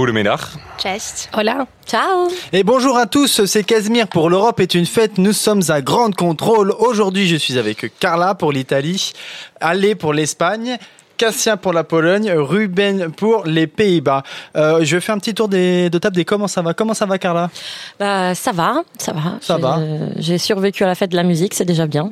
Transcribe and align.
Goedemiddag. 0.00 0.40
Cześć. 0.78 1.28
Hola. 1.32 1.66
Ciao. 1.86 2.30
Et 2.52 2.64
bonjour 2.64 2.96
à 2.96 3.06
tous, 3.06 3.44
c'est 3.44 3.64
Casimir 3.64 4.08
pour 4.08 4.30
l'Europe 4.30 4.58
est 4.60 4.74
une 4.74 4.86
fête. 4.86 5.18
Nous 5.18 5.34
sommes 5.34 5.60
à 5.68 5.82
Grande 5.82 6.14
Contrôle. 6.14 6.70
Aujourd'hui, 6.78 7.28
je 7.28 7.36
suis 7.36 7.58
avec 7.58 7.98
Carla 7.98 8.34
pour 8.34 8.50
l'Italie, 8.50 9.12
Ale 9.60 9.96
pour 9.96 10.14
l'Espagne. 10.14 10.78
Cassien 11.20 11.58
pour 11.58 11.74
la 11.74 11.84
Pologne, 11.84 12.32
Ruben 12.34 13.10
pour 13.12 13.44
les 13.44 13.66
Pays-Bas. 13.66 14.22
Euh, 14.56 14.78
je 14.82 14.96
vais 14.96 15.00
faire 15.02 15.14
un 15.14 15.18
petit 15.18 15.34
tour 15.34 15.48
des, 15.48 15.90
de 15.90 15.98
table 15.98 16.16
des 16.16 16.24
comment 16.24 16.48
ça 16.48 16.62
va. 16.62 16.72
Comment 16.72 16.94
ça 16.94 17.04
va, 17.04 17.18
Carla? 17.18 17.50
Bah, 17.98 18.34
ça 18.34 18.52
va, 18.52 18.82
ça 18.96 19.12
va. 19.12 19.34
Ça 19.42 19.56
J'ai- 19.56 19.62
va. 19.62 19.78
J'ai 20.16 20.38
survécu 20.38 20.82
à 20.82 20.86
la 20.86 20.94
fête 20.94 21.10
de 21.10 21.16
la 21.16 21.22
musique, 21.22 21.52
c'est 21.52 21.66
déjà 21.66 21.86
bien. 21.86 22.08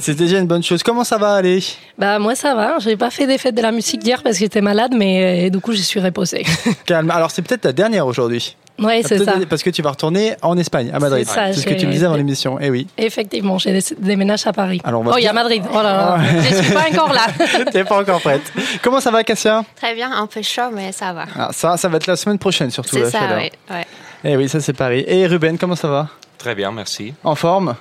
C'est 0.00 0.14
déjà 0.16 0.40
une 0.40 0.48
bonne 0.48 0.64
chose. 0.64 0.82
Comment 0.82 1.04
ça 1.04 1.16
va 1.16 1.34
aller 1.34 1.62
Bah 1.96 2.18
moi 2.18 2.34
ça 2.34 2.56
va, 2.56 2.78
j'ai 2.80 2.96
pas 2.96 3.10
fait 3.10 3.28
des 3.28 3.38
fêtes 3.38 3.54
de 3.54 3.62
la 3.62 3.70
musique 3.70 4.02
d'hier 4.02 4.20
parce 4.24 4.34
que 4.34 4.40
j'étais 4.40 4.60
malade, 4.60 4.94
mais 4.96 5.46
euh, 5.46 5.50
du 5.50 5.60
coup 5.60 5.72
je 5.72 5.82
suis 5.82 6.00
reposée. 6.00 6.44
Calme. 6.86 7.10
Alors 7.12 7.30
c'est 7.30 7.42
peut-être 7.42 7.60
ta 7.60 7.72
dernière 7.72 8.04
aujourd'hui. 8.08 8.56
Ouais 8.80 9.02
c'est 9.04 9.18
ça. 9.24 9.34
Parce 9.48 9.62
que 9.62 9.70
tu 9.70 9.82
vas 9.82 9.90
retourner 9.90 10.34
en 10.42 10.56
Espagne, 10.58 10.90
à 10.92 10.98
Madrid. 10.98 11.24
C'est 11.28 11.34
ça, 11.34 11.52
ce 11.52 11.64
que 11.64 11.70
je- 11.74 11.76
tu 11.80 11.86
me 11.86 11.92
disais 11.92 12.06
avant 12.06 12.16
l'émission. 12.16 12.58
Eh 12.60 12.70
oui. 12.70 12.86
Effectivement, 12.98 13.58
j'ai 13.58 13.72
des- 13.72 13.96
déménagé 13.98 14.48
à 14.48 14.52
Paris. 14.52 14.80
Alors, 14.84 15.02
oh, 15.06 15.14
il 15.18 15.24
y 15.24 15.28
a 15.28 15.32
Madrid. 15.32 15.62
Oh 15.72 15.76
là 15.76 15.82
là, 15.82 16.16
Ah. 16.18 16.22
je 16.42 16.62
suis 16.62 16.72
pas 16.74 16.84
encore 16.92 17.12
là. 17.12 17.26
T'es 17.72 17.84
pas 17.84 18.00
encore 18.00 18.20
prête. 18.20 18.52
Comment 18.82 19.00
ça 19.00 19.10
va, 19.10 19.22
Cassia? 19.24 19.64
Très 19.76 19.94
bien, 19.94 20.10
un 20.12 20.26
peu 20.26 20.42
chaud, 20.42 20.70
mais 20.72 20.92
ça 20.92 21.12
va. 21.12 21.26
Ah, 21.38 21.50
Ça, 21.52 21.76
ça 21.76 21.88
va 21.88 21.96
être 21.98 22.06
la 22.06 22.16
semaine 22.16 22.38
prochaine 22.38 22.70
surtout. 22.70 22.96
C'est 22.96 23.10
ça, 23.10 23.20
oui. 23.36 23.50
Ouais. 23.70 23.84
Eh 24.24 24.36
oui, 24.36 24.48
ça 24.48 24.60
c'est 24.60 24.72
Paris. 24.74 25.04
Et 25.06 25.26
Ruben, 25.26 25.56
comment 25.58 25.76
ça 25.76 25.88
va? 25.88 26.08
Très 26.38 26.54
bien, 26.54 26.70
merci. 26.72 27.12
En 27.24 27.34
forme? 27.34 27.74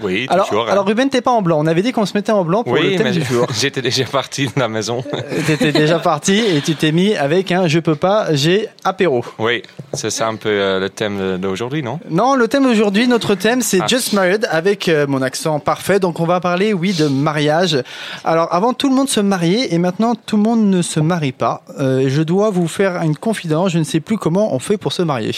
Oui, 0.00 0.26
alors, 0.28 0.48
toujours. 0.48 0.68
alors 0.68 0.84
Ruben, 0.86 1.08
t'es 1.08 1.20
pas 1.20 1.30
en 1.30 1.42
blanc. 1.42 1.58
On 1.60 1.66
avait 1.66 1.82
dit 1.82 1.92
qu'on 1.92 2.04
se 2.06 2.14
mettait 2.14 2.32
en 2.32 2.44
blanc 2.44 2.64
pour 2.64 2.74
oui, 2.74 2.90
le 2.90 2.96
thème 2.96 3.06
mais 3.06 3.12
du 3.12 3.22
jour. 3.24 3.46
j'étais 3.58 3.80
déjà 3.82 4.04
parti 4.04 4.46
de 4.46 4.52
la 4.56 4.68
maison. 4.68 5.02
T'étais 5.46 5.72
déjà 5.72 5.98
parti 5.98 6.38
et 6.38 6.60
tu 6.60 6.74
t'es 6.74 6.92
mis 6.92 7.14
avec 7.14 7.50
un 7.52 7.66
je 7.66 7.78
peux 7.78 7.94
pas, 7.94 8.34
j'ai 8.34 8.68
apéro. 8.84 9.24
oui, 9.38 9.62
c'est 9.94 10.10
ça 10.10 10.28
un 10.28 10.36
peu 10.36 10.48
euh, 10.50 10.80
le 10.80 10.90
thème 10.90 11.38
d'aujourd'hui, 11.38 11.82
non? 11.82 11.98
Non, 12.10 12.34
le 12.34 12.46
thème 12.48 12.64
d'aujourd'hui, 12.64 13.08
notre 13.08 13.34
thème, 13.34 13.62
c'est 13.62 13.80
Ah. 13.80 13.86
Just 13.86 14.12
Married 14.12 14.46
avec 14.50 14.88
euh, 14.88 15.06
mon 15.06 15.22
accent 15.22 15.58
parfait. 15.60 15.98
Donc, 15.98 16.20
on 16.20 16.26
va 16.26 16.40
parler, 16.40 16.72
oui, 16.72 16.92
de 16.92 17.06
mariage. 17.08 17.82
Alors, 18.24 18.52
avant, 18.52 18.72
tout 18.74 18.88
le 18.88 18.94
monde 18.94 19.08
se 19.08 19.20
mariait 19.20 19.72
et 19.72 19.78
maintenant, 19.78 20.14
tout 20.14 20.36
le 20.36 20.42
monde 20.42 20.66
ne 20.66 20.82
se 20.82 21.00
marie 21.00 21.32
pas. 21.32 21.62
Euh, 21.80 22.04
je 22.08 22.22
dois 22.22 22.50
vous 22.50 22.68
faire 22.68 23.00
une 23.02 23.16
confidence. 23.16 23.72
Je 23.72 23.78
ne 23.78 23.84
sais 23.84 24.00
plus 24.00 24.18
comment 24.18 24.54
on 24.54 24.58
fait 24.58 24.76
pour 24.76 24.92
se 24.92 25.02
marier. 25.02 25.32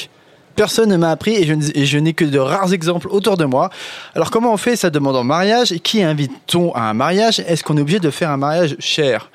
Personne 0.58 0.88
ne 0.88 0.96
m'a 0.96 1.12
appris 1.12 1.36
et 1.36 1.44
je, 1.86 1.98
n'ai 1.98 2.14
que 2.14 2.24
de 2.24 2.36
rares 2.40 2.72
exemples 2.72 3.06
autour 3.12 3.36
de 3.36 3.44
moi. 3.44 3.70
Alors, 4.16 4.32
comment 4.32 4.52
on 4.52 4.56
fait 4.56 4.74
Ça 4.74 4.90
demande 4.90 5.14
en 5.14 5.22
mariage? 5.22 5.72
Qui 5.84 6.02
invite-t-on 6.02 6.74
à 6.74 6.80
un 6.80 6.94
mariage? 6.94 7.38
Est-ce 7.38 7.62
qu'on 7.62 7.76
est 7.76 7.80
obligé 7.80 8.00
de 8.00 8.10
faire 8.10 8.28
un 8.32 8.38
mariage 8.38 8.74
cher? 8.80 9.30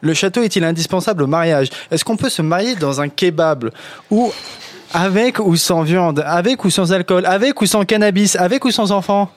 Le 0.00 0.14
château 0.14 0.42
est-il 0.42 0.64
indispensable 0.64 1.22
au 1.22 1.28
mariage? 1.28 1.68
Est-ce 1.92 2.04
qu'on 2.04 2.16
peut 2.16 2.28
se 2.28 2.42
marier 2.42 2.74
dans 2.74 3.00
un 3.00 3.08
kebab 3.08 3.70
ou 4.10 4.32
avec 4.92 5.38
ou 5.38 5.54
sans 5.54 5.82
viande, 5.82 6.24
avec 6.26 6.64
ou 6.64 6.70
sans 6.70 6.92
alcool, 6.92 7.24
avec 7.24 7.62
ou 7.62 7.66
sans 7.66 7.84
cannabis, 7.84 8.34
avec 8.34 8.64
ou 8.64 8.72
sans 8.72 8.90
enfant? 8.90 9.30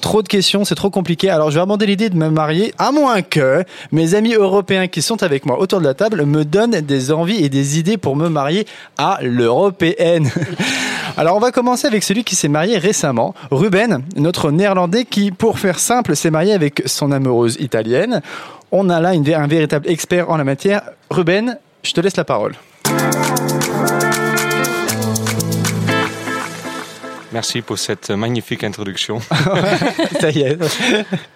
Trop 0.00 0.22
de 0.22 0.28
questions, 0.28 0.64
c'est 0.64 0.74
trop 0.74 0.90
compliqué. 0.90 1.28
Alors 1.28 1.50
je 1.50 1.56
vais 1.56 1.60
abandonner 1.60 1.90
l'idée 1.90 2.08
de 2.08 2.16
me 2.16 2.30
marier, 2.30 2.72
à 2.78 2.90
moins 2.90 3.20
que 3.22 3.64
mes 3.92 4.14
amis 4.14 4.32
européens 4.32 4.88
qui 4.88 5.02
sont 5.02 5.22
avec 5.22 5.44
moi 5.44 5.60
autour 5.60 5.78
de 5.80 5.84
la 5.84 5.94
table 5.94 6.24
me 6.24 6.44
donnent 6.44 6.80
des 6.80 7.12
envies 7.12 7.44
et 7.44 7.48
des 7.48 7.78
idées 7.78 7.98
pour 7.98 8.16
me 8.16 8.28
marier 8.28 8.66
à 8.96 9.18
l'européenne. 9.22 10.30
Alors 11.16 11.36
on 11.36 11.40
va 11.40 11.52
commencer 11.52 11.86
avec 11.86 12.02
celui 12.02 12.24
qui 12.24 12.34
s'est 12.34 12.48
marié 12.48 12.78
récemment, 12.78 13.34
Ruben, 13.50 14.02
notre 14.16 14.50
néerlandais 14.50 15.04
qui, 15.04 15.32
pour 15.32 15.58
faire 15.58 15.78
simple, 15.78 16.16
s'est 16.16 16.30
marié 16.30 16.54
avec 16.54 16.82
son 16.86 17.12
amoureuse 17.12 17.56
italienne. 17.60 18.22
On 18.72 18.88
a 18.88 19.00
là 19.00 19.10
un 19.10 19.46
véritable 19.46 19.88
expert 19.88 20.30
en 20.30 20.36
la 20.36 20.44
matière. 20.44 20.82
Ruben, 21.10 21.58
je 21.82 21.92
te 21.92 22.00
laisse 22.00 22.16
la 22.16 22.24
parole. 22.24 22.54
Merci 27.32 27.62
pour 27.62 27.78
cette 27.78 28.10
magnifique 28.10 28.64
introduction. 28.64 29.20
Ça 30.20 30.30
y 30.30 30.40
est. 30.40 30.58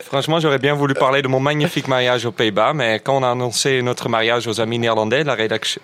Franchement, 0.01 0.41
j'aurais 0.41 0.59
bien 0.59 0.75
voulu 0.75 0.95
parler 0.95 1.23
de 1.23 1.29
mon 1.29 1.39
magnifique 1.39 1.87
mariage 1.87 2.27
aux 2.27 2.33
Pays-Bas, 2.33 2.73
mais 2.75 2.99
quand 2.99 3.17
on 3.17 3.23
a 3.23 3.31
annoncé 3.31 3.81
notre 3.83 4.09
mariage 4.09 4.49
aux 4.49 4.61
amis 4.61 4.79
néerlandais, 4.79 5.23
la, 5.23 5.37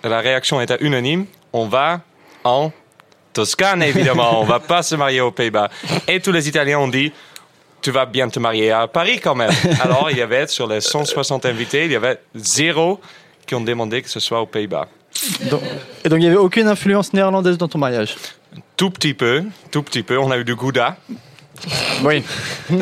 la 0.03 0.19
réaction 0.19 0.59
était 0.59 0.77
unanime. 0.81 1.25
On 1.53 1.67
va 1.67 2.01
en 2.43 2.71
Toscane, 3.33 3.83
évidemment. 3.83 4.41
on 4.41 4.43
va 4.43 4.59
pas 4.59 4.83
se 4.83 4.95
marier 4.95 5.21
aux 5.21 5.31
Pays-Bas. 5.31 5.69
Et 6.07 6.19
tous 6.19 6.33
les 6.33 6.49
Italiens 6.49 6.79
ont 6.79 6.89
dit, 6.89 7.13
tu 7.81 7.91
vas 7.91 8.05
bien 8.05 8.27
te 8.27 8.39
marier 8.39 8.71
à 8.71 8.87
Paris 8.87 9.19
quand 9.19 9.35
même. 9.35 9.51
Alors, 9.81 10.09
il 10.11 10.17
y 10.17 10.21
avait, 10.21 10.47
sur 10.47 10.67
les 10.67 10.81
160 10.81 11.45
invités, 11.45 11.85
il 11.85 11.91
y 11.91 11.95
avait 11.95 12.19
zéro 12.35 12.99
qui 13.45 13.55
ont 13.55 13.61
demandé 13.61 14.01
que 14.01 14.09
ce 14.09 14.19
soit 14.19 14.41
aux 14.41 14.45
Pays-Bas. 14.45 14.87
Donc, 15.49 15.61
et 16.03 16.09
donc 16.09 16.19
il 16.19 16.21
n'y 16.21 16.27
avait 16.27 16.37
aucune 16.37 16.67
influence 16.67 17.13
néerlandaise 17.13 17.57
dans 17.57 17.67
ton 17.67 17.79
mariage? 17.79 18.15
Tout 18.77 18.89
petit 18.89 19.13
peu, 19.13 19.43
tout 19.71 19.83
petit 19.83 20.03
peu. 20.03 20.17
On 20.17 20.31
a 20.31 20.37
eu 20.37 20.43
du 20.43 20.55
gouda. 20.55 20.97
Oui. 22.03 22.23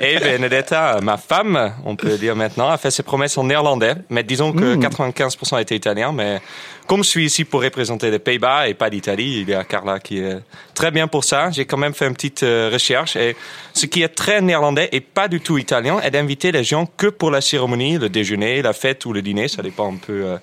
Et 0.00 0.18
Benedetta, 0.18 0.98
ma 1.02 1.16
femme, 1.16 1.74
on 1.84 1.94
peut 1.94 2.18
dire 2.18 2.34
maintenant, 2.34 2.68
a 2.68 2.76
fait 2.76 2.90
ses 2.90 3.02
promesses 3.02 3.38
en 3.38 3.44
néerlandais. 3.44 3.94
Mais 4.10 4.22
disons 4.22 4.52
que 4.52 4.76
95% 4.76 5.60
étaient 5.60 5.76
italiens. 5.76 6.12
Mais 6.12 6.40
comme 6.86 7.04
je 7.04 7.08
suis 7.08 7.24
ici 7.24 7.44
pour 7.44 7.62
représenter 7.62 8.10
les 8.10 8.18
Pays-Bas 8.18 8.68
et 8.68 8.74
pas 8.74 8.88
l'Italie, 8.88 9.40
il 9.42 9.48
y 9.48 9.54
a 9.54 9.64
Carla 9.64 10.00
qui 10.00 10.18
est 10.18 10.38
très 10.74 10.90
bien 10.90 11.06
pour 11.06 11.24
ça. 11.24 11.50
J'ai 11.50 11.64
quand 11.64 11.76
même 11.76 11.94
fait 11.94 12.06
une 12.06 12.14
petite 12.14 12.42
euh, 12.42 12.70
recherche. 12.72 13.16
Et 13.16 13.36
ce 13.74 13.86
qui 13.86 14.02
est 14.02 14.08
très 14.08 14.40
néerlandais 14.40 14.88
et 14.92 15.00
pas 15.00 15.28
du 15.28 15.40
tout 15.40 15.58
italien 15.58 16.00
est 16.00 16.10
d'inviter 16.10 16.50
les 16.50 16.64
gens 16.64 16.86
que 16.96 17.06
pour 17.06 17.30
la 17.30 17.40
cérémonie, 17.40 17.98
le 17.98 18.08
déjeuner, 18.08 18.62
la 18.62 18.72
fête 18.72 19.06
ou 19.06 19.12
le 19.12 19.22
dîner. 19.22 19.48
Ça 19.48 19.62
dépend 19.62 19.92
un 19.92 19.96
peu 19.96 20.24
euh, 20.24 20.38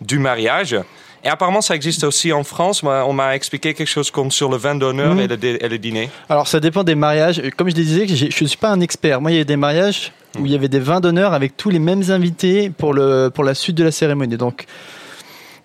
du 0.00 0.18
mariage. 0.18 0.76
Et 1.24 1.28
apparemment, 1.28 1.60
ça 1.60 1.74
existe 1.76 2.02
aussi 2.04 2.32
en 2.32 2.42
France. 2.44 2.82
Moi, 2.82 3.04
On 3.06 3.12
m'a 3.12 3.36
expliqué 3.36 3.74
quelque 3.74 3.86
chose 3.88 4.10
comme 4.10 4.30
sur 4.30 4.48
le 4.50 4.56
vin 4.56 4.74
d'honneur 4.74 5.18
et, 5.20 5.28
le 5.28 5.36
dé- 5.36 5.58
et 5.60 5.68
le 5.68 5.78
dîner. 5.78 6.10
Alors 6.28 6.48
ça 6.48 6.58
dépend 6.58 6.82
des 6.82 6.94
mariages. 6.96 7.40
Comme 7.56 7.68
je 7.68 7.74
disais, 7.74 8.06
j'ai- 8.08 8.30
je 8.30 8.44
ne 8.44 8.48
suis 8.48 8.56
pas 8.58 8.70
un 8.70 8.80
expert. 8.80 9.20
Moi, 9.20 9.30
il 9.30 9.36
y 9.36 9.40
a 9.40 9.44
des 9.44 9.56
mariages 9.56 10.12
où 10.38 10.46
il 10.46 10.52
y 10.52 10.54
avait 10.56 10.68
des 10.68 10.80
vins 10.80 10.98
d'honneur 11.00 11.32
avec 11.32 11.56
tous 11.56 11.70
les 11.70 11.78
mêmes 11.78 12.02
invités 12.10 12.70
pour, 12.70 12.92
le, 12.92 13.30
pour 13.32 13.44
la 13.44 13.54
suite 13.54 13.76
de 13.76 13.84
la 13.84 13.92
cérémonie. 13.92 14.36
Donc 14.36 14.64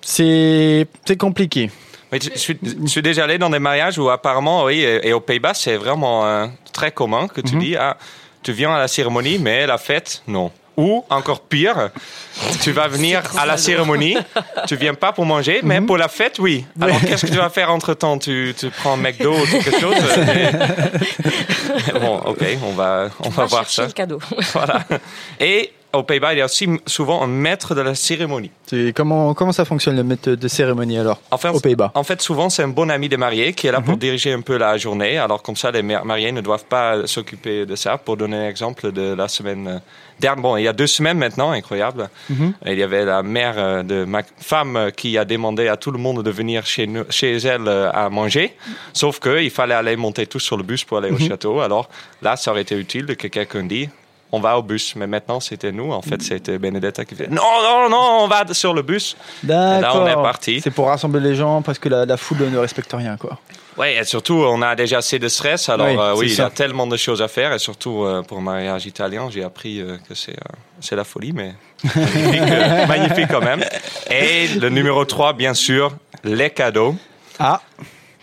c'est 0.02 0.88
compliqué. 1.20 1.70
Mais 2.12 2.20
je, 2.22 2.38
suis, 2.38 2.58
je 2.64 2.88
suis 2.88 3.02
déjà 3.02 3.26
allé 3.26 3.38
dans 3.38 3.50
des 3.50 3.60
mariages 3.60 3.98
où 3.98 4.10
apparemment, 4.10 4.64
oui, 4.64 4.80
et, 4.82 5.10
et 5.10 5.14
aux 5.14 5.20
Pays-Bas, 5.20 5.54
c'est 5.54 5.76
vraiment 5.76 6.26
euh, 6.26 6.48
très 6.72 6.92
commun 6.92 7.28
que 7.28 7.42
tu 7.42 7.56
Mhm. 7.56 7.62
dis, 7.62 7.76
ah, 7.76 7.98
tu 8.44 8.54
viens 8.54 8.74
à 8.74 8.80
la 8.80 8.88
cérémonie, 8.88 9.40
mais 9.40 9.68
la 9.68 9.78
fête, 9.78 10.22
non. 10.28 10.52
Ou 10.78 11.04
encore 11.10 11.40
pire, 11.42 11.90
tu 12.62 12.72
vas 12.72 12.88
venir 12.88 13.24
à 13.36 13.48
la 13.48 13.58
cérémonie, 13.58 14.16
tu 14.68 14.76
viens 14.76 14.94
pas 14.94 15.12
pour 15.12 15.26
manger, 15.26 15.62
mais 15.64 15.80
Mhm. 15.80 15.88
pour 15.88 15.98
la 15.98 16.08
fête, 16.08 16.38
oui. 16.38 16.66
Alors 16.80 17.00
qu'est-ce 17.02 17.26
que 17.26 17.32
tu 17.32 17.38
vas 17.38 17.50
faire 17.50 17.72
entre 17.72 17.96
temps 17.96 18.20
tu, 18.20 18.54
tu 18.56 18.70
prends 18.70 18.94
un 18.94 18.98
McDo 18.98 19.34
ou 19.34 19.46
quelque 19.48 19.80
chose? 19.80 19.96
Mais- 20.28 20.52
Bon, 22.00 22.18
ok, 22.26 22.44
on 22.64 22.74
va, 22.74 23.10
on 23.24 23.30
va 23.30 23.46
voir 23.46 23.68
ça. 23.70 23.86
le 23.88 23.92
cadeau. 23.92 24.20
Voilà. 24.54 24.84
Et 25.40 25.72
aux 25.98 26.04
Pays-Bas, 26.04 26.34
il 26.34 26.40
y 26.40 26.42
a 26.42 26.46
aussi 26.46 26.68
souvent 26.86 27.22
un 27.24 27.28
maître 27.28 27.76
de 27.76 27.82
la 27.82 27.96
cérémonie. 27.96 28.52
Comment, 28.96 29.34
comment 29.34 29.52
ça 29.52 29.66
fonctionne 29.66 29.96
le 29.96 30.04
maître 30.04 30.32
de 30.32 30.48
cérémonie 30.48 30.98
alors 30.98 31.20
En 31.32 31.38
fait, 31.38 31.50
Aux 31.50 31.60
Pays-Bas? 31.60 31.92
En 31.96 32.04
fait, 32.04 32.22
souvent, 32.22 32.50
c'est 32.50 32.64
un 32.64 32.68
bon 32.68 32.90
ami 32.90 33.10
des 33.10 33.18
mariés 33.18 33.54
qui 33.54 33.68
est 33.68 33.72
là 33.72 33.82
pour 33.82 33.98
diriger 33.98 34.34
un 34.34 34.42
peu 34.42 34.58
la 34.58 34.78
journée. 34.78 35.18
Alors, 35.18 35.42
comme 35.42 35.56
ça, 35.56 35.72
les 35.72 35.82
mar- 35.82 36.06
mariés 36.06 36.32
ne 36.32 36.42
doivent 36.42 36.66
pas 36.66 37.06
s'occuper 37.08 37.66
de 37.66 37.76
ça. 37.76 37.98
Pour 37.98 38.18
donner 38.18 38.38
un 38.38 38.50
exemple 38.50 38.92
de 38.92 39.14
la 39.14 39.28
semaine 39.28 39.68
euh, 39.68 39.78
dernière, 40.20 40.42
bon, 40.42 40.58
il 40.58 40.64
y 40.64 40.68
a 40.68 40.74
deux 40.74 40.88
semaines 40.88 41.18
maintenant, 41.18 41.52
incroyable. 41.52 42.10
Il 42.66 42.78
y 42.78 42.84
avait 42.84 43.06
la 43.06 43.24
mère 43.24 43.56
euh, 43.58 43.84
de 43.84 44.04
ma 44.06 44.22
femme 44.38 44.76
euh, 44.76 44.90
qui 44.92 45.18
a 45.18 45.26
demandé 45.26 45.68
à 45.68 45.78
tout 45.78 45.92
le 45.92 46.00
monde 46.00 46.24
de 46.24 46.30
venir 46.32 46.66
chez, 46.66 46.88
nous, 46.88 47.04
chez 47.10 47.38
elle 47.38 47.68
à 47.70 48.10
manger. 48.10 48.54
Sauf 48.94 49.20
qu'il 49.20 49.50
fallait 49.52 49.74
aller 49.76 49.96
monter 49.96 50.28
tous 50.28 50.40
sur 50.40 50.58
le 50.58 50.64
bus 50.64 50.84
pour 50.84 50.98
aller 50.98 51.12
au 51.12 51.18
château. 51.18 51.60
Alors, 51.62 51.90
là, 52.22 52.36
ça 52.36 52.52
aurait 52.52 52.62
été 52.62 52.76
utile 52.76 53.16
que 53.16 53.28
quelqu'un 53.28 53.64
dise 53.64 53.90
on 54.32 54.40
va 54.40 54.58
au 54.58 54.64
bus. 54.64 54.96
Mais 54.96 55.08
maintenant, 55.08 55.40
c'était 55.40 55.72
nous. 55.72 55.92
En 55.92 56.02
fait, 56.02 56.22
c'était 56.22 56.58
Benedetta 56.58 57.06
qui 57.06 57.16
fait 57.16 57.28
non, 57.30 57.42
non, 57.64 57.90
non, 57.90 58.20
on 58.24 58.28
va 58.28 58.44
sur 58.54 58.74
le 58.74 58.82
bus. 58.82 59.16
D'accord. 59.44 60.02
on 60.02 60.08
est 60.08 60.14
parti. 60.16 60.62
C'est 60.62 60.72
pour 60.72 60.88
rassembler 60.88 61.22
les 61.22 61.36
gens 61.36 61.62
parce 61.62 61.80
que 61.80 61.90
la, 61.90 62.06
la 62.06 62.18
foule 62.18 62.50
ne 62.50 62.58
respecte 62.58 62.94
rien, 62.94 63.18
quoi. 63.18 63.40
Oui, 63.78 63.90
et 63.90 64.04
surtout, 64.06 64.34
on 64.34 64.62
a 64.64 64.76
déjà 64.76 64.98
assez 64.98 65.20
de 65.20 65.28
stress. 65.28 65.70
Alors, 65.70 65.88
Oui, 65.88 65.96
euh, 66.00 66.16
oui, 66.18 66.32
il 66.32 66.38
y 66.38 66.42
a 66.42 66.50
tellement 66.50 66.88
de 66.88 66.98
choses 66.98 67.22
à 67.22 67.28
faire. 67.28 67.54
Et 67.54 67.60
surtout, 67.60 68.04
euh, 68.04 68.24
pour 68.24 68.42
mariage 68.42 68.88
italien, 68.88 69.30
j'ai 69.30 69.44
appris 69.44 69.80
euh, 69.82 69.98
que 70.10 70.16
c'est 70.16 70.36
c'est 70.80 70.96
la 70.96 71.04
folie, 71.04 71.32
mais 71.32 71.54
magnifique, 71.96 72.88
magnifique 72.88 73.28
quand 73.30 73.42
même. 73.42 73.64
Et 74.10 74.48
le 74.60 74.70
numéro 74.70 75.06
3, 75.06 75.34
bien 75.34 75.54
sûr, 75.54 75.92
les 76.24 76.50
cadeaux. 76.50 76.96
Ah, 77.40 77.62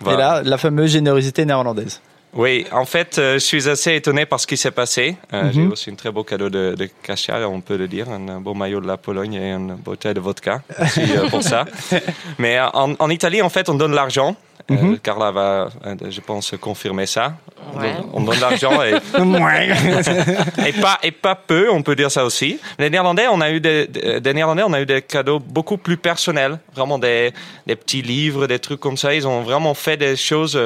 Voilà. 0.00 0.16
et 0.16 0.20
là, 0.20 0.42
la 0.44 0.58
fameuse 0.58 0.90
générosité 0.90 1.44
néerlandaise. 1.44 2.00
Oui, 2.34 2.66
en 2.72 2.84
fait, 2.84 3.18
euh, 3.18 3.34
je 3.34 3.38
suis 3.38 3.68
assez 3.68 3.94
étonné 3.94 4.26
par 4.26 4.40
ce 4.40 4.46
qui 4.46 4.56
s'est 4.56 4.70
passé. 4.72 5.16
Euh, 5.32 5.44
Mhm. 5.44 5.52
J'ai 5.52 5.66
aussi 5.66 5.90
un 5.90 5.94
très 5.94 6.10
beau 6.10 6.24
cadeau 6.24 6.48
de, 6.50 6.74
de 6.76 6.88
Kasia, 7.02 7.48
on 7.48 7.60
peut 7.60 7.76
le 7.76 7.86
dire, 7.86 8.08
un 8.10 8.40
beau 8.40 8.54
maillot 8.54 8.80
de 8.80 8.86
la 8.88 8.96
Pologne 8.96 9.34
et 9.34 9.52
une 9.52 9.74
bouteille 9.76 10.14
de 10.14 10.20
vodka. 10.20 10.62
Merci 10.78 11.00
euh, 11.16 11.28
pour 11.28 11.42
ça. 11.42 11.64
Mais 12.38 12.58
euh, 12.58 12.66
en, 12.72 12.94
en 12.98 13.10
Italie, 13.10 13.40
en 13.42 13.48
fait, 13.50 13.68
on 13.68 13.74
donne 13.74 13.94
l'argent. 13.94 14.36
Euh, 14.70 14.74
Mhm. 14.74 14.98
Carla 15.00 15.30
va, 15.30 15.68
euh, 15.84 15.94
je 16.08 16.20
pense, 16.22 16.54
confirmer 16.58 17.04
ça. 17.04 17.34
On 17.74 17.80
Ouais. 17.80 17.92
On 18.14 18.22
donne 18.22 18.40
l'argent 18.40 18.82
et, 18.82 18.94
et 20.66 20.72
pas 20.72 20.98
et 21.02 21.10
pas 21.10 21.34
peu, 21.34 21.70
on 21.70 21.82
peut 21.82 21.94
dire 21.94 22.10
ça 22.10 22.24
aussi. 22.24 22.58
Les 22.78 22.88
Néerlandais, 22.88 23.26
on 23.30 23.40
a 23.42 23.50
eu 23.50 23.60
des, 23.60 23.86
Néerlandais, 24.24 24.62
on 24.66 24.72
a 24.72 24.80
eu 24.80 24.86
des 24.86 25.02
cadeaux 25.02 25.38
beaucoup 25.38 25.76
plus 25.76 25.98
personnels, 25.98 26.58
vraiment 26.74 26.98
des 26.98 27.32
des 27.66 27.76
petits 27.76 28.00
livres, 28.02 28.46
des 28.46 28.58
trucs 28.58 28.80
comme 28.80 28.96
ça. 28.96 29.14
Ils 29.14 29.28
ont 29.28 29.42
vraiment 29.42 29.74
fait 29.74 29.98
des 29.98 30.16
choses 30.16 30.58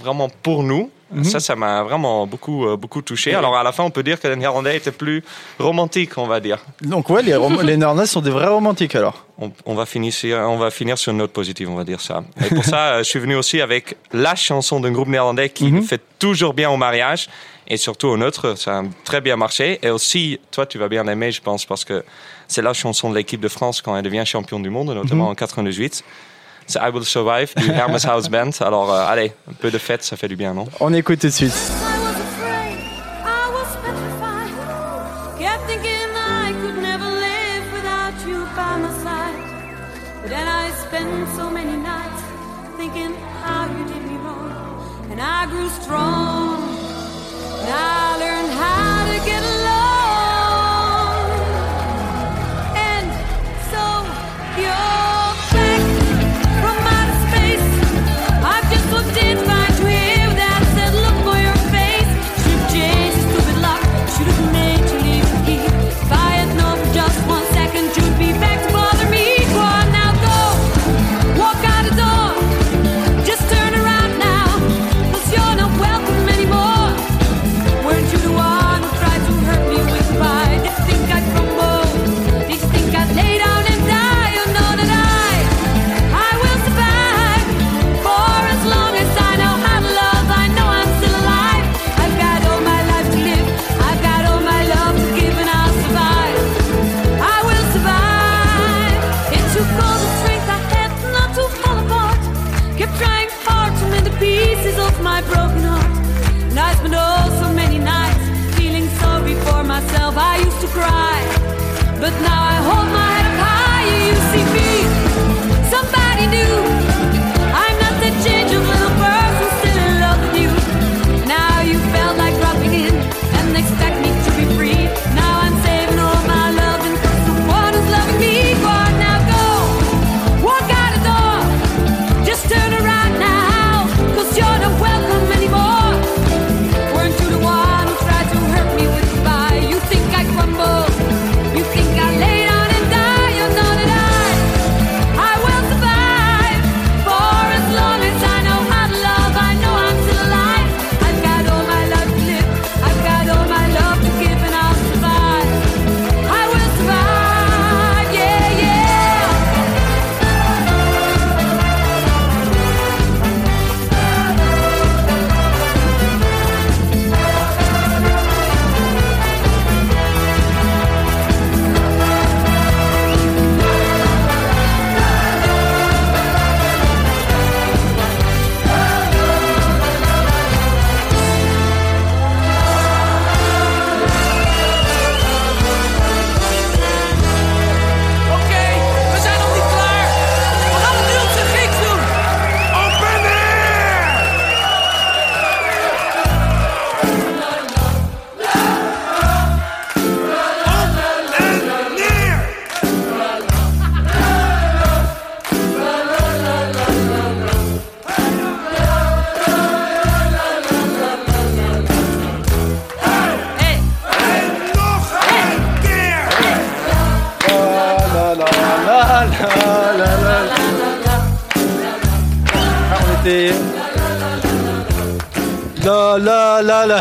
vraiment 0.00 0.30
pour 0.42 0.62
nous. 0.62 0.90
Ça, 1.22 1.40
ça 1.40 1.54
m'a 1.54 1.82
vraiment 1.82 2.26
beaucoup 2.26 2.66
euh, 2.66 2.76
beaucoup 2.76 3.02
touché. 3.02 3.34
Alors 3.34 3.56
à 3.56 3.62
la 3.62 3.72
fin, 3.72 3.84
on 3.84 3.90
peut 3.90 4.02
dire 4.02 4.20
que 4.20 4.26
les 4.26 4.36
Néerlandais 4.36 4.76
étaient 4.76 4.90
plus 4.90 5.22
romantiques, 5.58 6.18
on 6.18 6.26
va 6.26 6.40
dire. 6.40 6.58
Donc 6.82 7.10
ouais, 7.10 7.22
les, 7.62 7.76
néerlandais 7.76 8.06
sont 8.06 8.20
des 8.20 8.30
vrais 8.30 8.48
romantiques 8.48 8.94
alors. 8.94 9.26
On, 9.38 9.50
on 9.66 9.74
va 9.74 9.86
finir 9.86 10.12
sur, 10.12 10.36
on 10.36 10.56
va 10.56 10.70
finir 10.70 10.96
sur 10.96 11.12
une 11.12 11.18
note 11.18 11.32
positive, 11.32 11.68
on 11.68 11.74
va 11.74 11.84
dire 11.84 12.00
ça. 12.00 12.24
Et 12.44 12.54
pour 12.54 12.64
ça, 12.64 12.94
euh, 12.94 12.98
je 12.98 13.04
suis 13.04 13.18
venu 13.18 13.34
aussi 13.36 13.60
avec 13.60 13.96
la 14.12 14.34
chanson 14.34 14.80
d'un 14.80 14.92
groupe 14.92 15.08
néerlandais 15.08 15.48
qui 15.48 15.82
fait 15.82 16.00
toujours 16.18 16.54
bien 16.54 16.70
au 16.70 16.76
mariage 16.76 17.28
et 17.66 17.76
surtout 17.76 18.08
au 18.08 18.16
nôtre. 18.16 18.56
Ça 18.56 18.78
a 18.78 18.82
très 19.04 19.20
bien 19.20 19.36
marché. 19.36 19.78
Et 19.82 19.90
aussi, 19.90 20.40
toi, 20.50 20.66
tu 20.66 20.78
vas 20.78 20.88
bien 20.88 21.04
l'aimer, 21.04 21.32
je 21.32 21.40
pense, 21.40 21.64
parce 21.66 21.84
que 21.84 22.04
c'est 22.48 22.62
la 22.62 22.72
chanson 22.72 23.10
de 23.10 23.14
l'équipe 23.16 23.40
de 23.40 23.48
France 23.48 23.82
quand 23.82 23.96
elle 23.96 24.04
devient 24.04 24.24
championne 24.24 24.62
du 24.62 24.70
monde, 24.70 24.90
notamment 24.90 25.28
en 25.28 25.34
98. 25.34 26.04
C'est 26.66 26.78
I 26.80 26.90
Will 26.92 27.04
Survive 27.04 27.52
du 27.56 27.70
Hermes 27.70 27.98
House 28.04 28.28
Band. 28.28 28.50
Alors, 28.60 28.92
euh, 28.92 29.06
allez, 29.06 29.32
un 29.50 29.54
peu 29.54 29.70
de 29.70 29.78
fête, 29.78 30.02
ça 30.02 30.16
fait 30.16 30.28
du 30.28 30.36
bien, 30.36 30.54
non? 30.54 30.66
On 30.80 30.92
écoute 30.92 31.20
tout 31.20 31.26
de 31.26 31.32
suite. 31.32 31.52
I 31.52 31.98
was 32.02 32.16
afraid, 32.20 32.78
I 47.66 48.03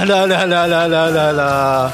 la 0.06 0.28
la 0.28 0.46
la 0.46 0.46
la 0.46 0.68
la 0.68 0.88
la 0.88 0.88
la 0.88 0.88
la 0.88 1.10
la 1.10 1.32
la. 1.34 1.92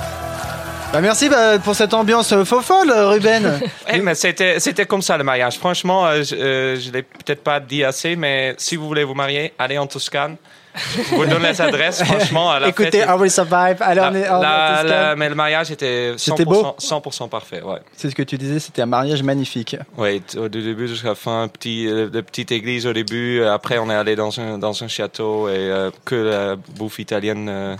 Bah 0.91 1.01
merci 1.01 1.29
bah, 1.29 1.59
pour 1.59 1.75
cette 1.75 1.93
ambiance 1.93 2.31
euh, 2.31 2.43
faux 2.43 2.61
folle, 2.61 2.89
euh, 2.89 3.09
Ruben. 3.09 3.59
Eh, 3.93 3.99
mais 3.99 4.15
c'était, 4.15 4.59
c'était 4.59 4.85
comme 4.85 5.03
ça 5.03 5.17
le 5.17 5.23
mariage. 5.23 5.57
Franchement, 5.57 6.07
euh, 6.07 6.23
je, 6.23 6.35
euh, 6.35 6.79
je 6.79 6.91
l'ai 6.91 7.03
peut-être 7.03 7.43
pas 7.43 7.59
dit 7.59 7.83
assez, 7.83 8.15
mais 8.15 8.55
si 8.57 8.75
vous 8.75 8.87
voulez 8.87 9.03
vous 9.03 9.13
marier, 9.13 9.53
allez 9.59 9.77
en 9.77 9.85
Toscane. 9.85 10.35
Je 10.75 11.15
vous 11.15 11.25
donne 11.25 11.41
les 11.43 11.59
adresses, 11.61 12.03
franchement. 12.03 12.51
À 12.51 12.59
la 12.59 12.67
Écoutez, 12.69 12.91
fête, 13.01 13.09
I 13.09 13.13
Will 13.19 13.31
Survive. 13.31 13.77
Allez, 13.81 14.01
on 14.01 14.13
est 14.13 14.21
la- 14.21 14.39
la- 14.39 14.67
Toscane. 14.81 14.87
la- 14.87 15.15
mais 15.15 15.27
le 15.29 15.35
mariage 15.35 15.71
était 15.71 16.13
100%, 16.15 16.17
C'était 16.37 16.45
beau? 16.45 16.75
100% 16.77 17.27
parfait. 17.27 17.61
Ouais. 17.61 17.79
C'est 17.95 18.09
ce 18.09 18.15
que 18.15 18.21
tu 18.23 18.37
disais, 18.37 18.59
c'était 18.59 18.83
un 18.83 18.85
mariage 18.87 19.23
magnifique. 19.23 19.75
Oui, 19.97 20.21
au 20.37 20.47
début 20.47 20.87
jusqu'à 20.87 21.09
la 21.09 21.15
fin, 21.15 21.47
petit, 21.47 21.87
euh, 21.87 22.09
de 22.09 22.21
petite 22.21 22.51
église 22.51 22.85
au 22.87 22.93
début. 22.93 23.39
euh, 23.41 23.53
Après, 23.53 23.77
on 23.79 23.89
est 23.89 23.95
allé 23.95 24.15
dans 24.15 24.39
un, 24.39 24.57
dans 24.57 24.83
un 24.83 24.87
château 24.87 25.49
et 25.49 25.53
euh, 25.57 25.91
que 26.05 26.15
la 26.15 26.55
bouffe 26.55 26.99
italienne, 26.99 27.47
euh, 27.49 27.75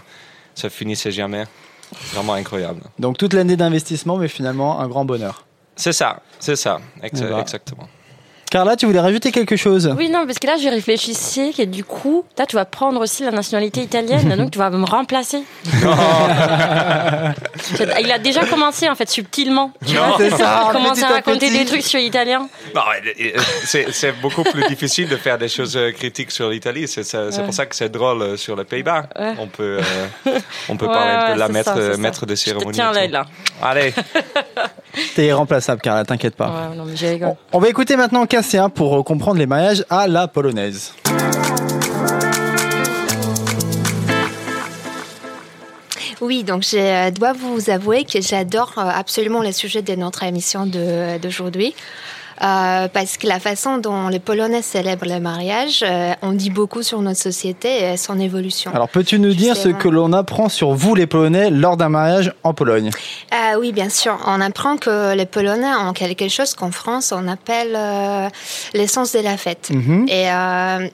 ça 0.56 0.70
finissait 0.70 1.12
jamais. 1.12 1.46
Vraiment 2.14 2.34
incroyable. 2.34 2.82
Donc 3.00 3.18
toute 3.18 3.34
l'année 3.34 3.56
d'investissement, 3.56 4.18
mais 4.18 4.28
finalement 4.28 4.80
un 4.80 4.88
grand 4.88 5.06
bonheur. 5.06 5.46
C'est 5.76 5.94
ça, 5.94 6.22
c'est 6.40 6.56
ça, 6.56 6.80
ben. 7.02 7.40
exactement. 7.40 7.88
Carla, 8.52 8.76
tu 8.76 8.88
voulais 8.88 9.00
rajouter 9.00 9.32
quelque 9.32 9.56
chose? 9.56 9.94
Oui, 9.98 10.10
non, 10.10 10.26
parce 10.26 10.40
que 10.40 10.48
là, 10.48 10.56
je 10.62 10.68
réfléchissais 10.70 11.52
que 11.56 11.62
du 11.64 11.84
coup, 11.84 12.26
là, 12.38 12.48
tu 12.48 12.56
vas 12.56 12.66
prendre 12.66 13.00
aussi 13.00 13.24
la 13.24 13.30
nationalité 13.32 13.82
italienne, 13.82 14.36
donc 14.36 14.50
tu 14.52 14.58
vas 14.58 14.72
me 14.72 14.84
remplacer. 14.86 15.44
Il 18.00 18.12
a 18.12 18.18
déjà 18.18 18.46
commencé, 18.46 18.90
en 18.90 18.96
fait, 18.96 19.10
subtilement. 19.10 19.72
Tu 19.86 19.94
Non. 19.94 20.08
vois, 20.08 20.18
C'est 20.18 20.30
ça, 20.32 20.64
Il 20.68 20.72
commence 20.74 20.98
petit 21.00 21.04
à 21.06 21.10
raconter 21.10 21.48
petit. 21.48 21.58
des 21.60 21.66
trucs 21.66 21.84
sur 21.84 22.00
l'italien. 22.00 22.48
Non, 22.74 22.82
euh, 23.20 23.40
c'est 23.92 24.14
beaucoup 24.22 24.44
plus 24.44 24.64
difficile 24.68 25.08
de 25.10 25.16
faire 25.18 25.38
des 25.38 25.48
choses 25.50 25.78
euh, 25.78 25.92
critiques 25.92 26.32
sur 26.32 26.50
l'Italie. 26.50 26.88
C'est 26.88 27.02
Ouais. 27.16 27.44
pour 27.44 27.54
ça 27.54 27.66
que 27.68 27.76
c'est 27.76 27.90
drôle 27.90 28.22
euh, 28.22 28.38
sur 28.38 28.56
les 28.56 28.64
Pays-Bas. 28.64 29.04
Ouais. 29.20 29.34
On 29.40 29.48
peut, 29.48 29.80
euh, 30.28 30.40
on 30.70 30.76
peut 30.78 30.88
Ouais, 30.88 30.94
parler 30.94 31.12
un 31.12 31.20
peu 31.22 31.28
ouais, 31.28 31.34
de 31.36 31.40
la 31.40 31.48
maître, 31.50 31.76
ça, 31.92 31.98
maître 31.98 32.26
de 32.26 32.36
Je 32.36 32.42
te 32.42 32.46
cérémonie. 32.50 32.72
tiens 32.72 32.94
et 32.94 33.08
là, 33.08 33.20
là. 33.20 33.26
Allez, 33.62 33.94
T'es 35.16 35.28
irremplaçable, 35.28 35.82
Carla, 35.82 36.04
t'inquiète 36.06 36.36
pas. 36.36 36.48
Ouais, 36.70 36.76
non, 36.76 36.86
mais 36.86 36.96
j'ai 36.96 37.10
rigolé. 37.12 37.32
On 37.54 37.60
va 37.60 37.70
écouter 37.70 37.96
maintenant 37.96 38.26
Cassia 38.26 38.70
pour 38.70 39.00
euh, 39.00 39.04
comprendre 39.04 39.38
les 39.40 39.46
mariages 39.46 39.86
à 39.90 40.08
la 40.08 40.28
polonaise. 40.28 40.94
Oui, 46.22 46.44
donc 46.44 46.64
je 46.64 46.78
euh, 46.78 47.12
dois 47.12 47.32
vous 47.34 47.70
avouer 47.70 48.04
que 48.04 48.22
j'adore 48.22 48.74
euh, 48.78 48.82
absolument 48.94 49.42
le 49.42 49.52
sujet 49.54 49.82
de 49.82 49.96
notre 49.96 50.24
émission 50.24 50.66
de- 50.66 51.18
d'aujourd'hui. 51.18 51.74
Euh, 52.42 52.88
parce 52.88 53.18
que 53.18 53.28
la 53.28 53.40
façon 53.40 53.78
dont 53.78 54.08
les 54.08 54.20
Polonais 54.20 54.62
célèbrent 54.62 55.08
le 55.08 55.20
mariage, 55.20 55.84
euh, 55.84 56.14
on 56.22 56.32
dit 56.32 56.50
beaucoup 56.50 56.84
sur 56.84 57.02
notre 57.02 57.20
société 57.20 57.92
et 57.92 57.98
son 57.98 58.20
évolution. 58.20 58.72
Alors 58.74 58.88
peux-tu 58.88 59.20
nous 59.20 59.34
dire 59.34 59.58
ce 59.58 59.70
que 59.70 59.90
l'on 59.90 60.14
apprend 60.14 60.48
sur 60.48 60.74
vous 60.74 60.96
les 60.96 61.06
Polonais 61.06 61.50
lors 61.50 61.76
d'un 61.76 61.90
mariage 61.90 62.34
en 62.44 62.54
Pologne? 62.54 62.92
Ah 63.32 63.60
oui, 63.60 63.72
bien 63.74 63.90
sûr. 63.90 64.18
On 64.26 64.40
apprend 64.40 64.78
que 64.78 65.14
les 65.16 65.26
Polonais 65.26 65.74
ont 65.86 65.94
quelque 65.94 66.30
chose 66.30 66.54
qu'en 66.54 66.72
France 66.72 67.14
on 67.16 67.28
appelle 67.28 67.76
euh, 67.76 68.30
l'essence 68.74 69.14
de 69.14 69.20
la 69.20 69.38
fête. 69.38 69.70
Mhm. 69.72 70.08
Et 70.08 70.32
euh, 70.32 70.88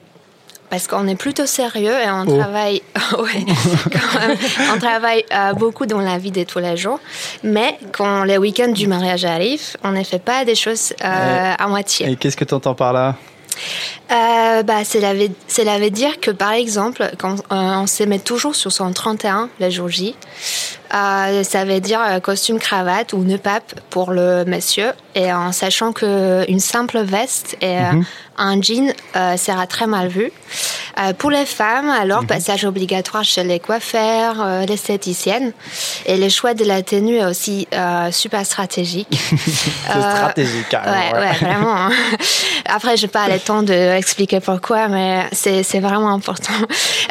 parce 0.70 0.86
qu'on 0.88 1.06
est 1.08 1.16
plutôt 1.16 1.46
sérieux 1.46 1.92
et 2.04 2.10
on 2.10 2.24
Oh. 2.26 2.36
travaille, 2.38 2.82
ouais, 3.18 3.44
quand 3.92 4.20
même, 4.20 4.36
on 4.74 4.78
travaille 4.78 5.24
euh, 5.32 5.52
beaucoup 5.52 5.86
dans 5.86 6.00
la 6.00 6.18
vie 6.18 6.30
de 6.30 6.44
tous 6.44 6.58
les 6.58 6.76
jours. 6.76 7.00
Mais 7.42 7.78
quand 7.92 8.24
les 8.24 8.38
week-ends 8.38 8.72
du 8.72 8.86
mariage 8.86 9.24
arrivent, 9.24 9.76
on 9.84 9.90
ne 9.92 10.02
fait 10.02 10.18
pas 10.22 10.44
des 10.44 10.54
choses 10.54 10.92
euh, 11.04 11.54
à 11.58 11.66
moitié. 11.68 12.10
Et 12.10 12.16
qu'est-ce 12.16 12.36
que 12.36 12.44
tu 12.44 12.54
entends 12.54 12.74
par 12.74 12.92
là? 12.92 13.14
Euh, 14.10 14.62
bah, 14.62 14.84
cela 14.84 15.14
veut, 15.14 15.30
cela 15.48 15.78
veut 15.78 15.90
dire 15.90 16.20
que, 16.20 16.30
par 16.30 16.52
exemple, 16.52 17.10
quand 17.18 17.34
euh, 17.34 17.40
on 17.50 17.86
se 17.86 18.04
met 18.04 18.18
toujours 18.18 18.54
sur 18.54 18.70
son 18.70 18.92
31 18.92 19.48
le 19.60 19.70
jour 19.70 19.88
J, 19.88 20.14
euh, 20.94 21.42
ça 21.42 21.64
veut 21.64 21.80
dire 21.80 22.00
costume 22.22 22.58
cravate 22.58 23.12
ou 23.12 23.18
nœud 23.18 23.38
pape 23.38 23.80
pour 23.90 24.12
le 24.12 24.44
monsieur, 24.44 24.92
et 25.14 25.32
en 25.32 25.52
sachant 25.52 25.92
que 25.92 26.44
une 26.48 26.60
simple 26.60 27.00
veste 27.00 27.56
et 27.60 27.78
euh, 27.78 28.02
un 28.38 28.60
jean 28.62 28.92
sera 29.36 29.66
très 29.66 29.86
mal 29.86 30.08
vu. 30.08 30.30
Euh, 30.98 31.12
pour 31.12 31.30
les 31.30 31.44
femmes, 31.44 31.90
alors 31.90 32.24
passage 32.26 32.64
obligatoire 32.64 33.22
chez 33.24 33.44
les 33.44 33.60
coiffeurs, 33.60 34.36
euh, 34.40 34.64
l'esthéticienne, 34.66 35.52
et 36.06 36.16
le 36.16 36.28
choix 36.30 36.54
de 36.54 36.64
la 36.64 36.82
tenue 36.82 37.16
est 37.16 37.24
aussi 37.26 37.68
euh, 37.74 38.10
super 38.10 38.46
stratégique. 38.46 39.08
C'est 39.36 39.92
stratégique, 39.92 40.68
carrément, 40.70 40.96
Ouais, 40.96 41.12
ouais. 41.12 41.18
ouais, 41.20 41.32
vraiment. 41.38 41.76
hein. 41.76 41.90
Après, 42.66 42.96
je 42.96 43.02
n'ai 43.02 43.08
pas 43.08 43.28
le 43.28 43.38
temps 43.38 43.62
d'expliquer 43.62 44.40
pourquoi, 44.40 44.88
mais 44.88 45.24
c'est 45.32 45.62
vraiment 45.80 46.10
important. 46.12 46.52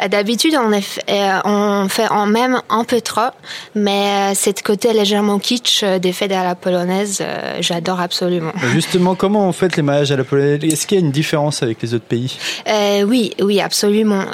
Euh, 0.02 0.08
D'habitude, 0.08 0.54
on, 0.58 0.72
euh, 0.72 1.38
on 1.44 1.88
fait 1.88 2.08
en 2.08 2.26
même 2.26 2.60
un 2.68 2.84
peu 2.84 3.00
trop, 3.00 3.30
mais 3.74 4.32
euh, 4.32 4.34
cette 4.34 4.62
côté 4.62 4.92
légèrement 4.92 5.38
kitsch 5.38 5.82
euh, 5.82 5.98
des 5.98 6.12
fêtes 6.12 6.32
à 6.32 6.42
la 6.44 6.54
polonaise, 6.54 7.18
euh, 7.22 7.56
j'adore 7.60 8.00
absolument. 8.00 8.52
Justement, 8.72 9.14
comment 9.14 9.48
on 9.48 9.52
fait 9.52 9.74
les 9.76 9.82
mariages 9.82 10.10
à 10.12 10.16
la 10.16 10.24
polonaise? 10.24 10.60
Est-ce 10.64 10.86
qu'il 10.86 10.98
y 10.98 11.00
a 11.00 11.04
une 11.04 11.12
différence 11.12 11.62
avec 11.62 11.80
les 11.82 11.94
autres 11.94 12.04
pays? 12.04 12.36
Euh, 12.68 13.02
oui, 13.04 13.32
oui, 13.40 13.60
absolument. 13.60 13.75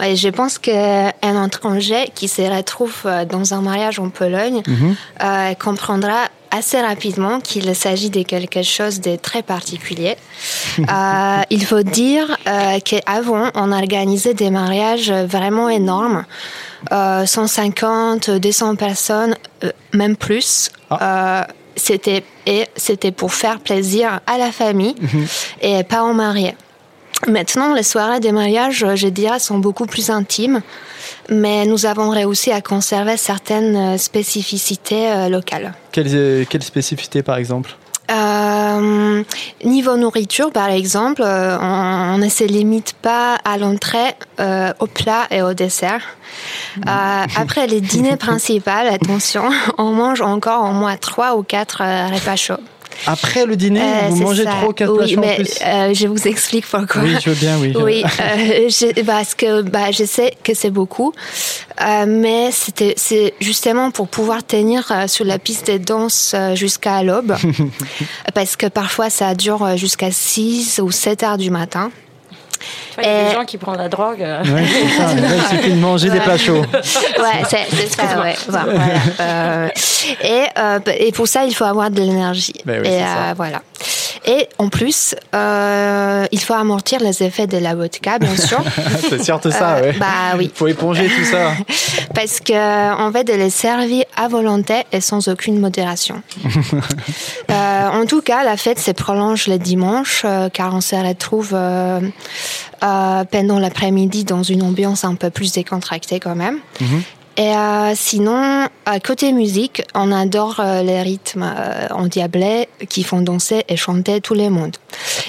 Et 0.03 0.17
je 0.17 0.29
pense 0.29 0.59
qu'un 0.59 1.45
étranger 1.47 2.11
qui 2.15 2.29
se 2.29 2.43
retrouve 2.43 2.95
euh, 3.07 3.25
dans 3.25 3.55
un 3.55 3.61
mariage 3.61 3.99
en 3.99 4.09
Pologne 4.09 4.63
euh, 5.23 5.55
comprendra 5.55 6.29
assez 6.53 6.81
rapidement 6.81 7.41
qu'il 7.41 7.75
s'agit 7.75 8.11
de 8.11 8.23
quelque 8.23 8.63
chose 8.63 9.01
de 9.01 9.17
très 9.17 9.43
particulier. 9.43 10.17
Euh, 10.79 11.43
il 11.51 11.65
faut 11.67 11.83
dire 11.83 12.37
euh, 12.47 12.79
qu'avant, 12.81 13.51
on 13.55 13.73
organisait 13.73 14.33
des 14.33 14.51
mariages 14.51 15.13
vraiment 15.13 15.69
énormes. 15.69 16.25
Euh, 16.93 17.27
150, 17.27 18.31
200 18.31 18.77
personnes, 18.77 19.37
même 19.93 20.17
plus. 20.17 20.71
Euh, 20.91 21.43
c'était 21.77 22.25
et 22.47 22.67
c'était 22.75 23.13
pour 23.13 23.35
faire 23.35 23.61
plaisir 23.61 24.21
à 24.27 24.39
la 24.39 24.51
famille 24.51 24.95
et 25.61 25.85
pas 25.85 26.05
aux 26.05 26.15
mariés. 26.15 26.55
Maintenant, 27.29 27.75
les 27.75 27.83
soirées 27.83 28.21
des 28.21 28.33
mariages, 28.33 28.85
je 28.95 29.09
dirais, 29.09 29.39
sont 29.39 29.59
beaucoup 29.59 29.87
plus 29.87 30.11
intimes, 30.11 30.61
mais 31.29 31.67
nous 31.67 31.87
avons 31.87 32.11
réussi 32.11 32.51
à 32.51 32.61
conserver 32.61 33.17
certaines 33.17 33.77
euh, 33.77 33.99
spécificités 33.99 35.09
euh, 35.09 35.29
locales. 35.29 35.73
quelle, 35.93 36.09
euh, 36.15 36.45
quelle 36.49 36.63
spécificité 36.63 37.23
par 37.23 37.37
exemple? 37.37 37.77
Euh, 38.11 39.23
niveau 39.65 39.97
nourriture, 39.97 40.51
par 40.51 40.69
exemple, 40.69 41.23
euh, 41.25 41.57
on, 41.59 42.15
on 42.15 42.19
ne 42.19 42.29
se 42.29 42.45
limite 42.45 42.95
pas 42.95 43.37
à 43.45 43.57
l'entrée, 43.57 44.15
euh, 44.41 44.73
au 44.81 44.87
plat 44.87 45.27
et 45.31 45.41
au 45.41 45.55
dessert. 45.55 46.03
Euh, 46.87 47.25
après 47.37 47.67
les 47.67 47.81
dîners 47.81 48.17
principaux, 48.19 48.71
attention, 48.71 49.45
on 49.79 49.93
mange 49.93 50.21
encore 50.21 50.65
au 50.69 50.73
moins 50.73 50.97
trois 50.97 51.37
ou 51.37 51.43
quatre 51.43 51.83
euh, 51.83 52.09
repas 52.09 52.37
chauds. 52.37 52.61
Après 53.07 53.47
le 53.47 53.57
dîner, 53.57 53.81
Euh, 53.81 54.09
vous 54.11 54.17
mangez 54.17 54.45
ça. 54.45 54.67
ou 54.69 54.73
quatre 54.73 54.93
oui, 54.99 55.17
en 55.19 55.23
plus 55.35 55.59
euh, 55.65 55.93
je 55.95 56.07
vous 56.07 56.27
explique 56.29 56.67
pourquoi. 56.67 57.03
Oui, 57.03 57.17
je 57.23 57.31
veux 57.31 57.37
bien, 57.37 57.59
oui. 57.59 57.73
Oui, 57.77 58.05
euh, 58.05 58.69
je- 58.69 59.03
parce 59.03 59.35
que 59.35 59.63
bah, 59.63 59.91
je 59.91 60.05
sais 60.05 60.35
que 60.45 60.55
c'est 60.55 60.71
beaucoup, 60.71 61.13
euh, 61.81 62.05
mais 62.07 62.51
c'était 62.53 62.95
c'est 62.97 63.35
justement 63.41 63.91
pour 63.91 64.09
pouvoir 64.09 64.45
tenir 64.47 64.93
sur 65.09 65.25
la 65.25 65.39
piste 65.39 65.71
de 65.71 65.79
danse 65.79 66.33
euh, 66.35 66.55
jusqu'à 66.55 67.03
l'aube, 67.03 67.35
parce 68.35 68.57
que 68.57 68.67
parfois 68.67 69.11
ça 69.11 69.35
dure 69.35 69.77
jusqu'à 69.77 70.11
6 70.11 70.81
ou 70.83 70.91
7 70.91 71.23
heures 71.23 71.39
du 71.39 71.51
matin. 71.51 71.91
Il 72.99 73.05
y 73.05 73.09
a 73.09 73.25
des 73.29 73.35
gens 73.35 73.45
qui 73.45 73.59
prennent 73.59 73.77
la 73.79 73.89
drogue. 73.89 74.23
euh. 74.23 74.43
Ouais, 74.45 74.65
c'est 74.67 74.97
ça. 74.97 75.15
Là, 75.15 75.29
il 75.37 75.57
suffit 75.57 75.71
de 75.73 75.79
manger 75.81 76.11
des 76.11 76.21
plats 76.21 76.37
chauds. 76.39 76.61
Ouais, 76.63 77.43
c'est 77.49 77.67
c'est 77.71 77.89
ça, 77.89 78.21
ouais. 78.23 78.35
Voilà. 78.49 78.73
Euh, 79.21 79.69
et, 80.23 80.45
euh, 80.59 80.79
et 80.99 81.13
pour 81.13 81.29
ça, 81.29 81.45
il 81.45 81.55
faut 81.55 81.65
avoir 81.65 81.91
de 81.91 82.01
l'énergie. 82.01 82.55
Ben 82.65 82.81
oui, 82.83 82.89
et 82.91 83.03
voilà. 83.37 83.63
Et 84.27 84.49
en 84.59 84.69
plus, 84.69 85.15
euh, 85.35 86.27
il 86.33 86.41
faut 86.41 86.55
amortir 86.55 87.01
les 87.01 87.23
effets 87.23 87.47
de 87.47 87.59
la 87.59 87.75
vodka, 87.75 88.19
bien 88.19 88.37
sûr. 88.37 88.63
c'est 89.09 89.23
surtout 89.23 89.51
ça, 89.51 89.77
Euh, 89.77 89.83
ouais. 89.83 89.93
Bah 89.99 90.37
oui. 90.37 90.51
faut 90.55 90.67
éponger 90.69 91.09
tout 91.09 91.25
ça. 91.25 91.53
Parce 92.15 92.41
que 92.41 92.53
en 93.01 93.11
fait, 93.13 93.29
elle 93.29 93.41
est 93.41 93.51
servie 93.51 94.05
à 94.17 94.29
volonté 94.29 94.75
et 94.93 95.01
sans 95.01 95.29
aucune 95.29 95.59
modération. 95.59 96.23
Euh, 97.51 97.89
en 97.89 98.07
tout 98.07 98.23
cas, 98.23 98.45
la 98.45 98.57
fête 98.57 98.79
se 98.79 98.91
prolonge 98.93 99.47
le 99.47 99.59
dimanche, 99.59 100.25
car 100.55 100.75
on 100.75 100.81
se 100.81 100.95
retrouve 100.97 101.51
pendant 102.81 103.59
l'après-midi 103.59 104.25
dans 104.25 104.43
une 104.43 104.63
ambiance 104.63 105.05
un 105.05 105.15
peu 105.17 105.29
plus 105.31 105.53
décontractée 105.53 106.19
quand 106.21 106.35
même. 106.35 106.59
Et 106.81 106.85
Et 107.43 107.57
euh, 107.57 107.93
sinon, 107.97 108.69
à 108.87 109.01
côté 109.01 109.33
musique, 109.33 109.83
on 109.97 110.13
adore 110.13 110.61
euh, 110.61 110.83
les 110.83 111.03
rythmes 111.03 111.43
euh, 111.43 111.89
endiablés 111.91 112.69
qui 112.89 113.03
font 113.03 113.21
danser 113.21 113.65
et 113.69 113.77
chanter 113.77 114.21
tout 114.21 114.35
le 114.35 114.49
monde. 114.49 114.77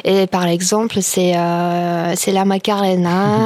Et 0.04 0.28
par 0.28 0.46
exemple, 0.46 0.98
c'est 1.02 1.36
euh, 1.36 2.14
c'est 2.16 2.32
la 2.32 2.46
Macarena. 2.46 3.38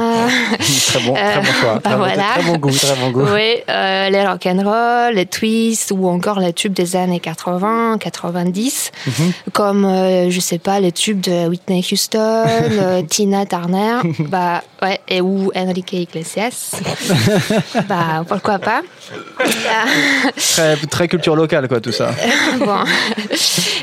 très 0.58 1.00
bon, 1.00 1.14
très 1.14 1.36
bon 1.40 1.52
choix. 1.60 1.80
bah 1.82 1.96
voilà. 1.96 2.24
Très 2.34 2.42
bon 2.42 2.58
goût, 2.58 2.70
très 2.76 2.94
bon 2.96 3.10
goût. 3.10 3.24
Oui, 3.32 3.62
les 3.68 4.26
rock'n'roll, 4.26 5.14
les 5.14 5.24
twists 5.26 5.90
ou 5.96 6.06
encore 6.06 6.38
les 6.38 6.52
tubes 6.52 6.74
des 6.74 6.94
années 6.96 7.20
80, 7.20 7.96
90, 7.98 8.90
Mhm. 9.06 9.32
comme 9.52 9.86
je 10.28 10.40
sais 10.40 10.58
pas 10.58 10.78
les 10.80 10.92
tubes 10.92 11.20
de 11.20 11.48
Whitney 11.48 11.82
Houston, 11.90 12.44
Tina 13.08 13.46
Turner, 13.46 14.00
bah 14.28 14.62
ouais, 14.82 15.00
et 15.08 15.20
ou 15.22 15.50
Enrique 15.56 15.92
Iglesias. 15.94 16.74
bah 17.88 18.24
pourquoi 18.28 18.57
pas. 18.58 18.82
Très, 20.36 20.76
très 20.76 21.08
culture 21.08 21.36
locale, 21.36 21.68
quoi, 21.68 21.80
tout 21.80 21.92
ça. 21.92 22.10
bon. 22.58 22.78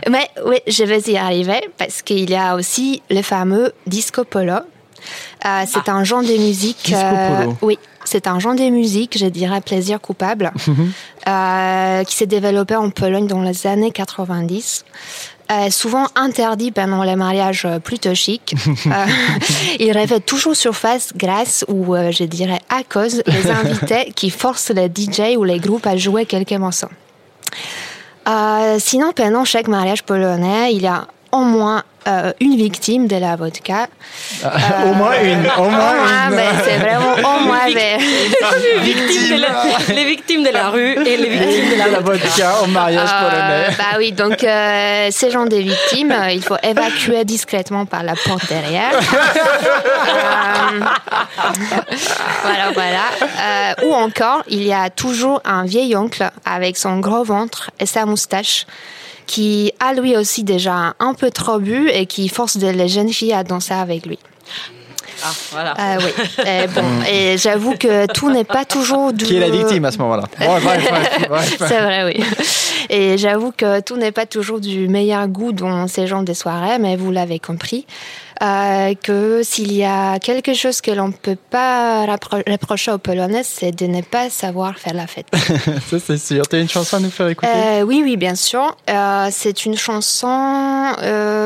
Mais 0.09 0.29
oui, 0.45 0.57
je 0.67 0.83
vais 0.83 0.99
y 0.99 1.17
arriver 1.17 1.69
parce 1.77 2.01
qu'il 2.01 2.29
y 2.29 2.35
a 2.35 2.55
aussi 2.55 3.01
le 3.09 3.21
fameux 3.21 3.73
disco 3.87 4.23
polo. 4.23 4.53
Euh, 4.53 5.63
c'est 5.67 5.89
un 5.89 6.03
genre 6.03 6.21
de 6.21 6.37
musique. 6.37 6.83
Disco 6.85 6.99
polo. 6.99 7.57
oui, 7.61 7.79
c'est 8.05 8.27
un 8.27 8.39
genre 8.39 8.55
de 8.55 8.69
musique, 8.69 9.17
je 9.17 9.25
dirais 9.25 9.61
plaisir 9.61 9.99
coupable, 9.99 10.51
euh, 11.27 12.03
qui 12.03 12.15
s'est 12.15 12.27
développé 12.27 12.75
en 12.75 12.89
Pologne 12.89 13.27
dans 13.27 13.41
les 13.41 13.67
années 13.67 13.91
90. 13.91 14.85
Euh, 15.51 15.69
souvent 15.69 16.07
interdit 16.15 16.71
pendant 16.71 17.03
les 17.03 17.15
mariages 17.15 17.67
plutôt 17.83 18.15
chics. 18.15 18.55
Euh, 18.87 19.05
il 19.79 19.97
refait 19.97 20.19
toujours 20.19 20.55
surface 20.55 21.11
grâce 21.15 21.65
ou 21.67 21.95
euh, 21.95 22.11
je 22.11 22.23
dirais 22.23 22.59
à 22.69 22.83
cause 22.83 23.23
des 23.25 23.49
invités 23.61 24.11
qui 24.15 24.29
forcent 24.29 24.69
les 24.69 24.87
DJ 24.87 25.35
ou 25.37 25.43
les 25.43 25.59
groupes 25.59 25.87
à 25.87 25.97
jouer 25.97 26.25
quelques 26.25 26.53
morceaux. 26.53 26.89
Sinon, 28.79 29.11
pendant 29.13 29.43
chaque 29.43 29.67
mariage 29.67 30.03
polonais, 30.03 30.73
il 30.73 30.83
y 30.83 30.87
a 30.87 31.07
au 31.31 31.39
moins 31.39 31.83
euh, 32.07 32.31
une 32.39 32.55
victime 32.55 33.07
de 33.07 33.15
la 33.15 33.35
vodka. 33.35 33.87
au 34.85 34.93
moins 34.93 35.19
une, 35.23 35.47
au 35.57 35.69
moins 35.69 35.93
une. 36.29 36.35
mais 36.35 36.49
c'est 36.63 36.77
vraiment 36.77 37.13
au 37.15 37.39
moins. 37.41 37.65
mais- 37.73 37.97
les, 38.77 38.79
victimes 38.93 39.35
de 39.37 39.41
la, 39.41 39.93
les 39.95 40.05
victimes 40.05 40.43
de 40.43 40.49
la 40.49 40.69
rue 40.69 40.93
et 40.93 41.17
les 41.17 41.29
victimes 41.29 41.71
de 41.71 41.77
la, 41.77 41.87
la 41.87 41.99
vodka 42.01 42.61
au 42.63 42.67
mariage 42.67 43.09
Euh, 43.11 43.29
polonais. 43.29 43.75
bah 43.77 43.97
oui, 43.97 44.11
donc 44.11 44.43
euh, 44.43 45.07
ces 45.11 45.31
gens 45.31 45.45
des 45.45 45.61
victimes, 45.63 46.11
euh, 46.11 46.31
il 46.31 46.43
faut 46.43 46.57
évacuer 46.61 47.25
discrètement 47.25 47.85
par 47.87 48.03
la 48.03 48.13
porte 48.15 48.47
derrière. 48.49 48.91
Euh, 50.75 50.79
voilà, 52.43 52.71
voilà. 52.73 53.03
Euh, 53.39 53.73
ou 53.87 53.93
encore, 53.93 54.43
il 54.47 54.63
y 54.63 54.73
a 54.73 54.89
toujours 54.89 55.41
un 55.45 55.63
vieil 55.65 55.95
oncle 55.95 56.29
avec 56.45 56.77
son 56.77 56.99
gros 56.99 57.23
ventre 57.23 57.71
et 57.79 57.85
sa 57.85 58.05
moustache 58.05 58.65
qui 59.25 59.71
a 59.79 59.93
lui 59.93 60.15
aussi 60.17 60.43
déjà 60.43 60.93
un 60.99 61.13
peu 61.13 61.31
trop 61.31 61.59
bu 61.59 61.89
et 61.89 62.05
qui 62.05 62.29
force 62.29 62.57
de- 62.57 62.67
les 62.67 62.87
jeunes 62.87 63.11
filles 63.11 63.33
à 63.33 63.43
danser 63.43 63.73
avec 63.73 64.05
lui. 64.05 64.19
Ah, 65.23 65.31
voilà. 65.51 65.73
Euh, 65.79 65.97
oui. 65.99 66.43
Et 66.45 66.67
bon, 66.67 66.83
et 67.09 67.37
j'avoue 67.37 67.75
que 67.77 68.05
tout 68.11 68.29
n'est 68.29 68.43
pas 68.43 68.65
toujours 68.65 69.13
du... 69.13 69.23
Qui 69.25 69.37
est 69.37 69.39
la 69.39 69.49
victime 69.49 69.85
à 69.85 69.91
ce 69.91 69.97
moment-là. 69.99 70.23
C'est 71.57 71.79
vrai, 71.81 72.03
oui. 72.05 72.23
Et 72.89 73.17
j'avoue 73.17 73.51
que 73.51 73.79
tout 73.81 73.97
n'est 73.97 74.11
pas 74.11 74.25
toujours 74.25 74.59
du 74.59 74.87
meilleur 74.87 75.27
goût 75.27 75.51
dans 75.51 75.87
ces 75.87 76.07
genres 76.07 76.23
de 76.23 76.33
soirées, 76.33 76.79
mais 76.79 76.95
vous 76.95 77.11
l'avez 77.11 77.39
compris, 77.39 77.85
euh, 78.41 78.93
que 79.01 79.41
s'il 79.43 79.71
y 79.71 79.83
a 79.83 80.19
quelque 80.19 80.53
chose 80.53 80.81
que 80.81 80.91
l'on 80.91 81.07
ne 81.07 81.13
peut 81.13 81.37
pas 81.49 82.05
reprocher 82.05 82.91
aux 82.91 82.97
Polonais, 82.97 83.43
c'est 83.43 83.71
de 83.71 83.85
ne 83.85 84.01
pas 84.01 84.29
savoir 84.29 84.77
faire 84.77 84.93
la 84.93 85.07
fête. 85.07 85.27
Ça, 85.89 85.99
c'est 85.99 86.17
sûr. 86.17 86.43
T'as 86.47 86.59
une 86.59 86.69
chanson 86.69 86.97
à 86.97 86.99
nous 86.99 87.09
faire 87.09 87.29
écouter? 87.29 87.51
Euh, 87.53 87.81
oui, 87.83 88.01
oui, 88.03 88.17
bien 88.17 88.35
sûr. 88.35 88.75
Euh, 88.89 89.29
c'est 89.31 89.65
une 89.65 89.77
chanson, 89.77 90.27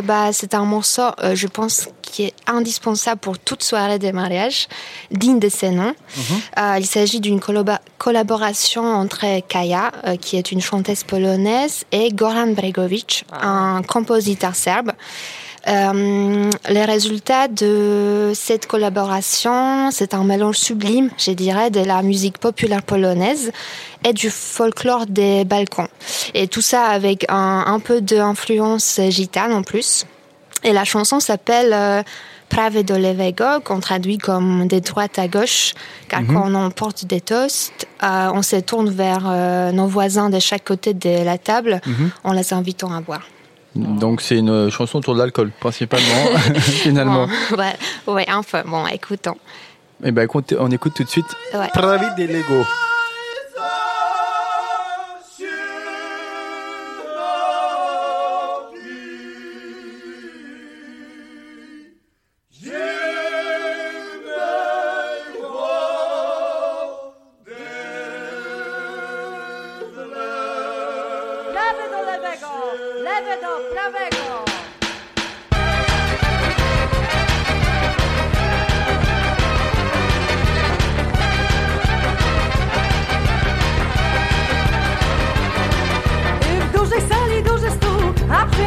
bah, 0.04 0.30
c'est 0.32 0.54
un 0.54 0.66
morceau, 0.66 1.10
je 1.34 1.48
pense, 1.48 1.90
qui 2.10 2.24
est 2.24 2.34
indispensable 2.48 3.20
pour 3.20 3.38
toute 3.40 3.64
soirée 3.64 4.00
de 4.00 4.12
mariage, 4.12 4.68
digne 5.12 5.40
de 5.40 5.50
ses 5.50 5.70
noms. 5.70 5.94
Euh, 6.58 6.76
il 6.80 6.86
s'agit 6.86 7.20
d'une 7.20 7.40
collaboration 7.98 8.84
entre 8.84 9.40
Kaya, 9.48 9.92
euh, 10.06 10.16
qui 10.18 10.38
est 10.38 10.52
une 10.52 10.62
chanteuse 10.62 11.04
polonaise, 11.04 11.84
et 11.92 12.12
Goran 12.12 12.48
Bregovic, 12.48 13.26
un 13.32 13.82
compositeur 13.84 14.56
serbe. 14.56 14.92
Euh, 15.68 16.50
les 16.70 16.86
résultats 16.86 17.48
de 17.48 18.32
cette 18.34 18.66
collaboration, 18.66 19.92
c'est 19.92 20.14
un 20.14 20.24
mélange 20.24 20.58
sublime, 20.58 21.10
je 21.18 21.32
dirais, 21.32 21.70
de 21.70 21.82
la 21.82 22.02
musique 22.02 22.38
populaire 22.38 22.82
polonaise 22.82 23.52
et 24.06 24.14
du 24.14 24.30
folklore 24.30 25.06
des 25.06 25.44
Balkans. 25.44 25.90
Et 26.34 26.48
tout 26.48 26.62
ça 26.62 26.86
avec 26.86 27.26
un, 27.30 27.66
un 27.68 27.80
peu 27.80 28.00
d'influence 28.00 29.02
gitane 29.10 29.54
en 29.54 29.62
plus. 29.62 30.06
Et 30.64 30.74
la 30.74 30.84
chanson 30.84 31.20
s'appelle 31.20 31.72
euh, 31.74 32.04
Prawe 32.50 32.84
do 32.84 32.96
lewego, 32.96 33.62
qu'on 33.64 33.80
traduit 33.80 34.18
comme 34.18 34.68
des 34.68 34.82
droites 34.82 35.20
à 35.20 35.28
gauche, 35.28 35.74
car 36.08 36.22
quand 36.26 36.54
on 36.54 36.72
porte 36.72 37.06
des 37.06 37.22
toasts, 37.22 37.88
euh, 38.04 38.32
on 38.34 38.42
se 38.42 38.58
tourne 38.58 38.90
vers 38.90 39.26
euh, 39.28 39.72
nos 39.72 39.88
voisins 39.88 40.30
de 40.30 40.40
chaque 40.40 40.66
côté 40.66 40.94
de 40.94 41.24
la 41.24 41.38
table 41.38 41.80
en 42.24 42.34
les 42.34 42.54
invitant 42.54 42.92
à 42.92 43.02
boire. 43.02 43.28
Donc, 43.76 44.22
c'est 44.22 44.38
une 44.38 44.70
chanson 44.72 44.98
autour 44.98 45.14
de 45.14 45.20
l'alcool, 45.20 45.52
principalement, 45.60 46.26
finalement. 46.60 47.28
Bon, 47.52 47.58
ouais, 47.58 47.76
ouais, 48.08 48.26
enfin, 48.32 48.64
bon, 48.66 48.88
écoutons. 48.88 49.38
Eh 50.04 50.12
ben, 50.12 50.24
écoute, 50.24 50.56
on 50.60 50.72
écoute 50.72 50.94
tout 50.96 51.04
de 51.04 51.10
suite 51.10 51.28
Ouais. 51.54 51.68
Pravi 51.74 52.06
des 52.16 52.28
Lego. 52.28 52.66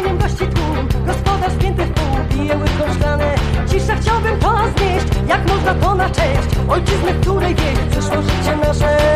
Nim 0.07 0.19
gości 0.19 0.47
tłum. 0.47 0.89
Gospodarz 1.07 1.53
spięty 1.53 1.85
w 1.85 1.93
pół, 1.93 2.17
pije 2.31 2.57
łyżką 2.57 2.95
szklane. 2.95 3.35
Cisza 3.71 3.95
chciałbym 3.97 4.39
to 4.39 4.57
znieść, 4.77 5.07
jak 5.29 5.49
można 5.49 5.75
to 5.75 5.95
na 5.95 6.11
cześć 6.11 6.49
ojczyzny, 6.69 7.15
której 7.21 7.55
wieś 7.55 7.79
przyszło 7.91 8.23
życie 8.23 8.57
nasze. 8.57 9.12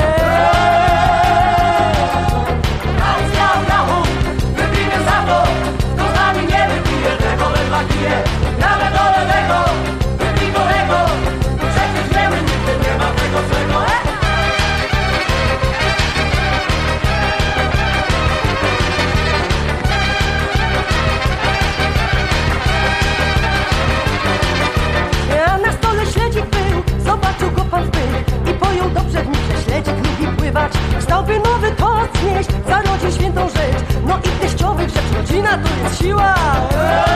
I 34.57 34.59
teściowych 34.59 34.89
rzecz, 34.89 35.13
rodzina 35.17 35.59
to 35.59 35.69
jest 35.85 35.99
siła. 36.03 36.35
Eee! 36.75 37.11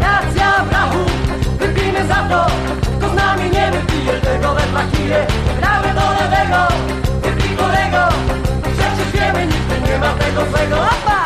Racja 0.00 0.64
brachu, 0.70 0.98
wypijmy 1.58 2.06
za 2.06 2.14
to, 2.14 2.46
kto 2.98 3.08
z 3.08 3.14
nami 3.14 3.50
nie 3.50 3.70
wypije 3.70 4.20
tego 4.20 4.54
wędla 4.54 4.80
kije. 4.92 5.26
Prawy 5.60 5.88
do 5.88 6.00
lewego, 6.10 6.68
wypij 7.22 7.56
kolego, 7.56 8.08
przecież 8.62 9.12
wiemy, 9.12 9.46
nigdy 9.46 9.90
nie 9.90 9.98
ma 9.98 10.12
tego 10.12 10.44
złego. 10.50 10.76
Opa! 10.76 11.25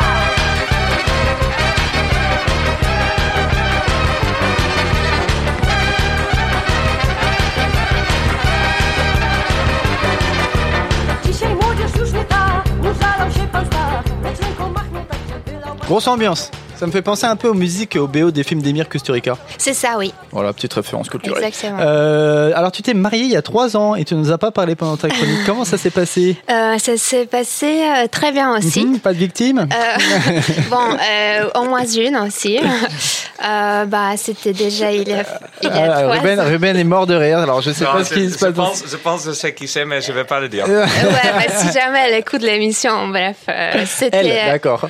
Grosse 15.91 16.07
ambiance. 16.09 16.60
Ça 16.81 16.87
me 16.87 16.91
fait 16.91 17.03
penser 17.03 17.27
un 17.27 17.35
peu 17.35 17.47
aux 17.47 17.53
musiques 17.53 17.95
et 17.95 17.99
aux 17.99 18.07
BO 18.07 18.31
des 18.31 18.41
films 18.41 18.63
d'Emir 18.63 18.89
Kusturica. 18.89 19.37
C'est 19.59 19.75
ça, 19.75 19.97
oui. 19.99 20.11
Voilà, 20.31 20.51
petite 20.51 20.73
référence 20.73 21.09
culturelle. 21.09 21.43
Exactement. 21.43 21.77
Euh, 21.79 22.51
alors, 22.55 22.71
tu 22.71 22.81
t'es 22.81 22.95
mariée 22.95 23.25
il 23.25 23.29
y 23.31 23.35
a 23.37 23.43
trois 23.43 23.77
ans 23.77 23.93
et 23.93 24.03
tu 24.03 24.15
nous 24.15 24.31
as 24.31 24.39
pas 24.39 24.49
parlé 24.49 24.73
pendant 24.73 24.97
ta 24.97 25.07
chronique. 25.09 25.41
Comment 25.45 25.63
ça 25.63 25.77
s'est 25.77 25.91
passé? 25.91 26.37
Euh, 26.49 26.79
ça 26.79 26.97
s'est 26.97 27.27
passé 27.27 27.83
euh, 27.83 28.07
très 28.07 28.31
bien 28.31 28.57
aussi. 28.57 28.83
Mhm, 28.83 28.97
Pas 28.99 29.13
de 29.13 29.19
victime? 29.19 29.59
Euh, 29.71 30.41
bon, 30.71 30.97
euh, 31.11 31.49
au 31.61 31.65
moins 31.65 31.85
une 31.85 32.17
aussi. 32.17 32.57
Euh, 32.57 33.85
bah, 33.85 34.13
c'était 34.17 34.53
déjà 34.53 34.91
il 34.91 35.07
y 35.07 35.13
a, 35.13 35.23
il 35.61 35.69
y 35.69 35.71
a 35.71 35.83
Ah, 35.93 36.01
trois 36.01 36.13
Ruben, 36.15 36.39
ans. 36.39 36.45
Ruben 36.45 36.77
est 36.77 36.83
mort 36.83 37.05
de 37.05 37.13
rire. 37.13 37.37
Alors, 37.37 37.61
je 37.61 37.69
sais 37.69 37.83
Non, 37.85 37.91
pas 37.93 38.03
ce 38.03 38.13
qui 38.15 38.27
se 38.27 38.39
passe. 38.39 38.53
pense, 38.55 38.83
je 38.91 38.97
pense 38.97 39.23
que 39.25 39.29
je 39.29 39.35
sais 39.35 39.53
qui 39.53 39.67
c'est, 39.67 39.85
mais 39.85 40.01
je 40.01 40.11
vais 40.11 40.23
pas 40.23 40.39
le 40.39 40.49
dire. 40.49 40.67
Ouais, 40.67 40.83
bah, 41.05 41.53
si 41.57 41.71
jamais 41.71 42.05
elle 42.07 42.15
écoute 42.19 42.41
l'émission, 42.41 43.07
bref, 43.09 43.37
euh, 43.49 43.83
c'était. 43.85 44.17
Elle, 44.25 44.51
d'accord. 44.51 44.87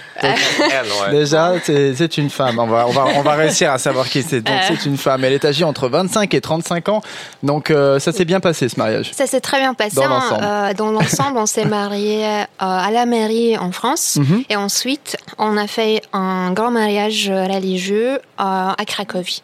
Déjà, 1.12 1.52
c'est 1.64 1.81
c'est 1.96 2.18
une 2.18 2.30
femme. 2.30 2.60
On 2.60 2.68
va, 2.68 2.88
on, 2.88 2.92
va, 2.92 3.06
on 3.16 3.22
va 3.22 3.34
réussir 3.34 3.72
à 3.72 3.78
savoir 3.78 4.08
qui 4.08 4.24
c'est. 4.24 4.42
Donc, 4.42 4.56
Euh. 4.56 4.68
c'est 4.76 4.86
une 4.86 4.98
femme. 4.98 5.24
Elle 5.24 5.34
est 5.34 5.46
âgée 5.46 5.64
entre 5.64 5.88
25 5.90 6.34
et 6.34 6.42
35 6.42 6.90
ans. 6.90 7.02
Donc, 7.44 7.72
euh, 7.72 8.00
ça 8.00 8.12
s'est 8.12 8.26
bien 8.26 8.40
passé, 8.40 8.70
ce 8.70 8.78
mariage. 8.78 9.12
Ça 9.14 9.28
s'est 9.28 9.42
très 9.42 9.60
bien 9.60 9.74
passé. 9.74 9.96
Dans 9.96 10.04
hein. 10.04 10.10
l'ensemble. 10.10 10.44
Euh, 10.44 10.74
dans 10.74 10.92
l'ensemble, 10.92 11.38
on 11.38 11.46
s'est 11.46 11.66
marié 11.66 12.26
euh, 12.26 12.44
à 12.60 12.90
la 12.92 13.06
mairie 13.06 13.58
en 13.58 13.72
France. 13.72 14.18
Mhm. 14.18 14.44
Et 14.50 14.56
ensuite, 14.56 15.18
on 15.38 15.58
a 15.58 15.68
fait 15.68 16.02
un 16.14 16.52
grand 16.52 16.72
mariage 16.72 17.30
religieux 17.30 18.20
à 18.38 18.76
Cracovie. 18.86 19.44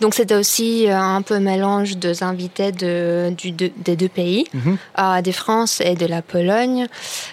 Donc 0.00 0.14
c'était 0.14 0.34
aussi 0.34 0.88
euh, 0.88 0.96
un 0.98 1.22
peu 1.22 1.38
mélange 1.38 1.96
des 1.96 2.22
invités 2.22 2.72
de, 2.72 3.32
du, 3.36 3.52
de- 3.52 3.72
des 3.76 3.96
deux 3.96 4.08
pays, 4.08 4.46
Mhm. 4.54 4.76
euh, 4.98 5.20
de 5.22 5.32
France 5.32 5.80
et 5.80 5.94
de 5.94 6.06
la 6.06 6.22
Pologne. 6.22 6.86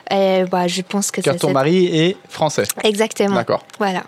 Et 0.10 0.44
bah, 0.50 0.68
je 0.68 0.82
pense 0.82 1.12
que 1.12 1.22
Car 1.22 1.36
ton 1.38 1.52
mari 1.52 1.86
est 1.86 2.18
français. 2.30 2.64
Exactement. 2.84 3.36
D'accord. 3.36 3.64
Voilà. 3.80 4.04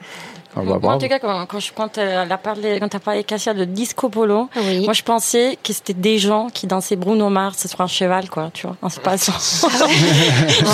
Ah, 0.55 0.59
bah, 0.63 0.77
Moi, 0.79 0.93
en 0.93 0.99
tout 0.99 1.07
cas, 1.07 1.17
quand, 1.17 1.47
quand, 1.47 1.59
je, 1.59 1.71
quand 1.73 1.97
elle 1.97 2.31
a 2.31 2.37
parlé, 2.37 2.77
quand 2.79 2.87
t'as 2.87 2.99
parlé 2.99 3.23
Cassia 3.23 3.55
de 3.55 3.65
disco 3.65 4.07
polo, 4.09 4.49
Oui. 4.55 4.83
moi 4.85 4.93
je 4.93 5.01
pensais 5.01 5.57
que 5.63 5.73
c'était 5.73 5.95
des 5.95 6.19
gens 6.19 6.49
qui 6.53 6.67
dansaient 6.67 6.95
Bruno 6.95 7.27
Mars 7.29 7.65
sur 7.67 7.81
un 7.81 7.87
cheval, 7.87 8.29
quoi, 8.29 8.51
tu 8.53 8.67
vois, 8.67 8.75
en 8.83 8.89
se 8.89 8.99
passant. 8.99 9.33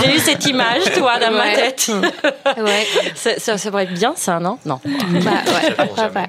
J'ai 0.03 0.15
eu 0.15 0.19
cette 0.19 0.45
image, 0.47 0.83
toi, 0.97 1.17
dans 1.19 1.31
ma 1.31 1.53
tête. 1.55 1.89
Ouais. 2.57 2.85
ça, 3.15 3.39
ça, 3.39 3.57
ça 3.57 3.69
pourrait 3.69 3.83
être 3.85 3.93
bien, 3.93 4.13
ça, 4.17 4.39
non? 4.41 4.57
Non. 4.65 4.81
bah, 4.83 5.31
ouais, 5.47 5.73
pourquoi 5.77 6.09
pas. 6.09 6.27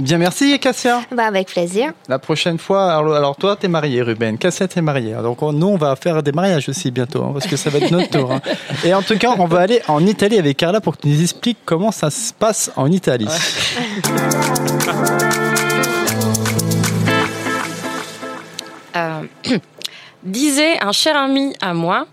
Bien, 0.00 0.18
merci, 0.18 0.58
Cassia. 0.58 1.02
Bah, 1.12 1.26
avec 1.26 1.48
plaisir. 1.48 1.92
La 2.08 2.18
prochaine 2.18 2.58
fois, 2.58 2.94
alors, 2.94 3.14
alors 3.14 3.36
toi, 3.36 3.54
t'es 3.54 3.68
marié, 3.68 4.02
Ruben. 4.02 4.36
Cassia, 4.38 4.66
t'es 4.66 4.80
marié. 4.82 5.14
Donc, 5.22 5.40
on- 5.42 5.52
nous, 5.52 5.68
on 5.68 5.76
va 5.76 5.94
faire 5.94 6.20
des 6.22 6.32
mariages 6.32 6.68
aussi 6.68 6.90
bientôt, 6.90 7.22
hein, 7.22 7.30
parce 7.32 7.46
que 7.46 7.56
ça 7.56 7.70
va 7.70 7.78
être 7.78 7.92
notre 7.92 8.10
tour. 8.10 8.32
hein. 8.32 8.40
Et 8.84 8.92
en 8.92 9.02
tout 9.02 9.16
cas, 9.16 9.34
on 9.38 9.46
va 9.46 9.60
aller 9.60 9.82
en 9.86 10.04
Italie 10.04 10.38
avec 10.38 10.56
Carla 10.56 10.80
pour 10.80 10.96
que 10.96 11.02
tu 11.02 11.08
nous 11.08 11.22
expliques 11.22 11.58
comment 11.64 11.92
ça 11.92 12.10
se 12.10 12.32
passe 12.32 12.72
en 12.74 12.90
Italie. 12.90 13.28
Euh, 18.96 19.22
disait 20.22 20.78
un 20.82 20.92
cher 20.92 21.16
ami 21.16 21.54
à 21.60 21.74
moi, 21.74 22.06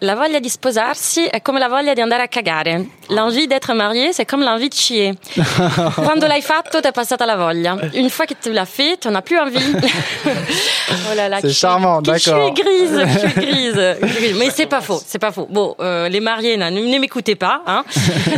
la 0.00 0.14
voglia 0.14 0.38
di 0.38 0.48
sposarsi 0.48 1.24
è 1.24 1.42
come 1.42 1.58
la 1.58 1.68
voglia 1.68 1.92
di 1.92 2.00
andare 2.00 2.22
a 2.22 2.28
cagare. 2.28 2.86
L'envie 3.08 3.46
d'être 3.46 3.72
marié, 3.74 4.12
c'est 4.12 4.26
comme 4.26 4.44
l'envie 4.44 4.68
de 4.68 4.74
chier. 4.74 5.14
Quando 5.96 6.26
l'hai 6.26 6.42
fatto, 6.42 6.80
t'es 6.80 6.92
passata 6.92 7.24
la 7.24 7.36
voglia. 7.36 7.76
Une 7.94 8.10
fois 8.10 8.26
que 8.26 8.34
tu 8.40 8.52
l'as 8.52 8.66
fait, 8.66 8.96
t'en 8.98 9.14
as 9.14 9.22
plus 9.22 9.38
envie. 9.38 9.58
oh 10.26 11.14
là 11.16 11.28
là, 11.28 11.38
C'est 11.40 11.50
charmant, 11.50 12.00
que 12.00 12.16
Je 12.16 12.24
d'accord. 12.30 12.54
suis 12.54 12.62
grise, 12.62 13.06
je 13.12 13.18
suis 13.18 13.40
grise. 13.40 13.74
grise. 14.00 14.36
Mais 14.38 14.50
c'est 14.50 14.66
pas 14.66 14.80
faux, 14.80 15.00
c'est 15.04 15.18
pas 15.18 15.32
faux. 15.32 15.46
Bon, 15.50 15.74
euh, 15.80 16.08
les 16.08 16.20
mariés, 16.20 16.56
ne, 16.56 16.70
ne 16.70 16.98
m'écoutez 16.98 17.34
pas. 17.34 17.62
Hein. 17.66 17.84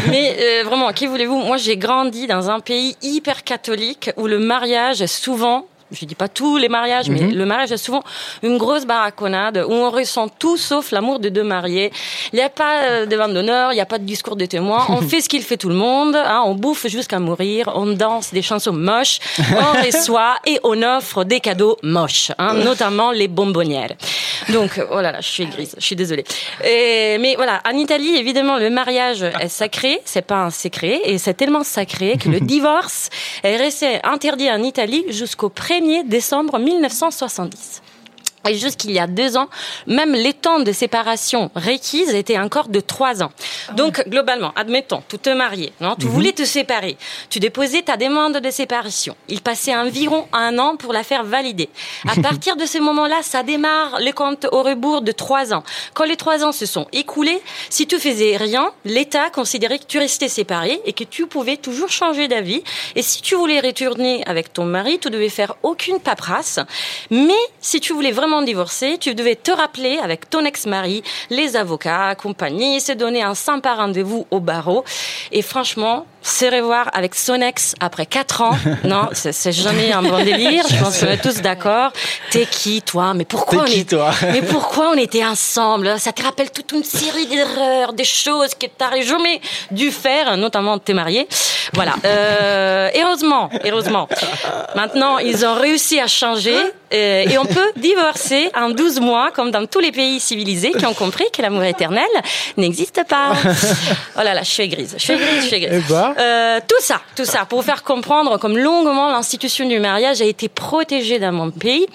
Mais 0.09 0.37
euh, 0.41 0.65
vraiment, 0.65 0.93
qui 0.93 1.07
voulez-vous? 1.07 1.39
Moi, 1.39 1.57
j'ai 1.59 1.77
grandi 1.77 2.27
dans 2.27 2.49
un 2.49 2.61
pays 2.61 2.97
hyper 3.03 3.45
catholique 3.45 4.11
où 4.17 4.27
le 4.27 4.39
mariage 4.39 5.03
est 5.03 5.07
souvent 5.07 5.67
je 5.93 6.05
dis 6.05 6.15
pas 6.15 6.29
tous 6.29 6.57
les 6.57 6.69
mariages, 6.69 7.09
mais 7.11 7.21
Mhm. 7.23 7.35
le 7.35 7.45
mariage 7.47 7.73
est 7.73 7.77
souvent 7.77 8.03
une 8.43 8.59
grosse 8.59 8.85
baraconnade 8.87 9.65
où 9.69 9.73
on 9.73 9.91
ressent 9.91 10.29
tout 10.29 10.57
sauf 10.57 10.91
l'amour 10.93 11.19
de 11.19 11.29
deux 11.29 11.43
mariés. 11.43 11.93
Il 12.33 12.37
n'y 12.37 12.43
a 12.43 12.49
pas 12.49 12.83
euh, 12.83 13.07
de 13.07 13.17
vente 13.17 13.35
d'honneur, 13.35 13.73
il 13.73 13.75
n'y 13.77 13.81
a 13.81 13.87
pas 13.87 13.99
de 13.99 14.05
discours 14.05 14.37
de 14.37 14.47
témoin. 14.47 14.87
On 14.89 15.01
fait 15.11 15.21
ce 15.21 15.29
qu'il 15.29 15.43
fait 15.43 15.57
tout 15.57 15.69
le 15.69 15.75
monde. 15.75 16.15
Hein, 16.17 16.43
on 16.47 16.55
bouffe 16.55 16.87
jusqu'à 16.87 17.19
mourir. 17.19 17.71
On 17.75 17.87
danse 17.87 18.33
des 18.33 18.43
chansons 18.43 18.73
moches. 18.73 19.19
On 19.39 19.83
reçoit 19.87 20.37
et 20.47 20.59
on 20.63 20.83
offre 20.83 21.25
des 21.25 21.41
cadeaux 21.41 21.77
moches, 21.83 22.31
hein, 22.39 22.55
notamment 22.55 23.11
les 23.13 23.29
bonbonnières. 23.29 23.93
Donc, 24.51 24.79
euh, 24.79 24.87
oh 24.91 25.01
là 25.01 25.13
là, 25.13 25.21
je 25.21 25.29
suis 25.29 25.47
grise, 25.47 25.75
je 25.79 25.85
suis 25.85 25.97
désolée. 25.97 26.25
Et, 26.65 27.19
mais 27.19 27.35
voilà, 27.37 27.61
en 27.71 27.77
Italie, 27.77 28.17
évidemment, 28.17 28.57
le 28.59 28.71
mariage 28.71 29.23
est 29.23 29.49
sacré, 29.49 30.01
c'est 30.05 30.23
pas 30.27 30.37
un 30.45 30.51
secret, 30.51 31.01
et 31.05 31.19
c'est 31.19 31.35
tellement 31.35 31.65
sacré 31.65 32.17
que 32.19 32.29
le 32.29 32.41
divorce 32.55 33.11
est 33.43 33.57
resté 33.57 33.99
interdit 34.05 34.51
en 34.51 34.63
Italie 34.63 35.05
jusqu'au 35.09 35.49
1er 35.81 36.05
décembre 36.05 36.59
1970. 36.59 37.81
Et 38.49 38.55
jusqu'il 38.55 38.93
y 38.93 38.99
a 38.99 39.07
deux 39.07 39.37
ans, 39.37 39.49
même 39.87 40.13
les 40.13 40.33
temps 40.33 40.61
de 40.61 40.73
séparation 40.73 41.51
requises 41.55 42.15
étaient 42.15 42.39
encore 42.39 42.69
de 42.69 42.81
trois 42.81 43.23
ans. 43.23 43.33
Donc, 43.77 44.03
globalement, 44.09 44.53
admettons, 44.57 45.03
tu 45.09 45.19
te 45.19 45.31
mariais, 45.31 45.73
non? 45.81 45.95
Tu 45.99 46.07
voulais 46.07 46.33
te 46.33 46.45
séparer. 46.45 46.97
Tu 47.29 47.39
déposais 47.39 47.83
ta 47.83 47.99
demande 47.99 48.39
de 48.39 48.51
séparation. 48.51 49.15
Il 49.29 49.43
passait 49.43 49.77
environ 49.77 50.27
un 50.33 50.59
an 50.59 50.77
pour 50.77 50.93
la 50.95 51.03
faire 51.03 51.25
valider. 51.25 51.69
À 52.09 52.21
partir 52.23 52.57
de 52.57 52.65
ce 52.65 52.79
moment-là, 52.79 53.19
ça 53.23 53.43
démarre 53.43 53.99
le 54.01 54.13
compte 54.13 54.47
au 54.53 54.63
rebours 54.63 55.03
de 55.03 55.13
trois 55.13 55.53
ans. 55.53 55.63
Quand 55.93 56.05
les 56.05 56.17
trois 56.17 56.43
ans 56.43 56.53
se 56.53 56.65
sont 56.65 56.87
écoulés, 56.93 57.43
si 57.69 57.87
tu 57.87 57.99
faisais 57.99 58.39
rien, 58.39 58.73
l'État 58.87 59.29
considérait 59.31 59.79
que 59.79 59.87
tu 59.87 59.99
restais 59.99 60.29
séparé 60.29 60.81
et 60.87 60.95
que 60.95 61.05
tu 61.05 61.27
pouvais 61.27 61.59
toujours 61.59 61.91
changer 61.91 62.27
d'avis. 62.27 62.63
Et 62.97 63.03
si 63.03 63.21
tu 63.21 63.35
voulais 63.35 63.61
retourner 63.61 64.23
avec 64.27 64.53
ton 64.53 64.65
mari, 64.65 64.99
tu 64.99 65.11
devais 65.11 65.29
faire 65.29 65.57
aucune 65.63 66.01
paperasse. 66.01 66.59
Mais 67.11 67.33
si 67.61 67.81
tu 67.81 67.93
voulais 67.93 68.13
vraiment 68.13 68.30
divorcer, 68.43 68.97
tu 68.99 69.15
devais 69.15 69.37
te 69.37 69.51
rappeler 69.51 69.99
avec 69.99 70.31
ton 70.31 70.45
ex-mari, 70.45 71.03
les 71.29 71.57
avocats, 71.57 72.15
compagnie, 72.15 72.81
se 72.81 72.93
donner 72.93 73.23
un 73.23 73.35
sympa 73.35 73.75
rendez-vous 73.75 74.27
au 74.31 74.41
barreau. 74.41 74.85
Et 75.33 75.43
franchement, 75.43 76.07
se 76.23 76.45
revoir 76.45 76.89
avec 76.93 77.15
son 77.15 77.41
ex 77.41 77.75
après 77.81 78.07
quatre 78.07 78.43
ans, 78.43 78.57
non, 78.85 79.09
c'est 79.13 79.53
jamais 79.53 79.93
un 79.93 80.03
bon 80.03 80.23
délire. 80.25 80.65
Je 80.71 80.77
pense 80.83 80.99
qu'on 80.99 81.07
est 81.07 81.23
tous 81.23 81.41
d'accord. 81.41 81.93
T'es 82.31 82.47
qui, 82.47 82.83
toi? 82.83 83.15
Mais 83.15 83.25
pourquoi 83.25 83.63
on 83.63 83.67
est- 83.67 83.89
toi? 83.89 84.11
Mais 84.33 84.43
pourquoi 84.43 84.91
on 84.91 84.99
était 84.99 85.25
ensemble? 85.25 85.99
Ça 85.99 86.13
te 86.13 86.23
rappelle 86.23 86.51
toute 86.51 86.73
une 86.73 86.85
série 86.85 87.27
d'erreurs, 87.27 87.93
des 87.93 88.05
choses 88.05 88.55
que 88.55 88.67
t'aurais 88.67 89.03
jamais 89.03 89.41
dû 89.71 89.91
faire, 89.91 90.37
notamment 90.37 90.79
t'es 90.79 90.95
marié. 90.95 91.27
Voilà. 91.73 91.95
Euh, 92.05 92.91
heureusement, 92.97 93.49
heureusement. 93.65 94.09
Maintenant, 94.75 95.19
ils 95.19 95.45
ont 95.47 95.55
réussi 95.55 96.01
à 96.01 96.07
changer 96.07 96.55
euh, 96.93 97.25
et 97.29 97.39
on 97.39 97.45
peut 97.45 97.71
divorcer 97.77 98.51
en 98.57 98.71
12 98.71 99.01
mois, 99.01 99.31
comme 99.31 99.51
dans 99.51 99.65
tous 99.67 99.79
les 99.79 99.93
pays 99.93 100.19
civilisés 100.21 100.73
qui 100.73 100.85
ont 100.87 100.95
compris 100.95 101.25
que 101.33 101.41
l'amour 101.43 101.63
éternel 101.65 102.05
n'existe 102.57 103.03
pas. 103.09 103.33
Oh 104.19 104.23
là 104.23 104.35
là, 104.35 104.43
je 104.43 104.51
suis 104.51 104.69
grise, 104.69 104.95
je 104.99 105.03
suis 105.03 105.15
grise, 105.17 105.43
je 105.43 105.47
suis 105.47 105.61
grise. 105.61 105.83
Eh 105.89 105.93
ben. 105.93 106.15
Euh, 106.21 106.61
tout 106.69 106.83
ça, 106.83 107.01
tout 107.17 107.25
ça, 107.25 107.45
pour 107.47 107.65
faire 107.65 107.83
comprendre 107.83 108.39
comme 108.39 108.59
longuement 108.59 109.11
l'institution 109.11 109.67
du 109.67 109.79
mariage 109.81 110.21
a 110.21 110.25
été 110.27 110.49
protégée 110.49 111.19
dans 111.19 111.33
mon 111.33 111.51
pays. 111.51 111.87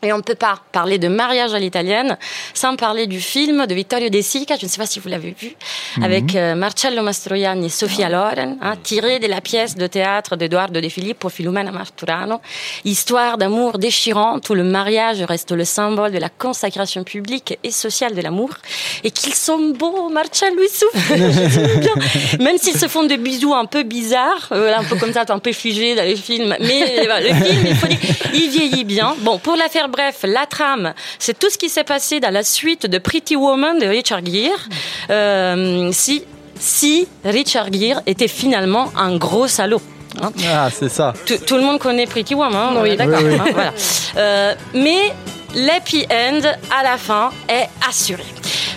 Et 0.00 0.12
on 0.12 0.18
ne 0.18 0.22
peut 0.22 0.36
pas 0.36 0.60
parler 0.70 0.98
de 0.98 1.08
mariage 1.08 1.54
à 1.54 1.58
l'italienne 1.58 2.16
sans 2.54 2.76
parler 2.76 3.08
du 3.08 3.20
film 3.20 3.66
de 3.66 3.74
Vittorio 3.74 4.10
De 4.10 4.20
Sica, 4.20 4.54
je 4.56 4.64
ne 4.64 4.70
sais 4.70 4.78
pas 4.78 4.86
si 4.86 5.00
vous 5.00 5.08
l'avez 5.08 5.34
vu, 5.36 5.56
avec 6.00 6.36
euh, 6.36 6.54
Marcello 6.54 7.02
Mastroianni 7.02 7.66
et 7.66 7.68
Sofia 7.68 8.08
Loren, 8.08 8.58
hein, 8.62 8.74
tiré 8.80 9.18
de 9.18 9.26
la 9.26 9.40
pièce 9.40 9.74
de 9.74 9.88
théâtre 9.88 10.36
d'Edoardo 10.36 10.80
De 10.80 10.88
Filippo, 10.88 11.28
Filumena 11.28 11.72
Marturano. 11.72 12.40
Histoire 12.84 13.38
d'amour 13.38 13.78
déchirante 13.78 14.48
où 14.50 14.54
le 14.54 14.62
mariage 14.62 15.20
reste 15.22 15.50
le 15.50 15.64
symbole 15.64 16.12
de 16.12 16.18
la 16.18 16.28
consacration 16.28 17.02
publique 17.02 17.58
et 17.64 17.72
sociale 17.72 18.14
de 18.14 18.20
l'amour. 18.20 18.50
Et 19.02 19.10
qu'ils 19.10 19.34
sont 19.34 19.70
beaux, 19.70 20.10
Marcello 20.10 20.62
et 20.62 20.68
Sofia. 20.68 21.16
Même 22.38 22.58
s'ils 22.58 22.78
se 22.78 22.86
font 22.86 23.02
des 23.02 23.16
bisous 23.16 23.52
un 23.52 23.64
peu 23.64 23.82
bizarres, 23.82 24.48
euh, 24.52 24.76
un 24.76 24.84
peu 24.84 24.94
comme 24.94 25.12
ça, 25.12 25.24
un 25.28 25.40
peu 25.40 25.52
figé 25.52 25.96
dans 25.96 26.04
les 26.04 26.14
films. 26.14 26.54
Mais 26.60 27.04
le 27.20 27.34
film, 27.34 27.66
il 27.66 27.74
faut 27.74 27.86
dire, 27.88 27.98
il 28.32 28.48
vieillit 28.48 28.84
bien. 28.84 29.16
Bon, 29.22 29.38
pour 29.38 29.56
la 29.56 29.68
faire 29.68 29.87
bref, 29.88 30.20
la 30.24 30.46
trame, 30.46 30.94
c'est 31.18 31.38
tout 31.38 31.50
ce 31.50 31.58
qui 31.58 31.68
s'est 31.68 31.84
passé 31.84 32.20
dans 32.20 32.32
la 32.32 32.42
suite 32.44 32.86
de 32.86 32.98
Pretty 32.98 33.36
Woman 33.36 33.78
de 33.78 33.86
Richard 33.86 34.24
Gere. 34.24 34.58
Euh, 35.10 35.90
si, 35.92 36.24
si 36.58 37.06
Richard 37.24 37.72
Gere 37.72 38.00
était 38.06 38.28
finalement 38.28 38.90
un 38.96 39.16
gros 39.16 39.48
salaud. 39.48 39.82
hein. 40.22 40.30
Ah, 40.48 40.68
c'est 40.72 40.88
ça. 40.88 41.12
Tout, 41.26 41.38
tout 41.46 41.56
le 41.56 41.62
monde 41.62 41.78
connaît 41.78 42.06
Pretty 42.06 42.34
Woman, 42.34 42.76
hein, 42.76 42.94
d'accord. 42.96 43.20
Oui, 43.22 43.30
oui. 43.32 43.38
hein, 43.40 43.44
voilà. 43.52 43.72
Euh, 44.16 44.54
mais 44.74 45.12
l'happy 45.54 46.04
end 46.10 46.40
à 46.78 46.82
la 46.82 46.96
fin 46.98 47.30
est 47.48 47.68
assuré. 47.88 48.24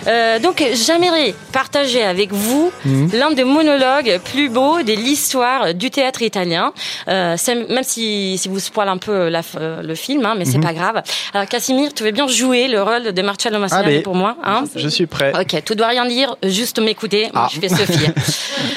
Euh, 0.06 0.38
donc, 0.38 0.62
j'aimerais 0.72 1.34
partager 1.52 2.02
avec 2.02 2.32
vous 2.32 2.72
Mhm. 2.84 3.10
l'un 3.14 3.30
des 3.32 3.44
monologues 3.44 4.20
plus 4.24 4.48
beaux 4.48 4.82
de 4.82 4.92
l'histoire 4.92 5.74
du 5.74 5.90
théâtre 5.90 6.22
italien. 6.22 6.72
Euh, 7.08 7.36
même 7.68 7.82
si, 7.84 8.36
si 8.38 8.48
vous 8.48 8.58
spoil 8.58 8.88
un 8.88 8.98
peu 8.98 9.28
la 9.28 9.42
euh, 9.56 9.82
le 9.82 9.94
film, 9.94 10.24
hein, 10.26 10.34
mais 10.36 10.44
c'est 10.44 10.58
Mhm. 10.58 10.64
pas 10.64 10.72
grave. 10.72 11.02
Alors, 11.34 11.46
Casimir, 11.48 11.92
tu 11.94 12.02
veux 12.04 12.10
bien 12.10 12.26
jouer 12.26 12.68
le 12.68 12.82
rôle 12.82 13.12
de 13.12 13.22
Marcello 13.22 13.58
Mastroianni 13.58 14.00
pour 14.02 14.14
moi 14.14 14.36
hein 14.44 14.64
Je 14.74 14.88
suis 14.88 15.06
prêt. 15.06 15.32
Ok, 15.38 15.62
tu 15.64 15.74
dois 15.76 15.88
rien 15.88 16.04
dire, 16.06 16.36
juste 16.42 16.78
m'écouter. 16.80 17.30
Moi, 17.32 17.46
Ah. 17.46 17.48
je 17.52 17.60
fais 17.60 17.68
Sophie. 17.68 18.10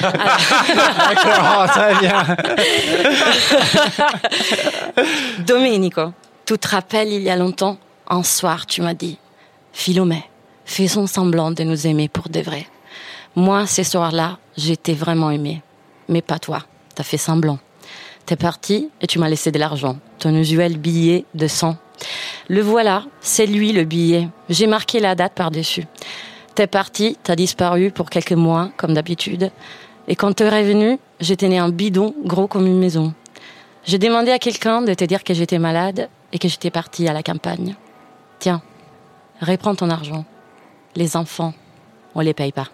D'accord, 0.00 1.66
très 1.70 1.94
bien. 1.96 2.36
Domenico, 5.46 6.12
tu 6.44 6.58
te 6.58 6.68
rappelles 6.68 7.12
il 7.12 7.22
y 7.22 7.30
a 7.30 7.36
longtemps, 7.36 7.76
un 8.08 8.22
soir, 8.22 8.66
tu 8.66 8.82
m'as 8.82 8.94
dit 8.94 9.18
Philomé, 9.72 10.24
faisons 10.66 11.06
semblant 11.06 11.50
de 11.52 11.62
nous 11.62 11.86
aimer 11.86 12.08
pour 12.08 12.28
de 12.28 12.40
vrai. 12.40 12.66
Moi, 13.34 13.66
ce 13.66 13.82
soir-là, 13.82 14.38
j'étais 14.58 14.92
vraiment 14.92 15.30
aimée. 15.30 15.62
Mais 16.08 16.22
pas 16.22 16.38
toi. 16.38 16.64
T'as 16.94 17.04
fait 17.04 17.16
semblant. 17.16 17.58
T'es 18.26 18.36
parti 18.36 18.90
et 19.00 19.06
tu 19.06 19.18
m'as 19.18 19.28
laissé 19.28 19.52
de 19.52 19.58
l'argent. 19.58 19.96
Ton 20.18 20.34
usuel 20.34 20.76
billet 20.78 21.24
de 21.34 21.46
100. 21.46 21.76
Le 22.48 22.60
voilà, 22.60 23.04
c'est 23.20 23.46
lui 23.46 23.72
le 23.72 23.84
billet. 23.84 24.28
J'ai 24.48 24.66
marqué 24.66 25.00
la 25.00 25.14
date 25.14 25.34
par-dessus. 25.34 25.84
T'es 26.54 26.66
parti, 26.66 27.16
t'as 27.22 27.36
disparu 27.36 27.90
pour 27.90 28.10
quelques 28.10 28.32
mois, 28.32 28.70
comme 28.76 28.94
d'habitude. 28.94 29.50
Et 30.08 30.16
quand 30.16 30.32
t'es 30.32 30.48
revenu, 30.48 30.98
j'étais 31.20 31.48
né 31.48 31.58
un 31.58 31.68
bidon 31.68 32.14
gros 32.24 32.48
comme 32.48 32.66
une 32.66 32.78
maison. 32.78 33.14
J'ai 33.84 33.98
demandé 33.98 34.32
à 34.32 34.38
quelqu'un 34.38 34.82
de 34.82 34.94
te 34.94 35.04
dire 35.04 35.22
que 35.22 35.34
j'étais 35.34 35.58
malade 35.58 36.08
et 36.32 36.38
que 36.38 36.48
j'étais 36.48 36.70
partie 36.70 37.06
à 37.08 37.12
la 37.12 37.22
campagne. 37.22 37.76
Tiens, 38.38 38.62
reprends 39.40 39.74
ton 39.74 39.90
argent. 39.90 40.24
Les 40.96 41.14
enfants, 41.14 41.52
on 42.14 42.20
les 42.22 42.32
paye 42.32 42.52
pas. 42.52 42.68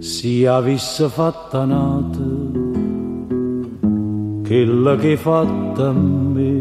Si 0.00 0.46
avesse 0.46 1.08
fatta 1.10 1.66
nata 1.66 2.18
quella 4.46 4.96
che 4.96 5.16
fatta 5.18 5.92
me, 5.92 6.53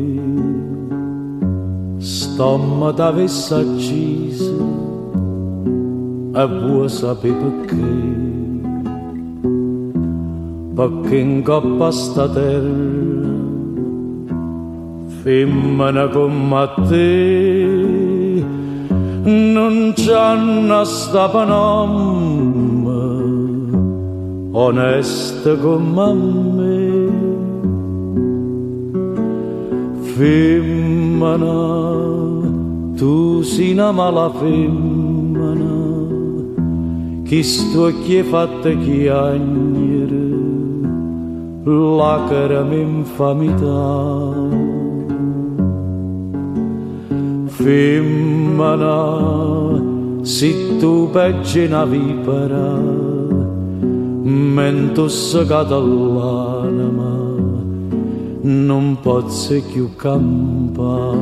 stomma 2.04 2.92
t'avesse 2.92 3.54
accisa 3.56 4.52
e 6.36 6.46
vuoi 6.48 6.90
sapere 6.90 7.34
perché? 7.34 8.22
Perché 10.76 11.18
in 11.18 11.44
coppa 11.44 11.92
sta 11.92 12.28
terra, 12.28 13.32
femmina 15.22 16.10
come 16.10 16.70
te, 16.90 18.44
non 19.24 19.94
c'hanno 19.96 20.84
sta 20.84 21.30
panomma 21.30 23.02
onesta 24.52 25.56
come 25.56 26.14
me. 26.14 26.82
Femmina, 30.16 30.83
tu 32.96 33.42
sei 33.42 33.72
una 33.72 33.92
mala 33.92 34.30
femmina, 34.30 35.56
che 37.24 37.44
sto 37.44 37.92
che 38.06 38.20
è 38.20 38.24
fatta 38.24 38.70
chiagnere, 38.70 40.30
la 41.64 42.24
cara 42.30 42.64
m'infamità. 42.64 44.32
Femmina, 47.46 48.98
se 50.22 50.78
tu 50.80 51.10
peggi 51.12 51.66
una 51.66 51.86
vipera, 51.86 52.78
mento 54.24 55.08
l'anima, 55.08 56.93
non 58.44 58.98
posso 59.02 59.62
più 59.72 59.96
campa. 59.96 61.16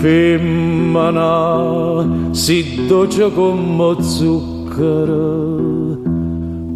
Femmana 0.00 1.50
si 2.30 2.86
doce 2.86 3.32
come 3.32 4.00
zucchero, 4.00 5.48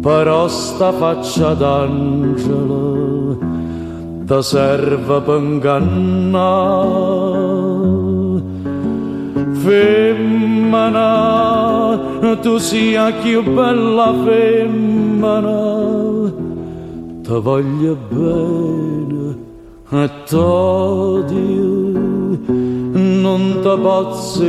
però 0.01 0.47
sta 0.47 0.91
faccia 0.91 1.53
d'angelo 1.53 3.37
da 4.23 4.41
serva 4.41 5.21
panganna. 5.21 6.75
Femmana, 9.53 10.97
tu 12.41 12.57
sia 12.57 13.11
più 13.13 13.41
bella 13.43 14.13
femmana 14.25 15.76
ti 17.27 17.33
voglio 17.41 17.97
bene 18.09 19.35
e 19.89 20.09
t'odio, 20.29 21.91
non 22.93 23.59
ti 23.61 23.81
posso 23.81 24.45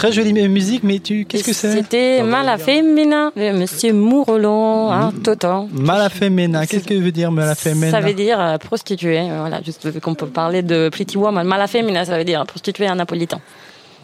Très 0.00 0.12
jolie 0.12 0.32
musique, 0.48 0.82
mais 0.82 0.98
tu, 0.98 1.26
qu'est-ce 1.26 1.44
que 1.44 1.52
c'est 1.52 1.72
C'était 1.72 2.22
Mala 2.22 2.56
Femmina 2.56 3.32
de 3.36 3.52
Monsieur 3.52 3.92
Mourolon, 3.92 4.90
hein, 4.90 5.12
Totan. 5.22 5.68
Malafemena, 5.70 6.66
qu'est-ce 6.66 6.86
que 6.88 6.94
veut 6.94 7.12
dire 7.12 7.30
Malafemena 7.30 7.90
Ça 7.90 8.00
veut 8.00 8.14
dire 8.14 8.40
euh, 8.40 8.56
prostituée. 8.56 9.18
euh, 9.20 9.40
Voilà, 9.40 9.60
juste 9.62 9.86
vu 9.92 10.00
qu'on 10.00 10.14
peut 10.14 10.24
parler 10.26 10.62
de 10.62 10.88
Pretty 10.88 11.18
Woman. 11.18 11.46
Mala 11.46 11.66
Femmina, 11.66 12.06
ça 12.06 12.16
veut 12.16 12.24
dire 12.24 12.46
prostituée 12.46 12.88
en 12.88 12.94
napolitain. 12.94 13.40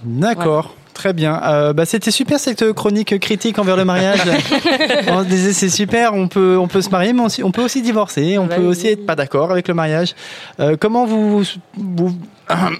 D'accord. 0.04 0.74
Très 0.92 1.14
bien. 1.14 1.40
Euh, 1.44 1.72
bah, 1.72 1.86
c'était 1.86 2.10
super 2.10 2.38
cette 2.40 2.72
chronique 2.74 3.18
critique 3.18 3.58
envers 3.58 3.76
le 3.78 3.86
mariage. 3.86 4.20
on 5.08 5.20
se 5.24 5.28
disait 5.28 5.54
c'est 5.54 5.70
super, 5.70 6.12
on 6.12 6.28
peut, 6.28 6.58
on 6.60 6.68
peut 6.68 6.82
se 6.82 6.90
marier, 6.90 7.14
mais 7.14 7.22
on, 7.22 7.46
on 7.46 7.50
peut 7.52 7.62
aussi 7.64 7.80
divorcer, 7.80 8.36
on 8.36 8.44
Bah 8.46 8.56
peut 8.56 8.62
oui. 8.62 8.68
aussi 8.68 8.88
être 8.88 9.06
pas 9.06 9.14
d'accord 9.16 9.50
avec 9.50 9.66
le 9.68 9.72
mariage. 9.72 10.14
Euh, 10.60 10.76
comment 10.78 11.06
vous, 11.06 11.42
vous 11.74 12.12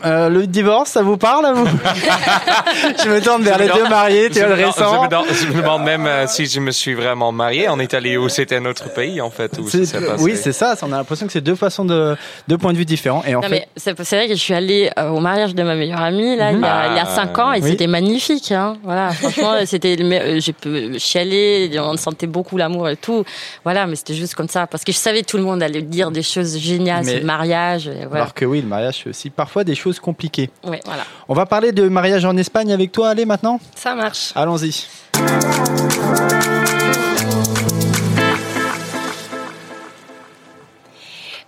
euh, 0.05 0.29
le 0.29 0.46
divorce, 0.46 0.90
ça 0.90 1.02
vous 1.02 1.16
parle 1.16 1.44
à 1.46 1.52
vous 1.52 1.66
Je 3.05 3.09
me 3.11 3.20
tourne 3.20 3.42
vers 3.42 3.59
les 3.59 3.66
deux 3.68 3.88
mariés, 3.88 4.29
tu 4.31 4.38
vois 4.38 4.48
le 4.48 4.55
récent. 4.55 4.94
Je 4.94 5.05
me, 5.05 5.09
demande- 5.09 5.26
je 5.33 5.46
me 5.48 5.62
demande 5.62 5.83
même 5.83 6.07
euh, 6.07 6.26
si 6.26 6.46
je 6.46 6.61
me 6.61 6.70
suis 6.70 6.94
vraiment 6.94 7.33
marié 7.33 7.68
en 7.68 7.79
Italie 7.81 8.16
ou 8.16 8.29
c'était 8.29 8.57
un 8.57 8.64
autre 8.64 8.92
pays 8.92 9.20
en 9.20 9.31
fait. 9.31 9.59
Où 9.59 9.64
ça 9.68 9.79
C'est- 9.79 9.85
s'est 9.87 10.00
passé. 10.00 10.22
oui, 10.22 10.37
c'est 10.37 10.52
ça. 10.52 10.74
On 10.83 10.92
a 10.92 10.96
l'impression 10.96 11.26
que 11.26 11.33
c'est 11.33 11.40
deux 11.40 11.55
façons 11.57 11.85
de 11.85 12.16
deux 12.48 12.59
points 12.59 12.72
de 12.72 12.79
vue 12.79 12.85
différents. 12.85 13.22
Et 13.26 13.35
en 13.35 13.40
Non, 13.40 13.48
fait, 13.48 13.50
mais 13.50 13.68
c'est 13.76 13.92
vrai 14.16 14.29
que 14.29 14.35
je 14.35 14.40
suis 14.40 14.55
allée 14.55 14.90
euh, 14.98 15.09
au 15.09 15.20
mariage 15.20 15.55
de 15.55 15.62
ma 15.62 15.74
meilleure 15.74 16.00
amie 16.02 16.37
là, 16.37 16.52
il, 16.52 16.61
y 16.61 16.64
a, 16.64 16.88
il 16.92 16.96
y 16.96 17.00
a 17.00 17.07
cinq 17.07 17.37
ans 17.38 17.52
et 17.52 17.61
Oui. 17.61 17.70
c'était 17.70 17.87
magnifique. 17.88 18.52
Hein. 18.52 18.76
Voilà, 18.85 19.11
franchement, 19.11 19.55
c'était 19.64 19.96
euh, 20.00 20.38
j'ai 20.40 20.52
pu 20.52 20.98
chialer, 20.98 21.70
on 21.81 21.96
sentait 21.96 22.26
beaucoup 22.26 22.57
l'amour 22.57 22.88
et 22.88 22.96
tout. 22.96 23.24
Voilà, 23.64 23.87
mais 23.87 23.96
c'était 23.96 24.14
juste 24.14 24.35
comme 24.35 24.48
ça 24.48 24.66
parce 24.66 24.85
que 24.85 24.92
je 24.92 24.96
savais 24.96 25.22
que 25.22 25.26
tout 25.26 25.37
le 25.38 25.42
monde 25.44 25.62
allait 25.62 25.83
dire 25.83 26.11
des 26.11 26.22
choses 26.22 26.57
géniales 26.59 27.05
Mais- 27.05 27.11
sur 27.12 27.20
le 27.20 27.26
mariage. 27.26 27.88
et 27.88 28.05
voilà. 28.07 28.22
alors 28.22 28.35
que 28.35 28.44
oui, 28.44 28.61
le 28.61 28.68
mariage 28.68 29.00
c'est 29.02 29.11
aussi 29.11 29.31
parfois 29.31 29.56
des 29.64 29.75
choses 29.75 29.99
compliquées. 30.01 30.51
Voilà. 30.62 31.05
On 31.29 31.35
va 31.35 31.47
parler 31.47 31.73
de 31.73 31.88
mariage 31.88 32.25
en 32.25 32.37
Espagne 32.37 32.73
avec 32.73 32.92
toi, 32.92 33.11
allez 33.11 33.25
maintenant. 33.25 33.61
Ça 33.75 33.95
marche. 33.95 34.33
Allons-y. 34.35 34.87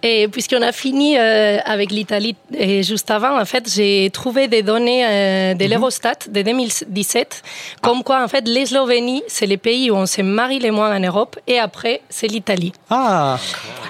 Et 0.02 0.28
puisqu'on 0.28 0.62
a 0.62 0.72
fini 0.72 1.18
euh, 1.18 1.58
avec 1.64 1.90
l'Italie 1.90 2.36
et 2.54 2.82
juste 2.82 3.10
avant, 3.10 3.40
en 3.40 3.44
fait, 3.44 3.68
j'ai 3.72 4.10
trouvé 4.12 4.46
des 4.46 4.62
données 4.62 5.04
euh, 5.04 5.54
de 5.54 5.64
l'Eurostat 5.64 6.28
de 6.30 6.42
2017, 6.42 7.42
comme 7.82 8.04
quoi, 8.04 8.22
en 8.22 8.28
fait, 8.28 8.46
l'Eslovénie, 8.46 9.22
c'est 9.26 9.46
le 9.46 9.56
pays 9.56 9.90
où 9.90 9.94
on 9.96 10.06
se 10.06 10.22
marie 10.22 10.60
le 10.60 10.70
moins 10.70 10.96
en 10.96 11.00
Europe, 11.00 11.36
et 11.46 11.58
après, 11.58 12.00
c'est 12.08 12.28
l'Italie. 12.28 12.72
Ah, 12.90 13.38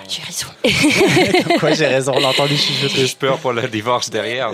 J'ai 0.09 0.23
raison. 0.23 0.47
quoi, 1.61 1.73
j'ai 1.73 1.87
raison, 1.87 2.13
on 2.17 2.21
l'a 2.21 2.29
entendu 2.29 2.57
chuchoter. 2.57 3.07
J'ai 3.07 3.15
peur 3.15 3.39
pour 3.39 3.53
le 3.53 3.69
divorce 3.69 4.09
derrière. 4.09 4.51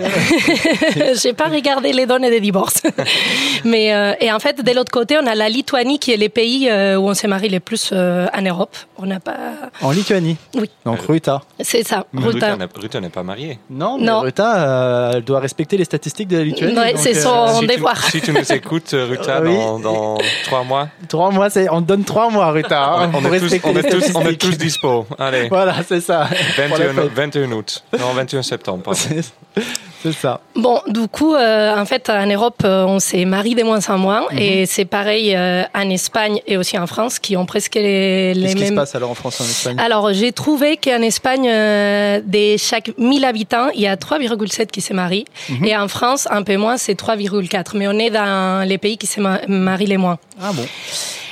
j'ai 1.21 1.33
pas 1.33 1.47
regardé 1.47 1.93
les 1.93 2.05
données 2.05 2.31
de 2.31 2.39
divorce. 2.39 2.81
Mais, 3.63 3.93
euh, 3.93 4.13
et 4.19 4.31
en 4.31 4.39
fait, 4.39 4.61
de 4.63 4.71
l'autre 4.71 4.91
côté, 4.91 5.17
on 5.17 5.25
a 5.25 5.35
la 5.35 5.47
Lituanie, 5.47 5.99
qui 5.99 6.11
est 6.11 6.17
le 6.17 6.29
pays 6.29 6.69
euh, 6.69 6.97
où 6.97 7.07
on 7.07 7.13
se 7.13 7.27
marie 7.27 7.49
le 7.49 7.59
plus 7.61 7.91
euh, 7.93 8.27
en 8.37 8.41
Europe. 8.41 8.75
On 8.97 9.05
n'a 9.05 9.19
pas. 9.19 9.37
En 9.81 9.91
Lituanie? 9.91 10.37
Oui. 10.53 10.69
Donc 10.85 10.99
Ruta. 11.01 11.41
C'est 11.61 11.87
ça, 11.87 12.05
Ruta 12.13 12.57
Ruta. 12.75 12.99
n'est- 12.99 13.09
pas 13.09 13.23
mariée. 13.23 13.59
Non, 13.69 13.97
mais 13.97 14.05
Non. 14.05 14.19
Ruta, 14.21 14.57
euh, 14.57 15.11
elle 15.15 15.23
doit 15.23 15.39
respecter 15.39 15.77
les 15.77 15.85
statistiques 15.85 16.27
de 16.27 16.37
la 16.37 16.43
Lituanie. 16.43 16.77
Ouais, 16.77 16.93
c'est 16.97 17.15
euh, 17.17 17.21
son 17.21 17.61
si, 17.61 17.67
tu, 17.67 17.75
devoir. 17.75 18.03
si 18.03 18.19
tu 18.21 18.33
nous 18.33 18.51
écoutes, 18.51 18.93
euh, 18.93 19.05
Ruta, 19.09 19.39
Oui. 19.41 19.55
dans, 19.55 19.79
dans 19.79 20.17
trois 20.43 20.63
mois, 20.63 20.89
Trois 21.07 21.31
mois, 21.31 21.49
c'est, 21.49 21.69
on 21.69 21.81
te 21.81 21.87
donne 21.87 22.03
trois 22.03 22.29
mois, 22.29 22.51
Ruta. 22.51 22.83
hein, 22.83 23.11
on 23.13 23.31
est, 23.31 23.39
tous, 23.39 23.45
on, 23.63 23.71
les 23.73 23.79
est 23.79 23.89
tous, 23.89 23.95
on 24.15 24.21
est 24.21 24.33
statistiques. 24.33 24.39
tous 24.39 24.57
dispo. 24.57 25.07
Allez, 25.17 25.47
Voilà, 25.47 25.75
c'est 25.87 26.01
ça. 26.01 26.27
Pour 26.67 26.77
la 26.77 26.87
21, 26.87 26.93
fête. 27.03 27.13
21 27.13 27.51
août. 27.53 27.83
Non, 27.97 28.11
21 28.13 28.41
septembre. 28.43 28.91
C'est 30.05 30.11
ça. 30.11 30.39
Bon, 30.55 30.81
du 30.87 31.07
coup, 31.07 31.33
euh, 31.33 31.75
en 31.75 31.83
fait, 31.85 32.11
en 32.11 32.27
Europe, 32.27 32.61
euh, 32.63 32.85
on 32.85 32.99
s'est 32.99 33.25
marie 33.25 33.55
de 33.55 33.63
moins 33.63 33.79
en 33.89 33.97
moins. 33.97 34.21
Mhm. 34.31 34.37
Et 34.37 34.65
c'est 34.67 34.85
pareil 34.85 35.35
euh, 35.35 35.63
en 35.73 35.89
Espagne 35.89 36.41
et 36.45 36.57
aussi 36.57 36.77
en 36.77 36.85
France, 36.85 37.17
qui 37.17 37.35
ont 37.35 37.47
presque 37.47 37.73
les, 37.73 38.35
les 38.35 38.41
Qu'est-ce 38.49 38.55
qui 38.55 38.67
se 38.67 38.73
passe 38.73 38.93
alors 38.93 39.09
en 39.09 39.15
France 39.15 39.39
et 39.39 39.43
en 39.43 39.47
Espagne? 39.47 39.77
Alors, 39.79 40.13
j'ai 40.13 40.31
trouvé 40.31 40.77
qu'en 40.77 41.01
Espagne, 41.01 41.49
euh, 41.49 42.21
de 42.23 42.55
chaque 42.57 42.91
1000 42.99 43.25
habitants, 43.25 43.69
il 43.73 43.81
y 43.81 43.87
a 43.87 43.95
3,7 43.95 44.67
qui 44.67 44.81
se 44.81 44.93
marient. 44.93 45.25
Mhm. 45.49 45.65
Et 45.65 45.75
en 45.75 45.87
France, 45.87 46.27
un 46.29 46.43
peu 46.43 46.55
moins, 46.57 46.77
c'est 46.77 46.93
3,4. 46.93 47.75
Mais 47.75 47.87
on 47.87 47.97
est 47.97 48.11
dans 48.11 48.67
les 48.67 48.77
pays 48.77 48.99
qui 48.99 49.07
se 49.07 49.19
ma- 49.19 49.41
marient 49.47 49.87
les 49.87 49.97
moins. 49.97 50.19
Ah 50.39 50.51
bon? 50.53 50.65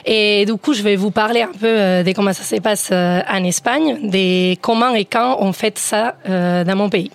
Et 0.06 0.46
du 0.48 0.56
coup, 0.56 0.74
je 0.74 0.82
vais 0.82 0.96
vous 0.96 1.12
parler 1.12 1.44
un 1.44 1.52
peu 1.58 1.68
euh, 1.68 2.02
de 2.04 2.12
comment 2.12 2.34
ça 2.34 2.44
se 2.44 2.60
passe 2.60 2.90
euh, 2.92 3.22
en 3.32 3.44
Espagne, 3.44 4.10
de 4.10 4.56
comment 4.56 4.96
et 4.96 5.06
quand 5.06 5.38
on 5.42 5.54
fait 5.54 5.78
ça 5.78 6.16
dans 6.26 6.76
mon 6.76 6.90
pays. 6.90 7.12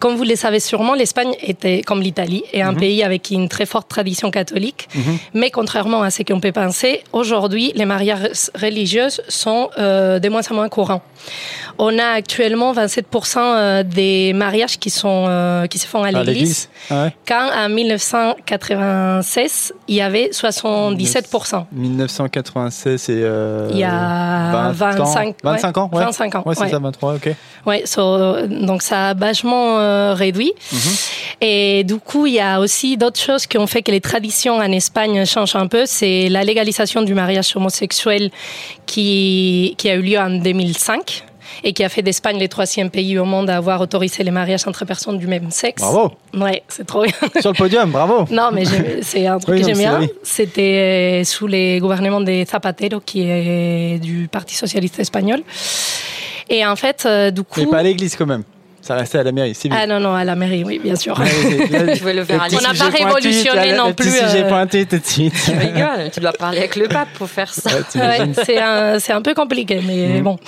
Comme 0.00 0.16
vous 0.16 0.24
le 0.24 0.36
savez 0.36 0.60
sûrement, 0.60 0.94
l'Espagne 0.94 1.32
était, 1.42 1.82
comme 1.82 2.00
l'Italie, 2.00 2.42
est 2.52 2.62
un 2.62 2.74
pays 2.74 3.02
avec 3.02 3.30
une 3.30 3.48
très 3.48 3.66
forte 3.66 3.88
tradition 3.88 4.30
catholique. 4.30 4.88
Mais 5.34 5.50
contrairement 5.50 6.02
à 6.02 6.10
ce 6.10 6.22
qu'on 6.22 6.40
peut 6.40 6.52
penser, 6.52 7.02
aujourd'hui, 7.12 7.72
les 7.74 7.84
mariages 7.84 8.50
religieux 8.60 9.08
sont 9.28 9.70
euh, 9.78 10.18
de 10.18 10.28
moins 10.28 10.42
en 10.50 10.54
moins 10.54 10.68
courants. 10.68 11.02
On 11.78 11.96
a 11.98 12.06
actuellement 12.06 12.72
27% 12.72 13.38
euh, 13.38 13.82
des 13.84 14.32
mariages 14.32 14.78
qui, 14.78 14.90
sont, 14.90 15.26
euh, 15.28 15.66
qui 15.66 15.78
se 15.78 15.86
font 15.86 16.02
à 16.02 16.10
l'église. 16.10 16.68
Ah 16.90 17.04
ouais. 17.04 17.14
Quand 17.26 17.48
en 17.56 17.68
1996, 17.68 19.72
il 19.88 19.94
y 19.96 20.00
avait 20.00 20.30
77%. 20.32 21.64
1996, 21.72 23.00
c'est. 23.00 23.12
euh, 23.16 23.68
Il 23.72 23.78
y 23.78 23.84
a 23.84 24.70
20 24.72 25.00
ans. 25.00 25.04
25, 25.04 25.34
25 25.42 25.78
ans, 25.78 25.90
ouais. 25.92 26.04
25 26.04 26.34
ans, 26.36 26.42
Ouais, 26.46 26.54
c'est 26.54 26.62
ouais. 26.64 26.70
ça, 26.70 26.78
23, 26.78 27.14
ok. 27.14 27.34
Ouais, 27.66 27.82
so, 27.84 28.46
donc 28.46 28.82
ça 28.82 29.10
a 29.10 29.14
vachement 29.14 29.76
euh, 29.88 30.14
réduit. 30.14 30.52
Et 31.40 31.84
du 31.84 31.96
coup, 31.96 32.26
il 32.26 32.34
y 32.34 32.40
a 32.40 32.60
aussi 32.60 32.96
d'autres 32.96 33.20
choses 33.20 33.46
qui 33.46 33.58
ont 33.58 33.66
fait 33.66 33.82
que 33.82 33.90
les 33.90 34.00
traditions 34.00 34.56
en 34.56 34.72
Espagne 34.72 35.24
changent 35.24 35.56
un 35.56 35.66
peu. 35.66 35.84
C'est 35.86 36.28
la 36.28 36.44
légalisation 36.44 37.02
du 37.02 37.14
mariage 37.14 37.56
homosexuel 37.56 38.30
qui, 38.86 39.74
qui 39.78 39.88
a 39.90 39.94
eu 39.94 40.02
lieu 40.02 40.18
en 40.18 40.30
2005 40.30 41.24
et 41.64 41.72
qui 41.72 41.84
a 41.84 41.88
fait 41.88 42.02
d'Espagne 42.02 42.38
le 42.38 42.48
troisième 42.48 42.90
pays 42.90 43.18
au 43.18 43.24
monde 43.24 43.50
à 43.50 43.56
avoir 43.56 43.80
autorisé 43.80 44.22
les 44.22 44.30
mariages 44.30 44.66
entre 44.66 44.84
personnes 44.84 45.18
du 45.18 45.26
même 45.26 45.50
sexe. 45.50 45.82
Bravo 45.82 46.12
Ouais, 46.34 46.62
c'est 46.68 46.86
trop 46.86 47.02
bien. 47.02 47.12
Sur 47.40 47.52
le 47.52 47.56
podium, 47.56 47.90
bravo 47.90 48.26
Non, 48.30 48.50
mais 48.52 48.64
c'est 49.02 49.26
un 49.26 49.38
truc 49.38 49.56
Oui, 49.56 49.60
que 49.62 49.66
j'aime 49.66 49.78
bien. 49.78 50.00
C'était 50.22 51.20
euh, 51.20 51.24
sous 51.24 51.46
les 51.46 51.78
gouvernements 51.80 52.20
de 52.20 52.44
Zapatero, 52.44 53.00
qui 53.00 53.22
est 53.22 53.98
du 53.98 54.28
Parti 54.30 54.54
socialiste 54.54 55.00
espagnol. 55.00 55.42
Et 56.48 56.64
en 56.64 56.76
fait, 56.76 57.04
euh, 57.06 57.30
du 57.30 57.42
coup. 57.42 57.60
Mais 57.60 57.66
pas 57.66 57.78
à 57.78 57.82
l'église 57.82 58.16
quand 58.16 58.26
même. 58.26 58.44
Ça 58.88 58.94
restait 58.94 59.18
à 59.18 59.22
la 59.22 59.32
mairie, 59.32 59.54
c'est 59.54 59.68
Ah 59.70 59.86
non, 59.86 60.00
non, 60.00 60.14
à 60.14 60.24
la 60.24 60.34
mairie, 60.34 60.64
oui, 60.64 60.80
bien 60.82 60.96
sûr. 60.96 61.14
Je 61.22 62.02
vais 62.04 62.14
le 62.14 62.24
faire 62.24 62.42
à 62.42 62.46
On 62.50 62.60
n'a 62.62 62.72
pas 62.72 62.88
révolutionné 62.88 63.74
non 63.76 63.92
plus. 63.92 64.08
Si 64.10 64.24
j'ai 64.32 64.44
euh, 64.44 64.48
pointé 64.48 64.86
tout 64.86 64.96
de 64.98 65.04
suite. 65.04 65.34
Tu 65.44 65.50
rigoles, 65.50 66.10
tu 66.10 66.20
dois 66.20 66.32
parler 66.32 66.56
avec 66.60 66.74
le 66.74 66.88
pape 66.88 67.08
pour 67.18 67.28
faire 67.28 67.52
ça. 67.52 67.68
Ouais, 67.94 68.30
c'est 68.46 68.56
un, 68.58 68.98
c'est 68.98 69.12
un 69.12 69.20
peu 69.20 69.34
compliqué, 69.34 69.82
mais 69.86 70.06
Mhm. 70.08 70.22
bon. 70.22 70.38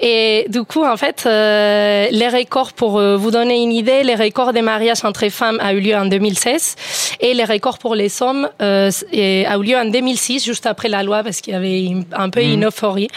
Et 0.00 0.44
du 0.50 0.64
coup, 0.64 0.84
en 0.84 0.98
fait, 0.98 1.22
euh, 1.26 2.08
les 2.10 2.28
records, 2.28 2.74
pour 2.74 2.98
euh, 2.98 3.16
vous 3.16 3.30
donner 3.30 3.62
une 3.62 3.72
idée, 3.72 4.02
les 4.02 4.16
records 4.16 4.52
des 4.52 4.60
mariages 4.60 5.02
entre 5.04 5.26
femmes 5.30 5.58
a 5.62 5.72
eu 5.72 5.80
lieu 5.80 5.96
en 5.96 6.04
2016 6.04 6.74
et 7.20 7.32
les 7.32 7.44
records 7.44 7.78
pour 7.78 7.94
les 7.94 8.20
hommes 8.22 8.48
euh, 8.60 8.90
a 8.90 9.56
eu 9.56 9.62
lieu 9.62 9.76
en 9.78 9.86
2006, 9.86 10.44
juste 10.44 10.66
après 10.66 10.88
la 10.90 11.02
loi, 11.02 11.22
parce 11.22 11.40
qu'il 11.40 11.54
y 11.54 11.56
avait 11.56 11.84
une- 11.84 12.04
un 12.12 12.28
peu 12.28 12.42
une 12.42 12.66
euphorie 12.66 13.08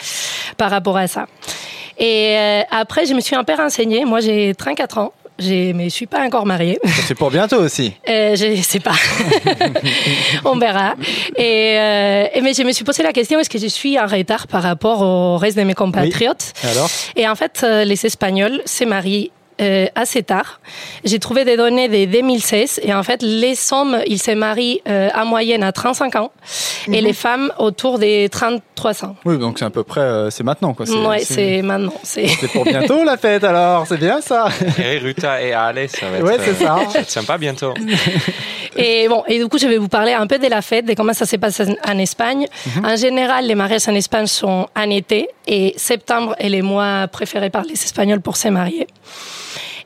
par 0.57 0.69
rapport 0.71 0.95
à 0.95 1.07
ça. 1.07 1.25
Et 1.97 2.37
euh, 2.37 2.61
après, 2.71 3.05
je 3.05 3.13
me 3.13 3.21
suis 3.21 3.35
un 3.35 3.43
peu 3.43 3.53
renseignée. 3.53 4.05
Moi, 4.05 4.19
j'ai 4.19 4.53
34 4.55 4.97
ans. 4.97 5.13
Je 5.37 5.73
me 5.73 5.89
suis 5.89 6.05
pas 6.05 6.21
encore 6.21 6.45
mariée. 6.45 6.79
C'est 7.07 7.15
pour 7.15 7.29
bientôt 7.29 7.57
aussi. 7.57 7.93
Euh, 8.07 8.35
je 8.35 8.61
sais 8.61 8.79
pas. 8.79 8.93
On 10.45 10.57
verra. 10.57 10.93
Et, 11.35 11.77
euh, 11.77 12.27
mais 12.41 12.53
je 12.53 12.63
me 12.63 12.71
suis 12.71 12.85
posé 12.85 13.03
la 13.03 13.11
question 13.11 13.39
est-ce 13.39 13.49
que 13.49 13.57
je 13.57 13.67
suis 13.67 13.99
en 13.99 14.05
retard 14.05 14.47
par 14.47 14.63
rapport 14.63 15.01
au 15.01 15.37
reste 15.37 15.57
de 15.57 15.63
mes 15.63 15.73
compatriotes? 15.73 16.53
Et 16.63 16.67
alors? 16.67 16.89
Et 17.15 17.27
en 17.27 17.35
fait, 17.35 17.61
euh, 17.63 17.83
les 17.83 18.05
Espagnols 18.05 18.61
se 18.65 18.85
marient 18.85 19.31
euh, 19.61 19.85
assez 19.95 20.23
tard. 20.23 20.59
J'ai 21.03 21.19
trouvé 21.19 21.45
des 21.45 21.57
données 21.57 21.87
de 21.87 22.11
2016 22.11 22.81
et 22.83 22.93
en 22.93 23.03
fait, 23.03 23.21
les 23.21 23.55
hommes, 23.71 23.99
ils 24.07 24.19
se 24.19 24.31
marient 24.31 24.81
euh, 24.87 25.09
en 25.15 25.25
moyenne 25.25 25.63
à 25.63 25.71
35 25.71 26.15
ans 26.17 26.31
et 26.91 27.01
les 27.01 27.13
femmes 27.13 27.51
autour 27.59 27.99
des 27.99 28.27
33 28.29 29.05
ans. 29.05 29.15
Oui, 29.25 29.37
donc 29.37 29.59
c'est 29.59 29.65
à 29.65 29.69
peu 29.69 29.83
près, 29.83 30.01
euh, 30.01 30.29
c'est 30.29 30.43
maintenant 30.43 30.73
quoi. 30.73 30.85
Ouais, 31.07 31.19
c'est 31.19 31.61
maintenant. 31.61 31.93
C'est 32.03 32.27
c'est 32.27 32.51
pour 32.51 32.65
bientôt 32.65 33.03
la 33.03 33.17
fête 33.17 33.43
alors, 33.43 33.87
c'est 33.87 33.97
bien 33.97 34.21
ça. 34.21 34.47
Et 34.83 34.97
Ruta 34.97 35.41
et 35.41 35.53
Ale, 35.53 35.87
ça 35.89 36.09
va 36.09 36.17
être, 36.17 36.23
Ouais, 36.25 36.37
c'est 36.43 36.53
ça. 36.53 36.77
ça 36.87 36.93
va 36.93 36.99
être 36.99 37.09
sympa 37.09 37.37
bientôt. 37.37 37.73
Et 38.77 39.07
bon, 39.07 39.23
et 39.27 39.39
du 39.39 39.47
coup, 39.47 39.57
je 39.57 39.67
vais 39.67 39.77
vous 39.77 39.87
parler 39.87 40.13
un 40.13 40.27
peu 40.27 40.37
de 40.37 40.47
la 40.47 40.61
fête, 40.61 40.85
de 40.85 40.93
comment 40.93 41.13
ça 41.13 41.25
se 41.25 41.35
passe 41.37 41.61
en, 41.61 41.97
Espagne. 41.97 42.47
En 42.83 42.95
général, 42.95 43.45
les 43.47 43.55
mariages 43.55 43.87
en 43.87 43.95
Espagne 43.95 44.27
sont 44.27 44.67
en 44.75 44.89
été 44.89 45.29
et 45.47 45.73
septembre 45.77 46.35
est 46.39 46.49
le 46.49 46.61
mois 46.61 47.07
préféré 47.07 47.49
par 47.49 47.63
les 47.63 47.73
Espagnols 47.73 48.21
pour 48.21 48.37
se 48.37 48.47
marier. 48.49 48.87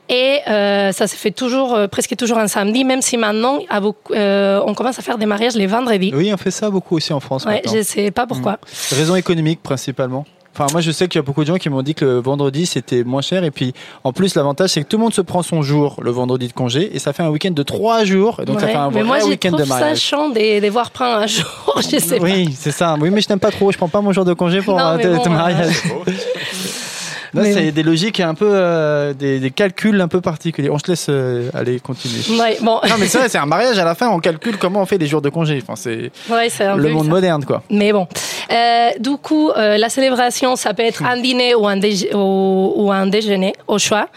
Et 0.08 0.40
euh, 0.48 0.90
ça 0.90 1.06
se 1.06 1.14
fait 1.14 1.30
toujours, 1.30 1.74
euh, 1.74 1.86
presque 1.86 2.16
toujours 2.16 2.38
un 2.38 2.48
samedi, 2.48 2.82
même 2.82 3.00
si 3.00 3.16
maintenant, 3.16 3.60
à 3.68 3.80
beaucoup- 3.80 4.12
euh, 4.12 4.60
on 4.66 4.74
commence 4.74 4.98
à 4.98 5.02
faire 5.02 5.18
des 5.18 5.26
mariages 5.26 5.54
les 5.54 5.68
vendredis. 5.68 6.10
Oui, 6.12 6.32
on 6.34 6.36
fait 6.36 6.50
ça 6.50 6.68
beaucoup 6.68 6.96
aussi 6.96 7.12
en 7.12 7.20
France. 7.20 7.44
Ouais, 7.44 7.54
maintenant. 7.54 7.72
je 7.76 7.82
sais 7.82 8.10
pas 8.10 8.26
pourquoi. 8.26 8.58
Raison 8.90 9.14
économique 9.14 9.62
principalement. 9.62 10.26
Enfin, 10.52 10.66
moi, 10.72 10.80
je 10.80 10.90
sais 10.90 11.06
qu'il 11.06 11.18
y 11.18 11.22
a 11.22 11.22
beaucoup 11.22 11.42
de 11.42 11.46
gens 11.46 11.56
qui 11.58 11.68
m'ont 11.70 11.82
dit 11.82 11.94
que 11.94 12.04
le 12.04 12.18
vendredi 12.18 12.66
c'était 12.66 13.04
moins 13.04 13.22
cher. 13.22 13.44
Et 13.44 13.50
puis, 13.52 13.72
en 14.04 14.12
plus, 14.12 14.34
l'avantage 14.34 14.70
c'est 14.70 14.82
que 14.82 14.88
tout 14.88 14.96
le 14.96 15.02
monde 15.04 15.14
se 15.14 15.20
prend 15.20 15.42
son 15.42 15.62
jour 15.62 15.96
le 16.02 16.10
vendredi 16.10 16.48
de 16.48 16.52
congé 16.52 16.94
et 16.94 16.98
ça 16.98 17.12
fait 17.12 17.22
un 17.22 17.28
week-end 17.30 17.52
de 17.52 17.62
trois 17.62 18.04
jours. 18.04 18.40
Et 18.42 18.44
donc, 18.44 18.60
ça 18.60 18.66
fait 18.66 18.74
un 18.74 18.88
mais 18.90 18.94
vrai 19.00 19.04
moi, 19.04 19.18
je 19.20 19.26
week-end 19.26 19.52
de 19.52 19.56
trouve 19.58 19.68
ça 19.68 19.74
mariage. 19.78 19.98
chiant 19.98 20.28
de 20.28 20.34
de 20.34 20.60
devoir 20.66 20.90
prendre 20.90 21.18
un 21.22 21.26
jour, 21.26 21.46
je 21.76 21.98
sais 21.98 22.18
pas. 22.18 22.24
Oui, 22.24 22.52
c'est 22.58 22.72
ça. 22.72 22.96
Oui, 23.00 23.10
mais 23.10 23.20
je 23.20 23.28
n'aime 23.28 23.38
pas 23.38 23.50
trop. 23.52 23.70
Je 23.70 23.76
prends 23.76 23.88
pas 23.88 24.00
mon 24.00 24.12
jour 24.12 24.24
de 24.24 24.32
congé 24.34 24.60
pour 24.60 24.76
Non, 24.76 24.84
un 24.84 24.96
mais 24.96 25.02
tel- 25.04 25.14
bon, 25.16 25.22
tel 25.22 25.32
euh, 25.32 25.36
mariage. 25.36 25.74
Là, 27.34 27.42
Mais 27.42 27.52
c'est 27.52 27.70
des 27.72 27.82
logiques 27.82 28.18
un 28.20 28.34
peu, 28.34 28.48
euh, 28.50 29.12
des, 29.14 29.38
des 29.38 29.50
calculs 29.50 30.00
un 30.00 30.08
peu 30.08 30.20
particuliers. 30.20 30.70
On 30.70 30.78
se 30.78 30.88
laisse 30.88 31.06
euh, 31.08 31.48
aller 31.54 31.78
continuer. 31.80 32.20
Ouais, 32.40 32.56
bon. 32.60 32.80
Non, 32.88 32.94
mais 32.98 33.06
c'est 33.06 33.18
vrai, 33.18 33.28
c'est 33.28 33.38
un 33.38 33.46
mariage 33.46 33.78
à 33.78 33.84
la 33.84 33.94
fin. 33.94 34.08
On 34.08 34.18
calcule 34.18 34.56
comment 34.58 34.82
on 34.82 34.86
fait 34.86 34.98
les 34.98 35.06
jours 35.06 35.22
de 35.22 35.28
congé. 35.28 35.60
Enfin, 35.62 35.76
c'est 35.76 36.10
Ouais, 36.28 36.48
le 36.76 36.88
monde 36.88 37.04
ça. 37.04 37.10
moderne, 37.10 37.44
quoi. 37.44 37.62
Mais 37.70 37.92
bon, 37.92 38.06
Euh, 38.52 38.90
du 38.98 39.16
coup, 39.16 39.50
euh, 39.50 39.78
la 39.78 39.88
célébration, 39.88 40.56
ça 40.56 40.74
peut 40.74 40.82
être 40.82 41.04
un 41.04 41.18
dîner 41.18 41.54
ou 41.54 41.68
un, 41.68 41.76
déj- 41.76 42.12
ou, 42.14 42.72
ou 42.76 42.90
un 42.90 43.06
déjeuner, 43.06 43.52
au 43.68 43.78
choix. 43.78 44.08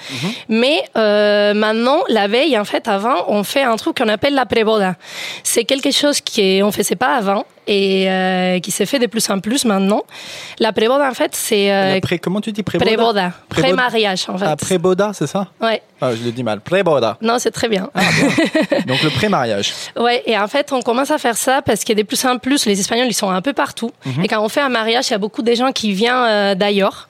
Mais 0.50 0.84
euh, 0.98 1.54
maintenant, 1.54 2.00
la 2.10 2.28
veille, 2.28 2.58
en 2.58 2.66
fait, 2.66 2.88
avant, 2.88 3.26
on 3.28 3.44
fait 3.44 3.62
un 3.62 3.76
truc 3.76 3.98
qu'on 3.98 4.10
appelle 4.10 4.34
la 4.34 4.48
préboda. 4.48 4.96
C'est 5.44 5.66
quelque 5.66 5.92
chose 5.92 6.20
qu'on 6.22 6.66
ne 6.68 6.72
faisait 6.72 6.96
pas 6.96 7.16
avant 7.16 7.46
et 7.68 8.10
euh, 8.10 8.60
qui 8.60 8.72
s'est 8.72 8.86
fait 8.86 9.00
de 9.00 9.08
plus 9.08 9.30
en 9.30 9.40
plus 9.40 9.66
maintenant. 9.66 10.04
La 10.60 10.74
préboda, 10.74 11.08
en 11.10 11.14
fait, 11.14 11.36
c'est... 11.36 11.72
euh, 11.72 12.00
comment 12.22 12.42
tu 12.42 12.52
dis 12.52 12.64
préboda? 12.64 12.86
préboda, 12.86 13.34
pré-mariage, 13.50 14.26
en 14.28 14.38
fait. 14.38 14.46
Ah, 14.48 14.56
préboda, 14.56 15.12
c'est 15.14 15.28
ça? 15.28 15.48
Ouais. 15.62 15.82
Ah, 16.02 16.14
je 16.16 16.24
le 16.24 16.32
dis 16.32 16.44
mal. 16.44 16.60
Préboda. 16.60 17.18
Non, 17.22 17.40
c'est 17.40 17.52
très 17.52 17.70
bien. 17.70 17.90
Donc 18.88 19.02
le 19.04 19.10
pré-mariage. 19.10 19.74
Ouais, 19.98 20.22
et 20.26 20.38
en 20.38 20.48
fait, 20.48 20.74
on 20.74 20.82
commence 20.82 21.12
à 21.12 21.18
faire 21.18 21.38
ça 21.38 21.62
parce 21.62 21.84
que 21.84 21.94
de 21.94 22.04
plus 22.04 22.24
en 22.26 22.38
plus, 22.38 22.66
les 22.66 22.80
Espagnols, 22.80 23.08
ils 23.08 23.14
sont 23.14 23.30
un 23.30 23.42
peu 23.42 23.54
partout. 23.54 23.92
Et 24.22 24.28
quand 24.28 24.44
on 24.44 24.50
fait 24.50 24.62
un 24.62 24.70
mariage, 24.70 25.08
il 25.08 25.12
y 25.12 25.14
a 25.14 25.18
beaucoup 25.18 25.42
de 25.42 25.54
gens 25.54 25.72
qui 25.72 25.94
viennent 25.94 26.14
euh, 26.16 26.56
d'ailleurs. 26.56 27.08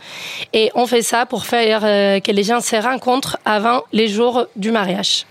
Et 0.54 0.72
on 0.76 0.86
fait 0.86 1.02
ça 1.02 1.26
pour 1.26 1.46
faire 1.46 1.82
euh, 1.84 2.20
que 2.20 2.32
les 2.32 2.44
gens 2.44 2.62
se 2.62 2.76
rencontrent 2.76 3.38
avant 3.46 3.82
les 3.92 4.08
jours 4.08 4.46
du 4.56 4.72
mariage. 4.72 5.26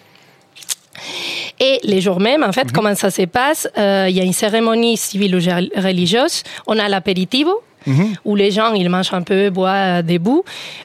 Et 1.61 1.81
les 1.85 2.00
jours 2.00 2.20
même, 2.20 2.42
en 2.42 2.52
fait, 2.52 2.72
comment 2.72 2.94
ça 2.94 3.11
se 3.11 3.22
passe? 3.22 3.68
Euh, 3.78 4.07
Il 4.09 4.16
y 4.16 4.20
a 4.20 4.24
une 4.24 4.33
cérémonie 4.33 4.96
civile 4.96 5.37
ou 5.37 5.40
religieuse. 5.76 6.42
On 6.66 6.78
a 6.78 6.88
l'apéritivo, 6.88 7.62
où 8.25 8.37
les 8.37 8.51
gens 8.51 8.73
ils 8.73 8.88
mangent 8.88 9.12
un 9.12 9.23
peu, 9.23 9.51
boivent 9.51 10.05
debout. 10.05 10.45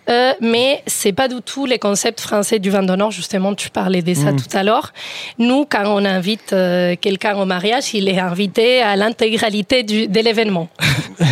Euh, 0.09 0.33
mais 0.41 0.83
c'est 0.87 1.13
pas 1.13 1.27
du 1.27 1.41
tout 1.41 1.65
les 1.65 1.79
concepts 1.79 2.21
français 2.21 2.59
du 2.59 2.69
vin 2.69 2.83
d'honneur. 2.83 3.11
Justement, 3.11 3.53
tu 3.53 3.69
parlais 3.69 4.01
de 4.01 4.13
ça 4.13 4.31
tout 4.31 4.57
à 4.57 4.63
l'heure. 4.63 4.93
Nous, 5.37 5.65
quand 5.69 5.83
on 5.85 6.03
invite 6.05 6.53
euh, 6.53 6.95
quelqu'un 6.99 7.35
au 7.37 7.45
mariage, 7.45 7.93
il 7.93 8.07
est 8.09 8.19
invité 8.19 8.81
à 8.81 8.95
l'intégralité 8.95 9.83
de 9.83 10.19
l'événement. 10.19 10.69
Tant 11.17 11.23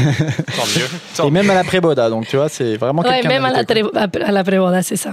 mieux. 0.75 0.87
Tant 1.15 1.27
Et 1.27 1.31
même 1.31 1.49
à 1.49 1.53
la 1.53 1.63
préboda. 1.63 2.09
Donc 2.09 2.27
tu 2.27 2.37
vois, 2.37 2.49
c'est 2.49 2.75
vraiment 2.77 3.01
Ouais, 3.03 3.21
même 3.23 3.45
à 3.45 3.51
la, 3.51 3.63
à 4.25 4.31
la 4.31 4.43
préboda, 4.43 4.81
c'est 4.81 4.95
ça. 4.95 5.11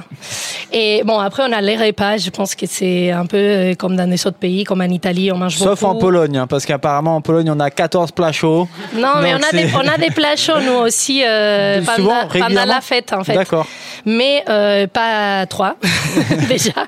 Et 0.72 1.02
bon, 1.04 1.18
après, 1.18 1.42
on 1.46 1.52
a 1.52 1.60
les 1.60 1.76
repas. 1.76 2.16
Je 2.16 2.30
pense 2.30 2.54
que 2.54 2.66
c'est 2.66 3.10
un 3.10 3.26
peu 3.26 3.36
euh, 3.36 3.74
comme 3.74 3.96
dans 3.96 4.08
les 4.08 4.26
autres 4.26 4.38
pays, 4.38 4.64
comme 4.64 4.80
en 4.80 4.84
Italie, 4.84 5.30
on 5.32 5.36
mange 5.36 5.56
Sauf 5.56 5.80
beaucoup. 5.80 5.96
en 5.96 5.98
Pologne, 5.98 6.38
hein, 6.38 6.46
parce 6.46 6.64
qu'apparemment 6.64 7.16
en 7.16 7.20
Pologne 7.20 7.50
on 7.50 7.60
a 7.60 7.70
14 7.70 8.12
plats 8.12 8.32
chauds. 8.32 8.68
Non, 8.94 9.20
mais 9.22 9.34
on 9.34 9.36
a, 9.36 9.52
des, 9.52 9.68
on 9.74 9.86
a 9.86 9.98
des 9.98 10.10
plats 10.10 10.36
chaud, 10.42 10.60
nous 10.60 10.72
aussi, 10.72 11.24
euh, 11.24 11.82
Souvent, 11.96 12.28
pendant, 12.28 12.64
la 12.64 12.80
fête, 12.80 13.12
en 13.12 13.24
fait. 13.24 13.34
D'accord. 13.34 13.66
Mais 14.04 14.44
euh, 14.48 14.86
pas 14.86 15.46
trois, 15.46 15.76
déjà. 16.48 16.86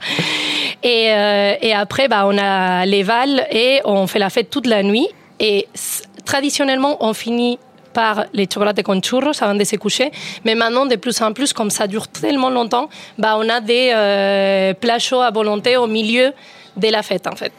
Et, 0.82 1.12
euh, 1.12 1.54
et 1.60 1.72
après, 1.72 2.08
bah, 2.08 2.24
on 2.26 2.36
a 2.36 2.84
les 2.86 3.02
vals 3.02 3.46
et 3.50 3.80
on 3.84 4.06
fait 4.06 4.18
la 4.18 4.30
fête 4.30 4.50
toute 4.50 4.66
la 4.66 4.82
nuit. 4.82 5.08
Et 5.40 5.68
traditionnellement, 6.24 6.96
on 7.00 7.14
finit 7.14 7.58
par 7.94 8.26
les 8.32 8.46
chocolates 8.52 8.82
con 8.82 9.00
churros 9.00 9.40
avant 9.40 9.54
de 9.54 9.64
se 9.64 9.76
coucher. 9.76 10.10
Mais 10.44 10.54
maintenant, 10.54 10.84
de 10.84 10.96
plus 10.96 11.20
en 11.22 11.32
plus, 11.32 11.52
comme 11.52 11.70
ça 11.70 11.86
dure 11.86 12.08
tellement 12.08 12.50
longtemps, 12.50 12.88
bah, 13.16 13.36
on 13.38 13.48
a 13.48 13.60
des 13.60 13.92
euh, 13.94 14.74
plats 14.74 14.98
chauds 14.98 15.22
à 15.22 15.30
volonté 15.30 15.76
au 15.76 15.86
milieu 15.86 16.32
de 16.76 16.88
la 16.88 17.02
fête, 17.02 17.26
en 17.26 17.36
fait. 17.36 17.52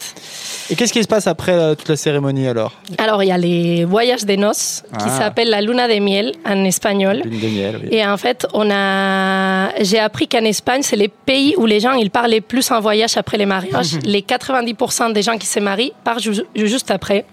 Et 0.69 0.75
qu'est-ce 0.75 0.91
qui 0.93 1.01
se 1.01 1.07
passe 1.07 1.27
après 1.27 1.53
euh, 1.53 1.75
toute 1.75 1.87
la 1.89 1.95
cérémonie 1.95 2.47
alors? 2.47 2.73
Alors, 2.97 3.23
il 3.23 3.27
y 3.27 3.31
a 3.31 3.37
les 3.37 3.85
voyages 3.85 4.25
de 4.25 4.35
noces 4.35 4.83
qui 4.99 5.05
Ah. 5.07 5.17
s'appellent 5.19 5.49
la 5.49 5.61
luna 5.61 5.87
de 5.87 5.99
miel 5.99 6.33
en 6.45 6.63
espagnol. 6.65 7.21
Lune 7.23 7.39
de 7.39 7.47
miel, 7.47 7.79
oui. 7.83 7.89
Et 7.91 8.05
en 8.05 8.17
fait, 8.17 8.45
on 8.53 8.69
a, 8.71 9.69
j'ai 9.81 9.99
appris 9.99 10.27
qu'en 10.27 10.43
Espagne, 10.43 10.81
c'est 10.81 10.95
les 10.95 11.07
pays 11.07 11.53
où 11.57 11.65
les 11.65 11.79
gens 11.79 11.93
ils 11.93 12.09
parlent 12.11 12.41
plus 12.41 12.69
en 12.71 12.79
voyage 12.81 13.15
après 13.17 13.37
les 13.37 13.45
mariages. 13.45 13.97
les 14.03 14.21
90% 14.21 15.13
des 15.13 15.21
gens 15.21 15.37
qui 15.37 15.47
se 15.47 15.59
marient 15.59 15.93
partent 16.03 16.21
ju- 16.21 16.43
juste 16.55 16.91
après. 16.91 17.25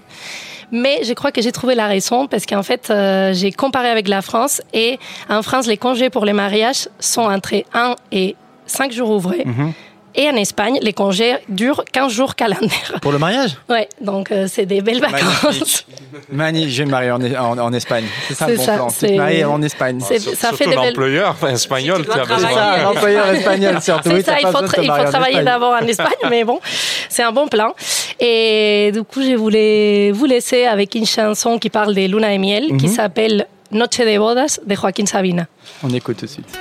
Mais 0.74 1.00
je 1.04 1.12
crois 1.12 1.32
que 1.32 1.42
j'ai 1.42 1.52
trouvé 1.52 1.74
la 1.74 1.86
raison 1.86 2.26
parce 2.26 2.46
qu'en 2.46 2.62
fait, 2.62 2.88
euh, 2.90 3.34
j'ai 3.34 3.52
comparé 3.52 3.88
avec 3.90 4.08
la 4.08 4.22
France 4.22 4.62
et 4.72 4.98
en 5.28 5.42
France, 5.42 5.66
les 5.66 5.76
congés 5.76 6.08
pour 6.08 6.24
les 6.24 6.32
mariages 6.32 6.88
sont 6.98 7.22
entre 7.22 7.54
1 7.74 7.94
et 8.10 8.36
5 8.66 8.90
jours 8.92 9.10
ouvrés. 9.10 9.42
Mhm. 9.44 9.72
Et 10.14 10.28
en 10.28 10.36
Espagne, 10.36 10.78
les 10.82 10.92
congés 10.92 11.36
durent 11.48 11.84
15 11.90 12.12
jours 12.12 12.34
calendaires. 12.34 12.98
Pour 13.00 13.12
le 13.12 13.18
mariage? 13.18 13.56
Ouais, 13.70 13.88
donc 14.00 14.30
euh, 14.30 14.46
c'est 14.48 14.66
des 14.66 14.82
belles 14.82 15.00
vacances. 15.00 15.86
Mani, 16.32 16.70
je 16.70 16.78
vais 16.82 16.84
me 16.86 16.90
marier 16.90 17.10
en, 17.10 17.20
en, 17.22 17.58
en 17.58 17.72
Espagne. 17.72 18.04
C'est 18.28 18.34
ça 18.34 18.46
le 18.46 18.52
C'est 18.52 18.58
bon 18.58 18.64
ça, 18.64 18.74
plan. 18.74 18.88
Tu 18.88 19.06
te 19.06 19.12
maries 19.12 19.44
en 19.44 19.62
Espagne. 19.62 20.00
C'est- 20.06 20.18
Sur- 20.18 20.32
ça 20.34 20.50
fait 20.50 20.56
surtout 20.64 20.70
des 20.70 20.76
belles- 20.76 20.86
l'employeur 20.88 21.36
espagnol. 21.50 21.96
Si 21.98 22.02
tu 22.02 22.06
dois 22.14 22.26
tu 22.26 22.32
as 22.32 22.34
besoin. 22.36 22.82
l'employeur 22.82 23.26
espagnol 23.30 23.80
surtout. 23.82 24.08
C'est 24.10 24.14
Oui, 24.16 24.22
ça, 24.22 24.36
il 24.40 24.46
faut, 24.46 24.58
tra- 24.58 24.82
il 24.82 25.10
travailler 25.10 25.42
d'abord 25.42 25.72
en 25.80 25.86
Espagne, 25.86 26.12
mais 26.30 26.44
bon, 26.44 26.60
c'est 27.08 27.22
un 27.22 27.32
bon 27.32 27.48
plan. 27.48 27.72
Et 28.20 28.90
du 28.92 29.02
coup, 29.04 29.22
je 29.22 29.34
voulais 29.34 30.10
vous 30.12 30.26
laisser 30.26 30.64
avec 30.66 30.94
une 30.94 31.06
chanson 31.06 31.58
qui 31.58 31.70
parle 31.70 31.94
des 31.94 32.06
luna 32.08 32.32
et 32.34 32.38
miel, 32.38 32.66
qui 32.78 32.86
Mhm. 32.88 32.94
s'appelle 32.94 33.46
Noche 33.70 33.98
de 34.00 34.18
bodas 34.18 34.58
de 34.66 34.74
Joaquín 34.74 35.06
Sabina. 35.06 35.46
On 35.82 35.88
écoute 35.90 36.18
tout 36.18 36.26
de 36.26 36.30
suite. 36.30 36.58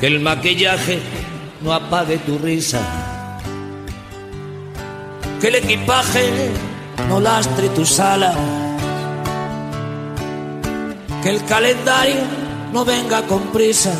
Que 0.00 0.06
el 0.06 0.20
maquillaje 0.20 0.98
no 1.60 1.74
apague 1.74 2.16
tu 2.18 2.38
risa. 2.38 2.80
Que 5.42 5.48
el 5.48 5.56
equipaje 5.56 6.24
no 7.06 7.20
lastre 7.20 7.68
tus 7.68 8.00
alas. 8.00 8.34
Que 11.22 11.28
el 11.28 11.44
calendario 11.44 12.22
no 12.72 12.82
venga 12.86 13.20
con 13.26 13.42
prisas. 13.52 13.98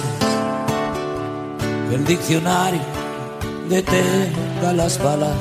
Que 1.90 1.96
el 1.96 2.06
diccionario 2.06 2.80
detenga 3.68 4.72
las 4.74 5.02
balas. 5.02 5.36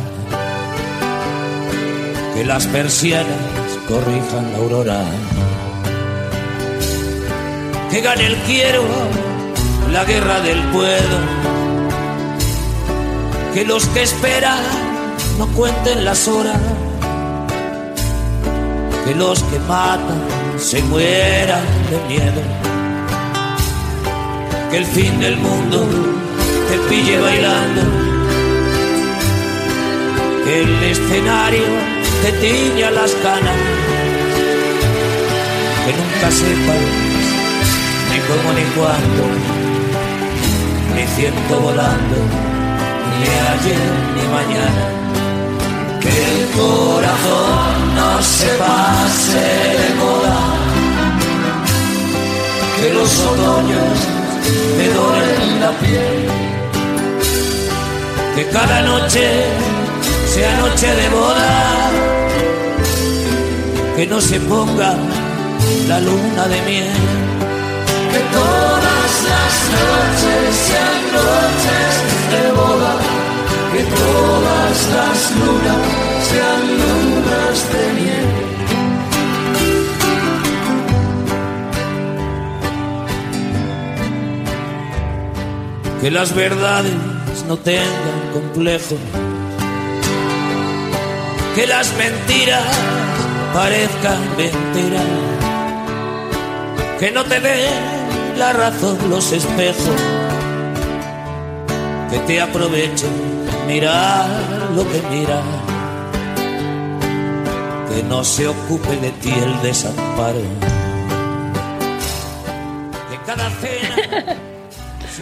Que 2.35 2.43
las 2.43 2.67
persianas 2.67 3.79
corrijan 3.87 4.51
la 4.51 4.57
aurora. 4.57 5.03
Que 7.89 8.01
gane 8.01 8.25
el 8.25 8.35
quiero 8.39 8.83
la 9.91 10.03
guerra 10.03 10.39
del 10.41 10.61
puedo. 10.71 11.17
Que 13.53 13.65
los 13.65 13.85
que 13.87 14.03
esperan 14.03 14.59
no 15.37 15.47
cuenten 15.47 16.05
las 16.05 16.27
horas. 16.27 16.57
Que 19.05 19.15
los 19.15 19.41
que 19.43 19.59
matan 19.59 20.21
se 20.57 20.81
mueran 20.83 21.63
de 21.89 21.97
miedo. 22.07 22.41
Que 24.69 24.77
el 24.77 24.85
fin 24.85 25.19
del 25.19 25.37
mundo 25.37 25.87
te 26.69 26.77
pille 26.89 27.19
bailando. 27.19 27.81
Que 30.45 30.61
el 30.63 30.83
escenario 30.83 31.65
te 32.21 32.31
tiña 32.33 32.91
las 32.91 33.11
canas. 33.23 33.55
Que 35.85 35.93
nunca 35.93 36.31
sepas 36.31 37.09
ni 38.11 38.19
cómo 38.27 38.53
ni 38.53 38.63
cuándo 38.75 39.58
ni 40.99 41.07
ciento 41.07 41.59
volando, 41.61 42.17
ni 43.19 43.27
ayer 43.53 43.91
ni 44.15 44.25
mañana. 44.37 44.83
Que 46.01 46.09
el 46.09 46.41
corazón 46.59 47.95
no 47.95 48.21
se 48.21 48.49
pase 48.63 49.45
de 49.81 49.89
moda, 50.01 50.39
que 52.77 52.93
los 52.93 53.11
otoños 53.31 53.97
te 54.77 54.85
doren 54.93 55.61
la 55.61 55.71
piel, 55.81 56.19
que 58.35 58.43
cada 58.49 58.81
noche 58.81 59.25
sea 60.33 60.57
noche 60.57 60.87
de 60.87 61.09
boda, 61.09 61.91
que 63.95 64.05
no 64.07 64.19
se 64.19 64.39
ponga 64.41 64.95
la 65.87 65.99
luna 66.01 66.47
de 66.47 66.61
miel. 66.63 66.93
Que 68.11 68.21
todas 69.09 69.23
las 69.23 69.53
noches 69.79 70.55
sean 70.67 71.01
noches 71.13 71.93
de 72.31 72.43
boda, 72.51 72.93
que 73.73 73.83
todas 73.83 74.77
las 74.95 75.19
lunas 75.35 75.83
sean 76.29 76.61
lunas 76.81 77.57
de 77.73 77.83
miel. 77.99 78.27
Que 86.01 86.09
las 86.11 86.33
verdades 86.33 86.93
no 87.47 87.57
tengan 87.57 88.31
complejo, 88.33 88.95
que 91.55 91.67
las 91.67 91.93
mentiras 91.97 92.63
parezcan 93.53 94.21
mentiras 94.37 95.03
que 96.99 97.11
no 97.11 97.23
te 97.23 97.39
den 97.39 97.98
la 98.39 98.53
razón 98.53 98.97
los 99.09 99.33
espejos, 99.33 99.99
que 102.09 102.19
te 102.19 102.39
aprovechen 102.39 103.11
mirar 103.67 104.29
lo 104.73 104.83
que 104.89 105.01
mira, 105.11 105.41
que 107.89 108.01
no 108.03 108.23
se 108.23 108.47
ocupe 108.47 108.95
de 108.95 109.11
ti 109.21 109.31
el 109.31 109.61
desamparo, 109.61 110.39
que 113.09 113.17
cada 113.25 113.49
cena 113.59 114.37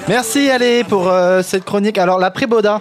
Merci 0.07 0.49
allez 0.49 0.85
pour 0.85 1.09
euh, 1.09 1.41
cette 1.41 1.65
chronique. 1.65 1.97
Alors 1.97 2.17
l'après-Baudin, 2.17 2.79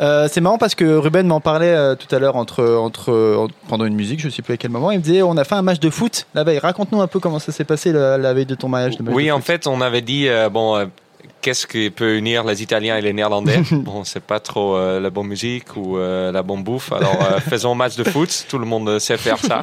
euh, 0.00 0.28
c'est 0.30 0.40
marrant 0.40 0.58
parce 0.58 0.74
que 0.74 0.84
Ruben 0.84 1.26
m'en 1.26 1.40
parlait 1.40 1.72
euh, 1.74 1.94
tout 1.94 2.12
à 2.14 2.18
l'heure 2.18 2.36
entre, 2.36 2.64
entre, 2.76 3.12
en- 3.36 3.48
pendant 3.68 3.84
une 3.84 3.94
musique, 3.96 4.20
je 4.20 4.28
sais 4.28 4.42
plus 4.42 4.54
à 4.54 4.56
quel 4.56 4.70
moment. 4.70 4.90
Il 4.90 4.98
me 4.98 5.02
disait 5.02 5.22
on 5.22 5.36
a 5.36 5.44
fait 5.44 5.54
un 5.56 5.62
match 5.62 5.80
de 5.80 5.90
foot 5.90 6.26
la 6.34 6.44
veille. 6.44 6.58
Raconte-nous 6.58 7.00
un 7.00 7.06
peu 7.06 7.18
comment 7.20 7.38
ça 7.38 7.52
s'est 7.52 7.64
passé 7.64 7.92
la, 7.92 8.16
la 8.18 8.34
veille 8.34 8.46
de 8.46 8.54
ton 8.54 8.68
mariage. 8.68 8.98
le 8.98 9.04
match 9.04 9.14
Oui, 9.14 9.26
de 9.26 9.32
en 9.32 9.36
foot. 9.38 9.46
fait, 9.46 9.66
on 9.66 9.80
avait 9.80 10.02
dit, 10.02 10.28
euh, 10.28 10.48
bon, 10.48 10.76
euh, 10.76 10.86
qu'est-ce 11.40 11.66
qui 11.66 11.90
peut 11.90 12.16
unir 12.16 12.44
les 12.44 12.62
Italiens 12.62 12.96
et 12.96 13.00
les 13.00 13.12
Néerlandais 13.12 13.60
Bon, 13.72 14.04
c'est 14.04 14.22
pas 14.22 14.40
trop 14.40 14.76
euh, 14.76 15.00
la 15.00 15.10
bonne 15.10 15.26
musique 15.26 15.76
ou 15.76 15.96
euh, 15.98 16.30
la 16.32 16.42
bonne 16.42 16.62
bouffe. 16.62 16.92
Alors, 16.92 17.16
euh, 17.20 17.40
faisons 17.48 17.72
un 17.72 17.76
match 17.76 17.96
de 17.96 18.04
foot. 18.04 18.46
Tout 18.48 18.58
le 18.58 18.66
monde 18.66 18.98
sait 18.98 19.16
faire 19.16 19.38
ça. 19.38 19.62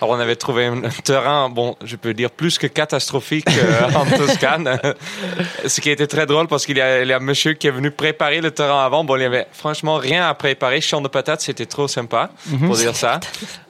Alors, 0.00 0.14
on 0.16 0.20
avait 0.20 0.36
trouvé 0.36 0.66
un 0.66 0.80
terrain, 1.04 1.48
bon, 1.48 1.74
je 1.84 1.96
peux 1.96 2.14
dire 2.14 2.30
plus 2.30 2.56
que 2.58 2.68
catastrophique 2.68 3.46
euh, 3.48 3.90
en 3.96 4.04
Toscane. 4.06 4.78
Ce 5.66 5.80
qui 5.80 5.90
était 5.90 6.06
très 6.06 6.24
drôle 6.26 6.46
parce 6.46 6.66
qu'il 6.66 6.76
y, 6.76 6.80
a- 6.80 7.16
un 7.16 7.18
monsieur 7.20 7.54
qui 7.54 7.66
est 7.66 7.72
venu 7.72 7.90
préparer 7.90 8.40
le 8.40 8.50
terrain 8.52 8.84
avant. 8.84 9.02
Bon, 9.02 9.16
il 9.16 9.22
y 9.22 9.24
avait 9.24 9.46
franchement 9.52 9.96
rien 9.96 10.28
à 10.28 10.34
préparer. 10.34 10.80
Champ 10.80 11.00
de 11.00 11.08
patates, 11.08 11.40
c'était 11.40 11.66
trop 11.66 11.88
sympa, 11.88 12.30
pour 12.66 12.76
dire 12.76 12.94
ça. 12.94 13.18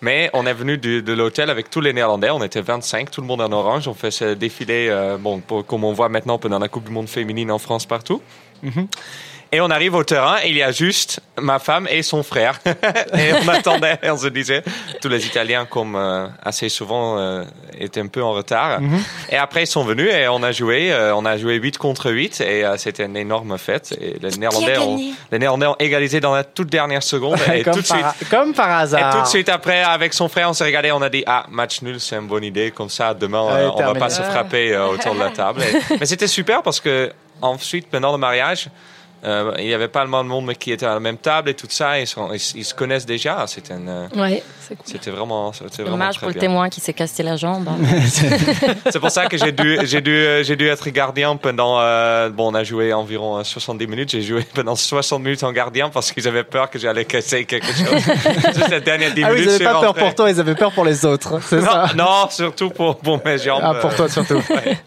Mais 0.02 0.28
on 0.34 0.44
est 0.46 0.52
venu 0.52 0.76
de 0.76 1.12
l'hôtel 1.14 1.48
avec 1.48 1.70
tous 1.70 1.80
les 1.80 1.92
Néerlandais. 1.94 2.30
On 2.30 2.42
était 2.42 2.60
25, 2.60 3.10
tout 3.10 3.20
le 3.22 3.26
monde 3.26 3.40
en 3.40 3.50
orange. 3.52 3.88
On 3.88 3.94
fait 3.94 4.10
ce 4.10 4.34
défilé, 4.34 4.88
euh, 4.90 5.16
bon, 5.18 5.40
pour- 5.40 5.64
comme 5.64 5.84
on 5.84 5.92
voit 5.94 6.08
maintenant 6.10 6.38
pendant 6.38 6.58
la 6.58 6.68
Coupe 6.68 6.84
du 6.84 6.90
Monde 6.92 7.08
féminine 7.08 7.50
en 7.50 7.58
France 7.58 7.86
partout. 7.86 8.20
Et 9.50 9.62
on 9.62 9.70
arrive 9.70 9.94
au 9.94 10.04
terrain 10.04 10.36
et 10.44 10.50
il 10.50 10.56
y 10.56 10.62
a 10.62 10.72
juste 10.72 11.20
ma 11.40 11.58
femme 11.58 11.88
et 11.90 12.02
son 12.02 12.22
frère. 12.22 12.60
et 12.66 13.32
on 13.42 13.48
attendait, 13.48 13.98
on 14.04 14.16
se 14.18 14.26
disait, 14.28 14.62
tous 15.00 15.08
les 15.08 15.24
Italiens, 15.26 15.64
comme 15.64 15.96
euh, 15.96 16.26
assez 16.44 16.68
souvent, 16.68 17.18
euh, 17.18 17.44
étaient 17.80 18.00
un 18.02 18.08
peu 18.08 18.22
en 18.22 18.32
retard. 18.32 18.80
Mhm. 18.82 18.98
Et 19.30 19.36
après, 19.38 19.62
ils 19.62 19.66
sont 19.66 19.84
venus 19.84 20.10
et 20.12 20.28
on 20.28 20.42
a 20.42 20.52
joué. 20.52 20.92
euh, 20.92 21.14
on 21.14 21.24
a 21.24 21.38
joué 21.38 21.54
8 21.54 21.78
contre 21.78 22.10
8 22.10 22.42
et 22.42 22.64
euh, 22.66 22.76
c'était 22.76 23.06
une 23.06 23.16
énorme 23.16 23.56
fête. 23.56 23.96
Et 23.98 24.18
les 24.20 24.36
Néerlandais, 24.36 24.76
ont, 24.76 24.96
gagné? 24.96 25.14
les 25.32 25.38
Néerlandais 25.38 25.66
ont 25.66 25.76
égalisé 25.78 26.20
dans 26.20 26.34
la 26.34 26.44
toute 26.44 26.68
dernière 26.68 27.02
seconde. 27.02 27.38
et 27.50 27.62
comme, 27.64 27.72
tout 27.72 27.80
de 27.80 27.86
suite, 27.86 28.02
par, 28.02 28.14
comme 28.30 28.52
par 28.52 28.68
et 28.68 28.82
hasard. 28.82 29.16
tout 29.16 29.22
de 29.22 29.28
suite 29.28 29.48
après, 29.48 29.82
avec 29.82 30.12
son 30.12 30.28
frère, 30.28 30.50
on 30.50 30.52
s'est 30.52 30.64
regardé, 30.64 30.92
on 30.92 31.00
a 31.00 31.08
dit 31.08 31.24
ah 31.26 31.46
match 31.48 31.80
nul, 31.80 32.00
c'est 32.00 32.16
une 32.16 32.26
bonne 32.26 32.44
idée. 32.44 32.70
Comme 32.70 32.90
ça, 32.90 33.14
demain, 33.14 33.42
Ouais, 33.46 33.52
euh, 33.52 33.70
on 33.70 33.76
va 33.76 33.76
terminé. 33.78 33.98
pas 34.00 34.10
se 34.10 34.20
frapper 34.20 34.74
euh, 34.74 34.88
autour 34.88 35.14
de 35.14 35.20
la 35.20 35.30
table. 35.30 35.62
Et- 35.62 35.96
mais 36.00 36.04
c'était 36.06 36.26
super 36.26 36.62
parce 36.62 36.80
que 36.80 37.10
ensuite, 37.40 37.88
pendant 37.88 38.12
le 38.12 38.18
mariage, 38.18 38.68
euh, 39.24 39.52
il 39.58 39.66
y 39.66 39.74
avait 39.74 39.88
pas 39.88 40.04
le 40.04 40.10
monde 40.10 40.44
mais 40.46 40.54
qui 40.54 40.70
était 40.72 40.86
à 40.86 40.94
la 40.94 41.00
même 41.00 41.16
table 41.18 41.50
et 41.50 41.54
tout 41.54 41.66
ça. 41.68 41.98
Ils, 41.98 42.06
sont- 42.06 42.30
ils, 42.32 42.40
ils 42.56 42.64
se 42.64 42.74
connaissent 42.74 43.06
déjà. 43.06 43.44
C'était 43.46 43.74
une, 43.74 43.88
euh, 43.88 44.06
Ouais, 44.16 44.42
cool. 44.68 45.12
vraiment, 45.12 45.52
c'était 45.52 45.82
vraiment 45.82 45.90
Dommage 45.96 46.18
pour 46.18 46.28
le 46.28 46.34
témoin 46.34 46.68
qui 46.68 46.80
s'est 46.80 46.92
cassé 46.92 47.22
la 47.22 47.36
jambe. 47.36 47.66
hein. 47.68 47.76
C'est 48.90 49.00
pour 49.00 49.10
ça 49.10 49.26
que 49.26 49.36
j'ai 49.36 49.52
dû, 49.52 49.78
j'ai 49.84 50.00
dû, 50.00 50.12
euh, 50.14 50.42
j'ai 50.44 50.56
dû 50.56 50.66
être 50.68 50.88
gardien 50.90 51.36
pendant. 51.36 51.80
euh, 51.80 52.28
bon, 52.30 52.50
on 52.52 52.54
a 52.54 52.64
joué 52.64 52.92
environ 52.92 53.38
euh, 53.38 53.44
70 53.44 53.86
minutes. 53.86 54.10
J'ai 54.10 54.22
joué 54.22 54.46
pendant 54.54 54.76
60 54.76 55.22
minutes 55.22 55.42
en 55.42 55.52
gardien 55.52 55.88
parce 55.88 56.12
qu'ils 56.12 56.26
avaient 56.28 56.44
peur 56.44 56.70
que 56.70 56.78
j'allais 56.78 57.04
casser 57.04 57.44
quelque 57.44 57.66
chose. 57.66 57.88
Juste 58.54 58.70
les 58.70 58.80
dernières 58.80 59.14
10 59.14 59.24
Ah 59.24 59.28
oui, 59.32 59.40
minutes. 59.40 59.50
ils 59.58 59.62
n'avaient 59.64 59.64
pas 59.74 59.80
peur 59.80 59.94
pour 59.94 60.14
toi, 60.14 60.30
ils 60.30 60.38
avaient 60.40 60.54
peur 60.54 60.72
pour 60.72 60.84
les 60.84 61.04
autres. 61.04 61.32
Non, 61.32 61.60
ça 61.60 61.86
non, 61.96 62.28
surtout 62.30 62.70
pour, 62.70 62.96
pour 62.98 63.20
mes 63.24 63.38
jambes. 63.38 63.62
Ah, 63.64 63.74
pour 63.74 63.94
toi 63.94 64.08
surtout. 64.08 64.34
ouais. 64.50 64.78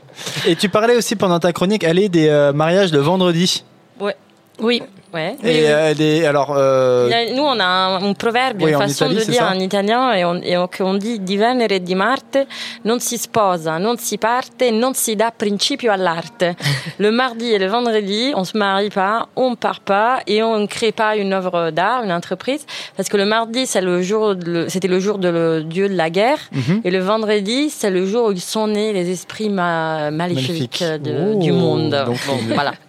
Et 0.45 0.55
tu 0.55 0.69
parlais 0.69 0.95
aussi 0.95 1.15
pendant 1.15 1.39
ta 1.39 1.51
chronique, 1.53 1.83
aller 1.83 2.09
des 2.09 2.27
euh, 2.27 2.53
mariages 2.53 2.91
le 2.91 2.99
vendredi. 2.99 3.63
Ouais. 4.01 4.15
Oui, 4.59 4.81
Ouais. 5.13 5.35
Et 5.43 5.65
euh, 5.67 6.29
alors, 6.29 6.53
euh, 6.55 7.09
nous, 7.35 7.41
on 7.43 7.59
a 7.59 7.65
un, 7.65 8.01
un 8.01 8.13
proverbe, 8.13 8.61
Oui, 8.61 8.69
une 8.69 8.77
en 8.77 8.79
façon 8.79 9.09
Italie, 9.09 9.25
de 9.25 9.31
dire 9.31 9.43
en 9.43 9.59
italien, 9.59 10.13
et 10.13 10.23
on, 10.23 10.35
et 10.35 10.55
on- 10.57 10.67
qu'on 10.69 10.93
dit 10.93 11.19
di 11.19 11.35
Venere 11.35 11.75
e 11.75 11.79
di 11.81 11.95
Marte, 11.95 12.47
non 12.85 12.97
si 13.01 13.17
sposa, 13.17 13.77
non 13.77 13.97
si 13.97 14.17
parte, 14.17 14.71
non 14.71 14.93
si 14.93 15.17
dà 15.17 15.33
principio 15.35 15.91
all'arte. 15.91 16.55
le 16.97 17.11
mardi 17.11 17.51
et 17.51 17.57
le 17.59 17.65
vendredi, 17.67 18.31
on 18.35 18.45
se 18.45 18.57
marie 18.57 18.89
pas, 18.89 19.27
on 19.35 19.55
part 19.55 19.81
pas, 19.81 20.21
et 20.27 20.41
on 20.43 20.57
ne 20.59 20.65
crée 20.67 20.93
pas 20.93 21.17
une 21.17 21.33
œuvre 21.33 21.71
d'art, 21.71 22.03
une 22.05 22.13
entreprise, 22.13 22.65
parce 22.95 23.09
que 23.09 23.17
le 23.17 23.25
mardi, 23.25 23.65
c'est 23.65 23.81
le 23.81 24.01
jour, 24.01 24.33
c'était 24.69 24.87
le 24.87 25.01
jour 25.01 25.17
de 25.17 25.27
le 25.27 25.63
dieu 25.65 25.89
de 25.89 25.95
la 25.95 26.09
guerre, 26.09 26.39
Mhm. 26.53 26.81
et 26.85 26.89
le 26.91 26.99
vendredi, 26.99 27.69
c'est 27.69 27.89
le 27.89 28.05
jour 28.05 28.27
où 28.27 28.31
ils 28.31 28.39
sont 28.39 28.67
nés 28.67 28.93
les 28.93 29.09
esprits 29.11 29.49
ma- 29.49 30.09
maléfiques 30.09 30.79
Magnifique. 30.79 31.03
de- 31.03 31.35
du 31.37 31.51
monde. 31.51 31.89
donc 32.05 32.17
Bon, 32.27 32.37
une- 32.47 32.53
voilà. 32.53 32.71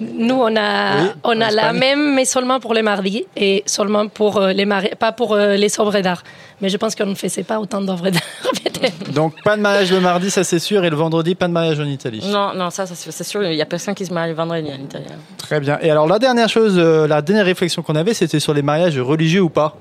Nous, 0.00 0.34
on 0.34 0.56
a, 0.56 1.02
Oui, 1.02 1.08
on 1.24 1.40
a 1.40 1.50
la 1.50 1.72
même, 1.72 2.14
mais 2.14 2.24
seulement 2.24 2.58
pour 2.60 2.74
les 2.74 2.82
mardis 2.82 3.26
et 3.36 3.62
seulement 3.66 4.08
pour 4.08 4.38
euh, 4.38 4.52
les 4.52 4.64
mari- 4.64 4.90
pas 4.98 5.12
pour 5.12 5.34
euh, 5.34 5.56
les 5.56 5.78
œuvres 5.80 6.00
d'art. 6.00 6.22
Mais 6.62 6.68
je 6.68 6.76
pense 6.76 6.94
qu'on 6.94 7.06
ne 7.06 7.14
faisait 7.14 7.42
pas 7.42 7.58
autant 7.58 7.80
d'œuvres 7.80 8.10
d'art, 8.10 8.22
donc 9.14 9.34
pas 9.42 9.56
de 9.56 9.62
mariage 9.62 9.90
le 9.92 10.00
mardi, 10.00 10.30
ça 10.30 10.44
c'est 10.44 10.58
sûr, 10.58 10.84
et 10.84 10.90
le 10.90 10.96
vendredi, 10.96 11.34
pas 11.34 11.48
de 11.48 11.52
mariage 11.52 11.80
en 11.80 11.84
Italie. 11.86 12.22
Non, 12.26 12.52
non, 12.54 12.70
ça, 12.70 12.86
ça, 12.86 12.94
c'est 12.96 13.24
sûr, 13.24 13.42
il 13.44 13.54
y 13.56 13.62
a 13.62 13.66
personne 13.66 13.94
qui 13.94 14.04
se 14.06 14.12
marie 14.12 14.30
le 14.30 14.36
vendredi 14.36 14.68
en 14.70 14.82
Italie. 14.82 15.04
Très 15.38 15.60
bien. 15.60 15.78
Et 15.82 15.90
alors 15.90 16.06
la 16.06 16.18
dernière 16.18 16.48
chose, 16.48 16.74
euh, 16.78 17.06
la 17.06 17.22
dernière 17.22 17.46
réflexion 17.46 17.82
qu'on 17.82 17.94
avait, 17.96 18.14
c'était 18.14 18.40
sur 18.40 18.52
les 18.54 18.62
mariages 18.62 18.98
religieux 18.98 19.40
ou 19.42 19.48
pas. 19.50 19.76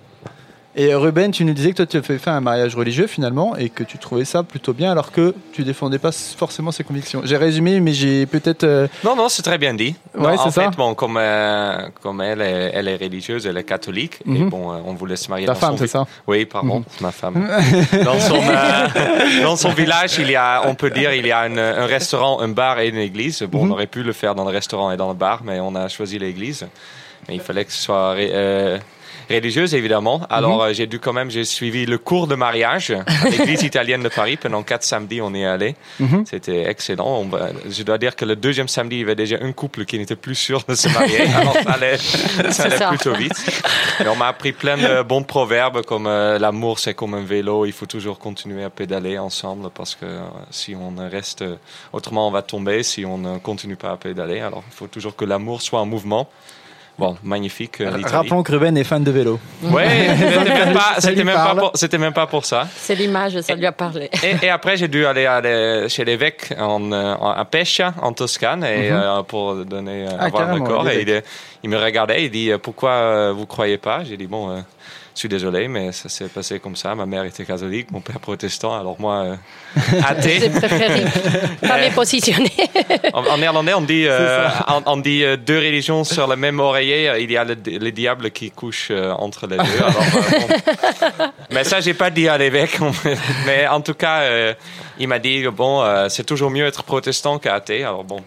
Et 0.75 0.93
euh, 0.93 0.99
Ruben, 0.99 1.31
tu 1.31 1.43
nous 1.45 1.53
disais 1.53 1.71
que 1.71 1.77
toi 1.77 1.85
tu 1.87 1.97
avais 1.97 2.19
fait 2.19 2.29
un 2.29 2.41
mariage 2.41 2.75
religieux 2.75 3.07
finalement 3.07 3.55
et 3.57 3.69
que 3.69 3.83
tu 3.83 3.97
trouvais 3.97 4.23
ça 4.23 4.43
plutôt 4.43 4.71
bien 4.71 4.91
alors 4.91 5.11
que 5.11 5.33
tu 5.51 5.63
défendais 5.63 5.97
pas 5.97 6.11
forcément 6.11 6.71
ses 6.71 6.83
convictions. 6.83 7.21
J'ai 7.25 7.37
résumé, 7.37 7.79
mais 7.79 7.91
j'ai 7.91 8.27
peut-être. 8.27 8.63
euh, 8.65 8.87
Non, 9.03 9.15
non, 9.15 9.29
c'est 9.29 9.41
très 9.41 9.57
bien 9.57 9.73
dit. 9.73 9.95
Ouais, 10.15 10.21
Non, 10.21 10.37
c'est 10.37 10.39
en 10.47 10.51
ça. 10.51 10.69
fait, 10.69 10.77
bon, 10.77 10.93
comme, 10.93 11.17
euh, 11.19 11.87
comme 12.03 12.21
elle, 12.21 12.41
est, 12.41 12.71
elle 12.75 12.87
est 12.87 12.97
religieuse, 12.97 13.47
elle 13.47 13.57
est 13.57 13.63
catholique, 13.63 14.19
et 14.27 14.29
Mhm. 14.29 14.49
bon, 14.49 14.71
on 14.85 14.93
voulait 14.93 15.15
se 15.15 15.27
marier 15.29 15.47
Ta 15.47 15.53
dans 15.53 15.59
femme, 15.59 15.71
son 15.71 15.77
c'est 15.77 15.87
ça 15.87 16.05
Oui, 16.27 16.45
pardon, 16.45 16.83
c'est 16.87 17.01
ma 17.01 17.11
femme. 17.11 17.49
dans, 18.05 18.19
son, 18.19 18.35
euh, 18.35 19.41
dans 19.43 19.55
son 19.55 19.71
village, 19.71 20.17
il 20.19 20.29
y 20.29 20.35
a, 20.35 20.61
on 20.67 20.75
peut 20.75 20.91
dire, 20.91 21.11
il 21.13 21.25
y 21.25 21.31
a 21.31 21.47
une- 21.47 21.57
un 21.57 21.85
restaurant, 21.87 22.41
un 22.41 22.47
bar 22.49 22.79
et 22.79 22.89
une 22.89 22.97
église. 22.97 23.41
Bon, 23.41 23.65
Mhm. 23.65 23.71
on 23.71 23.73
aurait 23.73 23.87
pu 23.87 24.03
le 24.03 24.13
faire 24.13 24.35
dans 24.35 24.45
le 24.45 24.51
restaurant 24.51 24.91
et 24.91 24.97
dans 24.97 25.07
le 25.09 25.15
bar, 25.15 25.41
mais 25.43 25.59
on 25.59 25.73
a 25.73 25.87
choisi 25.89 26.19
l'église. 26.19 26.67
Mais 27.27 27.33
il 27.35 27.41
fallait 27.41 27.65
que 27.65 27.71
ce 27.71 27.81
soit 27.81 28.15
religieuse, 29.35 29.73
évidemment. 29.75 30.21
Alors, 30.29 30.57
Mhm. 30.57 30.69
euh, 30.69 30.73
j'ai 30.73 30.87
dû 30.87 30.99
quand 30.99 31.13
même, 31.13 31.29
j'ai 31.31 31.43
suivi 31.45 31.85
le 31.85 31.97
cours 31.97 32.27
de 32.27 32.35
mariage 32.35 32.91
à 32.91 33.03
l'église 33.29 33.63
italienne 33.63 34.03
de 34.03 34.09
Paris. 34.09 34.37
Pendant 34.37 34.63
quatre 34.63 34.83
samedis, 34.83 35.21
on 35.21 35.33
y 35.33 35.41
est 35.41 35.45
allé. 35.45 35.75
Mhm. 35.99 36.25
C'était 36.25 36.69
excellent. 36.69 37.21
On 37.23 37.29
je 37.69 37.83
dois 37.83 37.97
dire 37.97 38.15
que 38.15 38.25
le 38.25 38.35
deuxième 38.35 38.67
samedi, 38.67 38.97
il 38.97 38.99
y 38.99 39.03
avait 39.03 39.15
déjà 39.15 39.37
un 39.41 39.51
couple 39.51 39.85
qui 39.85 39.97
n'était 39.99 40.15
plus 40.15 40.35
sûr 40.35 40.63
de 40.67 40.75
se 40.75 40.89
marier. 40.89 41.21
Alors, 41.35 41.53
ça 41.53 41.71
allait, 41.71 41.97
ça 41.97 42.63
allait 42.63 42.77
ça. 42.77 42.89
plutôt 42.89 43.13
vite. 43.13 43.33
Mais 43.99 44.07
on 44.07 44.15
m'a 44.15 44.27
appris 44.27 44.51
plein 44.51 44.77
de 44.77 45.01
bons 45.03 45.23
proverbes 45.23 45.81
comme 45.83 46.07
euh, 46.07 46.39
l'amour, 46.39 46.79
c'est 46.79 46.93
comme 46.93 47.13
un 47.13 47.23
vélo. 47.23 47.65
Il 47.65 47.73
faut 47.73 47.85
toujours 47.85 48.19
continuer 48.19 48.63
à 48.63 48.69
pédaler 48.69 49.17
ensemble 49.19 49.69
parce 49.73 49.95
que 49.95 50.05
euh, 50.05 50.19
si 50.51 50.75
on 50.75 50.93
reste, 51.09 51.43
autrement 51.93 52.27
on 52.27 52.31
va 52.31 52.41
tomber 52.41 52.83
si 52.83 53.05
on 53.05 53.17
ne 53.17 53.37
continue 53.37 53.75
pas 53.75 53.91
à 53.91 53.97
pédaler. 53.97 54.39
Alors, 54.39 54.63
il 54.67 54.73
faut 54.75 54.87
toujours 54.87 55.15
que 55.15 55.25
l'amour 55.25 55.61
soit 55.61 55.79
en 55.79 55.85
mouvement. 55.85 56.29
Bon, 56.99 57.15
magnifique. 57.23 57.79
euh. 57.79 57.91
Rappelons 58.05 58.43
que 58.43 58.51
Ruben 58.51 58.75
est 58.77 58.83
fan 58.83 59.01
de 59.03 59.09
vélo. 59.11 59.39
Ouais, 59.63 59.87
c'était 60.99 61.23
même 61.23 61.33
pas, 61.35 61.53
même 61.53 61.57
pour, 61.59 61.71
c'était 61.75 61.97
même 61.97 62.11
pas 62.13 62.27
pour 62.27 62.45
ça. 62.45 62.67
C'est 62.75 62.93
l'image, 62.95 63.39
ça 63.39 63.55
lui 63.55 63.65
a 63.65 63.71
parlé. 63.71 64.09
Et, 64.21 64.47
et 64.47 64.49
après, 64.49 64.75
j'ai 64.75 64.89
dû 64.89 65.05
aller, 65.05 65.25
aller 65.25 65.85
chez 65.87 66.03
l'évêque 66.03 66.53
en, 66.59 66.91
euh, 66.91 67.15
en- 67.15 67.29
à 67.31 67.45
Pescia, 67.45 67.93
en 68.01 68.11
Toscane, 68.11 68.65
et, 68.65 68.89
Mhm. 68.91 68.95
euh, 68.97 69.23
pour 69.23 69.55
donner, 69.65 70.07
euh, 70.07 70.17
Ah, 70.19 70.25
avoir 70.25 70.53
le 70.53 70.59
corps. 70.61 70.89
Et 70.89 71.05
il, 71.63 71.69
me 71.69 71.77
regardait, 71.77 72.25
il 72.25 72.31
dit 72.31 72.51
euh, 72.51 72.57
Pourquoi 72.57 72.91
euh, 72.91 73.33
vous 73.33 73.45
croyez 73.45 73.77
pas? 73.77 74.03
J'ai 74.03 74.17
dit 74.17 74.27
Bon, 74.27 74.49
euh, 74.51 74.59
je 75.19 75.23
suis 75.23 75.27
désolé, 75.27 75.67
mais 75.67 75.91
ça 75.91 76.07
s'est 76.07 76.29
passé 76.29 76.61
comme 76.61 76.77
ça. 76.77 76.95
Ma 76.95 77.05
mère 77.05 77.25
était 77.25 77.43
catholique, 77.43 77.91
mon 77.91 77.99
père 77.99 78.21
protestant, 78.21 78.79
alors 78.79 78.95
moi, 79.01 79.15
euh, 79.25 79.35
J'ai 79.91 79.97
athée. 80.01 80.49
préféré 80.49 81.03
pas 81.61 81.77
me 81.77 81.93
positionner. 81.93 82.49
En, 83.13 83.25
en 83.25 83.37
néerlandais, 83.37 83.73
on 83.73 83.81
dit, 83.81 84.05
euh, 84.07 84.47
on, 84.69 84.81
on 84.85 84.95
dit 84.97 85.25
euh, 85.25 85.35
deux 85.35 85.57
religions 85.57 86.05
sur 86.05 86.25
le 86.25 86.37
même 86.37 86.61
oreiller. 86.61 87.11
Il 87.19 87.29
y 87.29 87.35
a 87.35 87.43
le, 87.43 87.55
le 87.65 87.91
diable 87.91 88.31
qui 88.31 88.49
couche 88.49 88.91
entre 88.91 89.45
les 89.47 89.57
deux. 89.57 89.63
Alors. 89.77 91.29
Mais 91.51 91.65
ça, 91.65 91.81
j'ai 91.81 91.93
pas 91.93 92.09
dit 92.11 92.29
à 92.29 92.37
l'évêque. 92.37 92.79
Mais 93.45 93.67
en 93.67 93.81
tout 93.81 93.95
cas, 93.95 94.21
il 94.99 95.07
m'a 95.09 95.19
dit 95.19 95.43
bon, 95.47 95.83
c'est 96.07 96.25
toujours 96.25 96.49
mieux 96.49 96.65
être 96.65 96.83
protestant 96.83 97.39
qu'athée. 97.39 97.83
Alors 97.83 98.03
bon, 98.05 98.21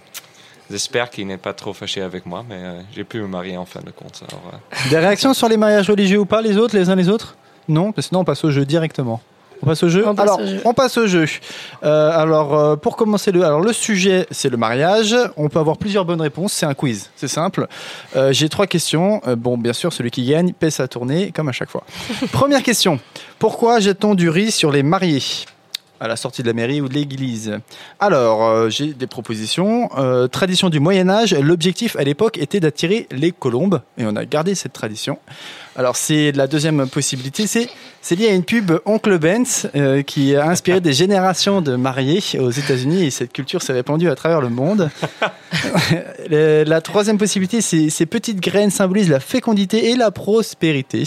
j'espère 0.70 1.10
qu'il 1.10 1.26
n'est 1.26 1.36
pas 1.38 1.52
trop 1.52 1.72
fâché 1.72 2.02
avec 2.02 2.26
moi, 2.26 2.44
mais 2.48 2.56
euh, 2.58 2.80
j'ai 2.94 3.04
pu 3.04 3.20
me 3.20 3.26
marier 3.26 3.56
en 3.56 3.64
fin 3.66 3.80
de 3.80 3.90
compte. 3.90 4.22
Alors, 4.28 4.42
euh, 4.54 4.90
Des 4.90 4.98
réactions 4.98 5.34
sur 5.34 5.48
les 5.48 5.56
mariages 5.56 5.88
religieux 5.90 6.18
ou 6.18 6.26
pas, 6.26 6.42
les 6.42 6.56
autres, 6.56 6.76
les 6.76 6.88
uns 6.90 6.96
les 6.96 7.08
autres? 7.08 7.36
Non, 7.68 7.92
parce 7.92 8.06
que 8.06 8.08
sinon 8.10 8.20
on 8.20 8.24
passe 8.24 8.44
au 8.44 8.50
jeu 8.50 8.64
directement. 8.64 9.20
On 9.64 9.66
passe 9.66 9.84
au 9.84 9.88
jeu? 9.88 10.02
On 10.08 10.14
passe 10.16 10.22
Alors, 10.24 10.40
au 10.40 10.46
jeu. 10.46 10.60
on 10.64 10.74
passe 10.74 10.96
au 10.98 11.06
jeu. 11.06 11.24
Euh, 11.84 12.10
alors, 12.20 12.58
euh, 12.58 12.74
pour 12.74 12.96
commencer, 12.96 13.30
le, 13.30 13.44
alors, 13.44 13.60
le 13.60 13.72
sujet, 13.72 14.26
c'est 14.32 14.48
le 14.48 14.56
mariage. 14.56 15.14
On 15.36 15.48
peut 15.48 15.60
avoir 15.60 15.76
plusieurs 15.76 16.04
bonnes 16.04 16.20
réponses. 16.20 16.52
C'est 16.52 16.66
un 16.66 16.74
quiz. 16.74 17.10
C'est 17.14 17.28
simple. 17.28 17.68
Euh, 18.16 18.32
J'ai 18.32 18.48
trois 18.48 18.66
questions. 18.66 19.20
Euh, 19.28 19.36
bon, 19.36 19.56
bien 19.56 19.72
sûr, 19.72 19.92
celui 19.92 20.10
qui 20.10 20.26
gagne 20.26 20.52
paie 20.52 20.72
sa 20.72 20.88
tournée, 20.88 21.30
comme 21.30 21.48
à 21.48 21.52
chaque 21.52 21.70
fois. 21.70 21.84
Première 22.32 22.64
question. 22.64 22.98
Pourquoi 23.38 23.78
jette-t-on 23.78 24.16
du 24.16 24.28
riz 24.30 24.50
sur 24.50 24.72
les 24.72 24.82
mariés? 24.82 25.22
À 26.02 26.08
la 26.08 26.16
sortie 26.16 26.42
de 26.42 26.48
la 26.48 26.52
mairie 26.52 26.80
ou 26.80 26.88
de 26.88 26.94
l'église. 26.94 27.58
Alors, 28.00 28.44
euh, 28.44 28.68
j'ai 28.68 28.92
des 28.92 29.06
propositions. 29.06 29.88
Euh, 29.96 30.26
tradition 30.26 30.68
du 30.68 30.80
Moyen 30.80 31.08
Âge, 31.08 31.32
l'objectif 31.32 31.94
à 31.94 32.02
l'époque 32.02 32.38
était 32.38 32.58
d'attirer 32.58 33.06
les 33.12 33.30
colombes, 33.30 33.80
et 33.96 34.04
on 34.04 34.16
a 34.16 34.24
gardé 34.24 34.56
cette 34.56 34.72
tradition. 34.72 35.20
Alors, 35.76 35.94
c'est 35.94 36.32
la 36.32 36.48
deuxième 36.48 36.88
possibilité, 36.88 37.46
c'est 37.46 37.68
c'est 38.00 38.16
lié 38.16 38.26
à 38.26 38.32
une 38.32 38.42
pub 38.42 38.72
Oncle 38.84 39.16
Ben's 39.16 39.68
euh, 39.76 40.02
qui 40.02 40.34
a 40.34 40.48
inspiré 40.48 40.80
des 40.80 40.92
générations 40.92 41.60
de 41.60 41.76
mariés 41.76 42.20
aux 42.40 42.50
États-Unis, 42.50 43.04
et 43.04 43.10
cette 43.10 43.32
culture 43.32 43.62
s'est 43.62 43.72
répandue 43.72 44.10
à 44.10 44.16
travers 44.16 44.40
le 44.40 44.48
monde. 44.48 44.90
La 46.28 46.80
troisième 46.80 47.16
possibilité, 47.16 47.60
c'est 47.60 47.90
ces 47.90 48.06
petites 48.06 48.40
graines 48.40 48.70
symbolisent 48.70 49.08
la 49.08 49.20
fécondité 49.20 49.90
et 49.90 49.96
la 49.96 50.10
prospérité. 50.10 51.04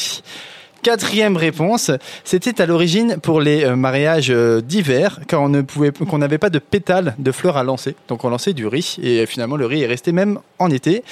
Quatrième 0.85 1.35
réponse, 1.35 1.89
c'était 2.23 2.61
à 2.61 2.67
l'origine 2.67 3.17
pour 3.19 3.41
les 3.41 3.63
euh, 3.63 3.75
mariages 3.75 4.29
euh, 4.29 4.61
d'hiver, 4.61 5.19
car 5.27 5.41
on 5.41 5.49
ne 5.49 5.61
pouvait, 5.63 5.89
qu'on 5.91 6.19
n'avait 6.19 6.37
pas 6.37 6.51
de 6.51 6.59
pétales 6.59 7.15
de 7.17 7.31
fleurs 7.31 7.57
à 7.57 7.63
lancer. 7.63 7.95
Donc 8.07 8.23
on 8.23 8.29
lançait 8.29 8.53
du 8.53 8.67
riz, 8.67 8.97
et 9.01 9.25
finalement 9.25 9.55
le 9.57 9.65
riz 9.65 9.81
est 9.81 9.87
resté 9.87 10.11
même 10.11 10.37
en 10.59 10.69
été. 10.69 11.03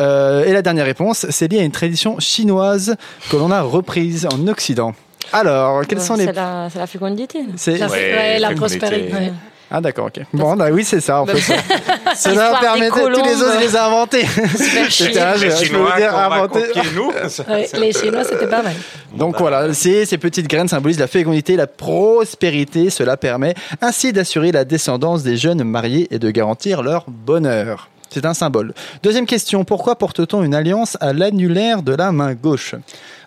Euh, 0.00 0.44
et 0.46 0.52
la 0.52 0.62
dernière 0.62 0.84
réponse, 0.84 1.26
c'est 1.30 1.46
lié 1.46 1.60
à 1.60 1.62
une 1.62 1.70
tradition 1.70 2.18
chinoise 2.18 2.96
que 3.30 3.36
l'on 3.36 3.52
a 3.52 3.60
reprise 3.62 4.26
en 4.26 4.48
Occident. 4.48 4.94
Alors, 5.32 5.86
quels 5.86 6.00
sont 6.00 6.16
les... 6.16 6.24
C'est 6.24 6.32
la, 6.32 6.68
fécondité. 6.88 7.38
c'est- 7.54 7.78
La, 7.78 7.86
Ouais, 7.86 7.92
ouais, 7.92 8.38
la 8.40 8.48
fécondité. 8.48 8.78
prospérité. 8.80 9.12
ouais. 9.14 9.32
Ah 9.70 9.80
d'accord, 9.80 10.06
ok. 10.06 10.24
Bon, 10.32 10.56
bah 10.56 10.68
oui, 10.72 10.84
c'est 10.84 11.00
ça. 11.00 11.22
En 11.22 11.26
fait. 11.26 11.38
Cela 12.16 12.58
permettait, 12.60 13.00
tous 13.02 13.24
les 13.24 13.36
autres, 13.42 13.54
je 13.60 13.66
les 13.66 13.74
ai 13.74 13.78
inventés. 13.78 14.26
C'était 14.90 15.20
un 15.20 15.34
jeu, 15.36 15.44
les 15.46 15.50
je 15.52 15.58
peux 15.58 15.64
Chinois 15.66 15.96
dire, 15.96 16.16
inventé. 16.16 16.60
nous. 16.94 17.12
Les 17.80 17.92
Chinois, 17.92 18.24
c'était 18.24 18.48
pas 18.48 18.62
mal. 18.62 18.74
Donc 19.14 19.38
voilà, 19.38 19.72
ces, 19.72 20.06
ces 20.06 20.18
petites 20.18 20.48
graines 20.48 20.66
symbolisent 20.68 20.98
la 20.98 21.06
fécondité, 21.06 21.54
la 21.56 21.68
prospérité. 21.68 22.90
Cela 22.90 23.16
permet 23.16 23.54
ainsi 23.80 24.12
d'assurer 24.12 24.50
la 24.50 24.64
descendance 24.64 25.22
des 25.22 25.36
jeunes 25.36 25.62
mariés 25.62 26.08
et 26.10 26.18
de 26.18 26.30
garantir 26.30 26.82
leur 26.82 27.04
bonheur. 27.08 27.88
C'est 28.10 28.24
un 28.26 28.34
symbole. 28.34 28.74
Deuxième 29.04 29.26
question, 29.26 29.64
pourquoi 29.64 29.94
porte-t-on 29.96 30.42
une 30.42 30.54
alliance 30.54 30.96
à 31.00 31.12
l'annulaire 31.12 31.82
de 31.82 31.94
la 31.94 32.10
main 32.10 32.34
gauche? 32.34 32.74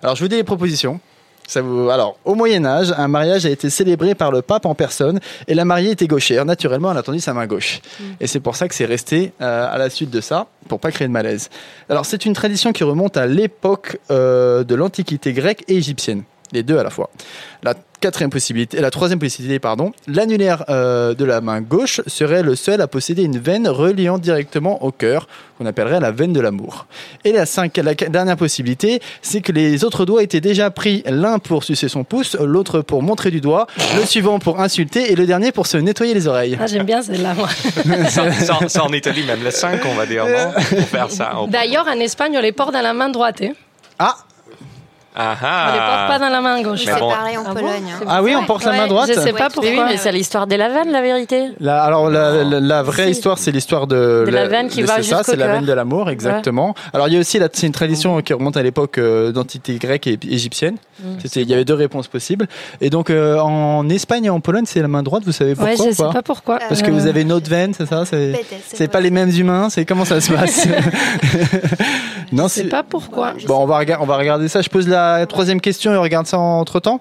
Alors, 0.01 0.17
je 0.17 0.21
vous 0.23 0.27
dis 0.27 0.35
les 0.35 0.43
propositions. 0.43 0.99
Ça 1.47 1.61
vous... 1.61 1.89
Alors, 1.89 2.17
au 2.25 2.35
Moyen 2.35 2.65
Âge, 2.65 2.93
un 2.97 3.07
mariage 3.07 3.45
a 3.45 3.49
été 3.49 3.69
célébré 3.69 4.15
par 4.15 4.31
le 4.31 4.41
pape 4.41 4.65
en 4.65 4.75
personne 4.75 5.19
et 5.47 5.53
la 5.53 5.65
mariée 5.65 5.91
était 5.91 6.07
gauchère. 6.07 6.45
Naturellement, 6.45 6.91
elle 6.91 6.97
a 6.97 7.03
tendu 7.03 7.19
sa 7.19 7.33
main 7.33 7.47
gauche. 7.47 7.81
Et 8.19 8.27
c'est 8.27 8.39
pour 8.39 8.55
ça 8.55 8.67
que 8.67 8.75
c'est 8.75 8.85
resté 8.85 9.33
euh, 9.41 9.67
à 9.71 9.77
la 9.77 9.89
suite 9.89 10.09
de 10.09 10.21
ça, 10.21 10.47
pour 10.67 10.79
pas 10.79 10.91
créer 10.91 11.07
de 11.07 11.13
malaise. 11.13 11.49
Alors, 11.89 12.05
c'est 12.05 12.25
une 12.25 12.33
tradition 12.33 12.71
qui 12.71 12.83
remonte 12.83 13.17
à 13.17 13.25
l'époque 13.25 13.99
euh, 14.11 14.63
de 14.63 14.75
l'Antiquité 14.75 15.33
grecque 15.33 15.63
et 15.67 15.75
égyptienne. 15.75 16.23
Les 16.53 16.63
deux 16.63 16.77
à 16.77 16.83
la 16.83 16.89
fois. 16.89 17.09
La 17.63 17.73
quatrième 17.99 18.29
possibilité, 18.29 18.79
la 18.81 18.91
troisième 18.91 19.17
possibilité, 19.19 19.59
pardon, 19.59 19.91
l'annulaire 20.07 20.65
euh, 20.69 21.13
de 21.13 21.23
la 21.25 21.39
main 21.41 21.61
gauche 21.61 22.01
serait 22.05 22.43
le 22.43 22.55
seul 22.55 22.81
à 22.81 22.87
posséder 22.87 23.23
une 23.23 23.39
veine 23.39 23.67
reliant 23.67 24.17
directement 24.17 24.83
au 24.83 24.91
cœur, 24.91 25.27
qu'on 25.57 25.65
appellerait 25.65 26.01
la 26.01 26.11
veine 26.11 26.33
de 26.33 26.41
l'amour. 26.41 26.85
Et 27.23 27.31
la, 27.31 27.45
cinq, 27.45 27.77
la 27.77 27.93
dernière 27.95 28.35
possibilité, 28.37 29.01
c'est 29.21 29.39
que 29.41 29.53
les 29.53 29.83
autres 29.85 30.05
doigts 30.05 30.21
étaient 30.21 30.41
déjà 30.41 30.69
pris, 30.69 31.01
l'un 31.07 31.39
pour 31.39 31.63
sucer 31.63 31.87
son 31.87 32.03
pouce, 32.03 32.35
l'autre 32.39 32.81
pour 32.81 33.01
montrer 33.01 33.31
du 33.31 33.39
doigt, 33.39 33.67
le 33.97 34.05
suivant 34.05 34.37
pour 34.37 34.59
insulter 34.59 35.11
et 35.11 35.15
le 35.15 35.25
dernier 35.25 35.51
pour 35.53 35.65
se 35.65 35.77
nettoyer 35.77 36.13
les 36.13 36.27
oreilles. 36.27 36.57
Ah, 36.59 36.67
j'aime 36.67 36.85
bien 36.85 37.01
celle-là, 37.01 37.33
moi. 37.35 37.47
Ça, 38.09 38.31
ça- 38.33 38.67
ça 38.67 38.83
en 38.83 38.91
Italie, 38.93 39.23
même 39.25 39.43
le 39.43 39.49
5, 39.51 39.79
on 39.85 39.95
va 39.95 40.05
dire, 40.05 40.25
non? 40.25 40.51
Pour 40.77 40.87
faire 40.89 41.09
ça. 41.09 41.31
D'ailleurs, 41.47 41.87
en 41.87 41.99
Espagne, 41.99 42.33
on 42.37 42.41
les 42.41 42.51
porte 42.51 42.73
dans 42.73 42.81
la 42.81 42.93
main 42.93 43.09
droite. 43.09 43.41
hein. 43.41 43.53
Ah, 43.97 44.17
Ah 45.15 45.35
On 45.69 45.73
les 45.73 45.79
porte 45.79 46.07
pas 46.07 46.19
dans 46.19 46.29
la 46.29 46.41
main 46.41 46.61
gauche. 46.61 46.83
C'est 46.85 46.99
bon. 46.99 47.09
pareil 47.09 47.37
en 47.37 47.43
Ah 47.45 47.49
bon 47.49 47.53
Pologne. 47.59 47.83
hein. 48.01 48.05
ah 48.07 48.23
oui, 48.23 48.35
on 48.35 48.45
porte 48.45 48.65
la 48.65 48.71
main 48.73 48.87
droite 48.87 49.09
Je 49.13 49.19
sais 49.19 49.31
pas 49.33 49.43
Mais 49.49 49.53
pourquoi. 49.53 49.71
oui, 49.71 49.79
mais 49.87 49.97
c'est 49.97 50.11
l'histoire 50.11 50.47
de 50.47 50.55
la 50.55 50.69
veine, 50.69 50.91
la 50.91 51.01
vérité. 51.01 51.49
La- 51.59 51.83
alors 51.83 52.09
la, 52.09 52.43
la- 52.43 52.59
la 52.59 52.83
vraie 52.83 53.05
Si. 53.05 53.11
histoire, 53.11 53.37
c'est 53.37 53.51
l'histoire 53.51 53.85
de, 53.87 54.23
De 54.25 54.31
la 54.31 54.47
veine 54.47 54.69
qui 54.69 54.81
va 54.81 54.95
c'est 54.95 55.03
ça, 55.03 55.17
jusqu'au 55.17 55.31
c'est 55.31 55.37
la 55.37 55.47
veine 55.47 55.65
de 55.65 55.73
l'amour, 55.73 56.09
exactement. 56.09 56.73
Alors 56.93 57.07
il 57.07 57.13
y 57.13 57.17
a 57.17 57.19
aussi 57.19 57.37
la- 57.39 57.49
c'est 57.53 57.67
une 57.67 57.73
tradition 57.73 58.21
qui 58.21 58.33
remonte 58.33 58.57
à 58.57 58.63
l'époque 58.63 58.97
euh, 58.97 59.31
d'antiquité 59.31 59.77
grecque 59.77 60.07
et 60.07 60.17
égyptienne. 60.29 60.77
Mm. 60.99 61.05
C'était, 61.23 61.41
il 61.41 61.49
y 61.49 61.53
avait 61.53 61.65
deux 61.65 61.73
réponses 61.73 62.07
possibles. 62.07 62.47
Et 62.81 62.89
donc 62.89 63.09
euh, 63.09 63.37
en 63.39 63.87
Espagne 63.89 64.25
et 64.25 64.29
en 64.29 64.39
Pologne, 64.39 64.65
c'est 64.65 64.81
la 64.81 64.87
main 64.87 65.03
droite. 65.03 65.23
Vous 65.25 65.31
savez 65.31 65.53
pourquoi 65.55 65.71
Ouais, 65.73 65.91
je 65.91 65.95
sais 65.95 66.03
pas 66.11 66.21
pourquoi. 66.23 66.59
Parce 66.67 66.81
que 66.81 66.89
Euh, 66.89 66.93
vous 66.93 67.07
avez 67.07 67.21
une 67.21 67.31
autre 67.31 67.49
veine, 67.49 67.73
c'est 67.77 67.85
ça 67.87 68.05
C'est, 68.05 68.33
c'est 68.69 68.77
c'est 68.77 68.87
pas 68.87 68.99
les 69.01 69.11
mêmes 69.11 69.29
humains. 69.31 69.69
C'est 69.69 69.85
comment 69.85 70.05
ça 70.05 70.19
se 70.21 70.31
passe 70.31 70.67
Non, 72.31 72.43
Je 72.47 72.53
sais 72.53 72.63
pas 72.65 72.83
pourquoi. 72.83 73.33
Bon, 73.47 73.59
on 73.59 73.65
va, 73.65 73.77
rega- 73.79 73.97
on 74.01 74.05
va 74.05 74.17
regarder 74.17 74.47
ça. 74.47 74.61
Je 74.61 74.69
pose 74.69 74.87
la 74.87 75.02
troisième 75.29 75.61
question 75.61 75.93
et 75.93 75.97
on 75.97 76.01
regarde 76.01 76.25
ça 76.27 76.37
entre 76.39 76.79
temps. 76.79 76.99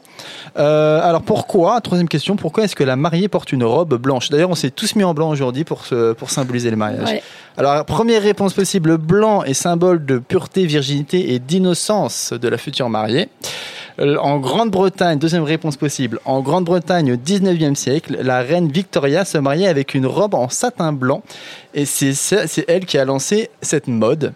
alors 0.56 1.22
pourquoi, 1.22 1.80
troisième 1.80 2.08
question, 2.08 2.36
pourquoi 2.36 2.64
est-ce 2.64 2.76
que 2.76 2.84
la 2.84 2.96
mariée 2.96 3.28
porte 3.28 3.52
une 3.52 3.64
robe 3.64 3.94
blanche? 3.96 4.28
D'ailleurs, 4.30 4.50
on 4.50 4.54
s'est 4.54 4.70
tous 4.70 4.94
mis 4.96 5.04
en 5.04 5.14
blanc 5.14 5.30
aujourd'hui 5.30 5.64
pour, 5.64 5.84
se- 5.84 6.12
pour 6.12 6.30
symboliser 6.30 6.70
le 6.70 6.76
mariage. 6.76 7.08
Ouais. 7.08 7.22
Alors, 7.56 7.84
première 7.84 8.22
réponse 8.22 8.54
possible, 8.54 8.90
le 8.90 8.96
blanc 8.96 9.42
est 9.42 9.54
symbole 9.54 10.04
de 10.04 10.18
pureté, 10.18 10.64
virginité 10.66 11.34
et 11.34 11.38
d'innocence 11.38 12.32
de 12.32 12.48
la 12.48 12.56
future 12.58 12.88
mariée. 12.88 13.28
Euh, 14.00 14.16
En 14.16 14.38
Grande-Bretagne, 14.38 15.18
deuxième 15.18 15.42
réponse 15.42 15.76
possible, 15.76 16.18
en 16.24 16.40
Grande-Bretagne 16.40 17.12
au 17.12 17.16
19e 17.16 17.74
siècle, 17.74 18.16
la 18.22 18.40
reine 18.40 18.70
Victoria 18.72 19.26
se 19.26 19.36
mariait 19.36 19.66
avec 19.68 19.92
une 19.94 20.06
robe 20.06 20.34
en 20.34 20.48
satin 20.48 20.94
blanc 20.94 21.22
et 21.74 21.84
c'est 21.84 22.14
elle 22.68 22.86
qui 22.86 22.96
a 22.96 23.04
lancé 23.04 23.50
cette 23.60 23.88
mode. 23.88 24.32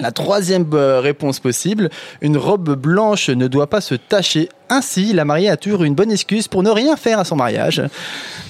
La 0.00 0.12
troisième 0.12 0.64
euh, 0.74 1.00
réponse 1.00 1.40
possible, 1.40 1.90
une 2.20 2.36
robe 2.36 2.76
blanche 2.76 3.30
ne 3.30 3.48
doit 3.48 3.66
pas 3.66 3.80
se 3.80 3.96
tacher. 3.96 4.48
Ainsi, 4.70 5.12
la 5.12 5.24
mariée 5.24 5.48
a 5.48 5.56
toujours 5.56 5.82
une 5.82 5.94
bonne 5.94 6.12
excuse 6.12 6.46
pour 6.46 6.62
ne 6.62 6.70
rien 6.70 6.96
faire 6.96 7.18
à 7.18 7.24
son 7.24 7.34
mariage. 7.34 7.82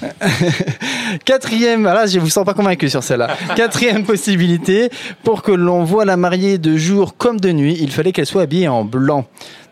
Quatrième, 1.25 1.87
ah 1.87 1.93
là 1.93 2.05
je 2.05 2.19
vous 2.19 2.29
sens 2.29 2.45
pas 2.45 2.53
convaincu 2.53 2.89
sur 2.89 3.03
celle-là. 3.03 3.35
Quatrième 3.55 4.03
possibilité, 4.03 4.91
pour 5.23 5.41
que 5.41 5.51
l'on 5.51 5.83
voit 5.83 6.05
la 6.05 6.17
mariée 6.17 6.59
de 6.59 6.77
jour 6.77 7.17
comme 7.17 7.39
de 7.39 7.51
nuit, 7.51 7.77
il 7.79 7.91
fallait 7.91 8.11
qu'elle 8.11 8.27
soit 8.27 8.43
habillée 8.43 8.67
en 8.67 8.83
blanc. 8.85 9.25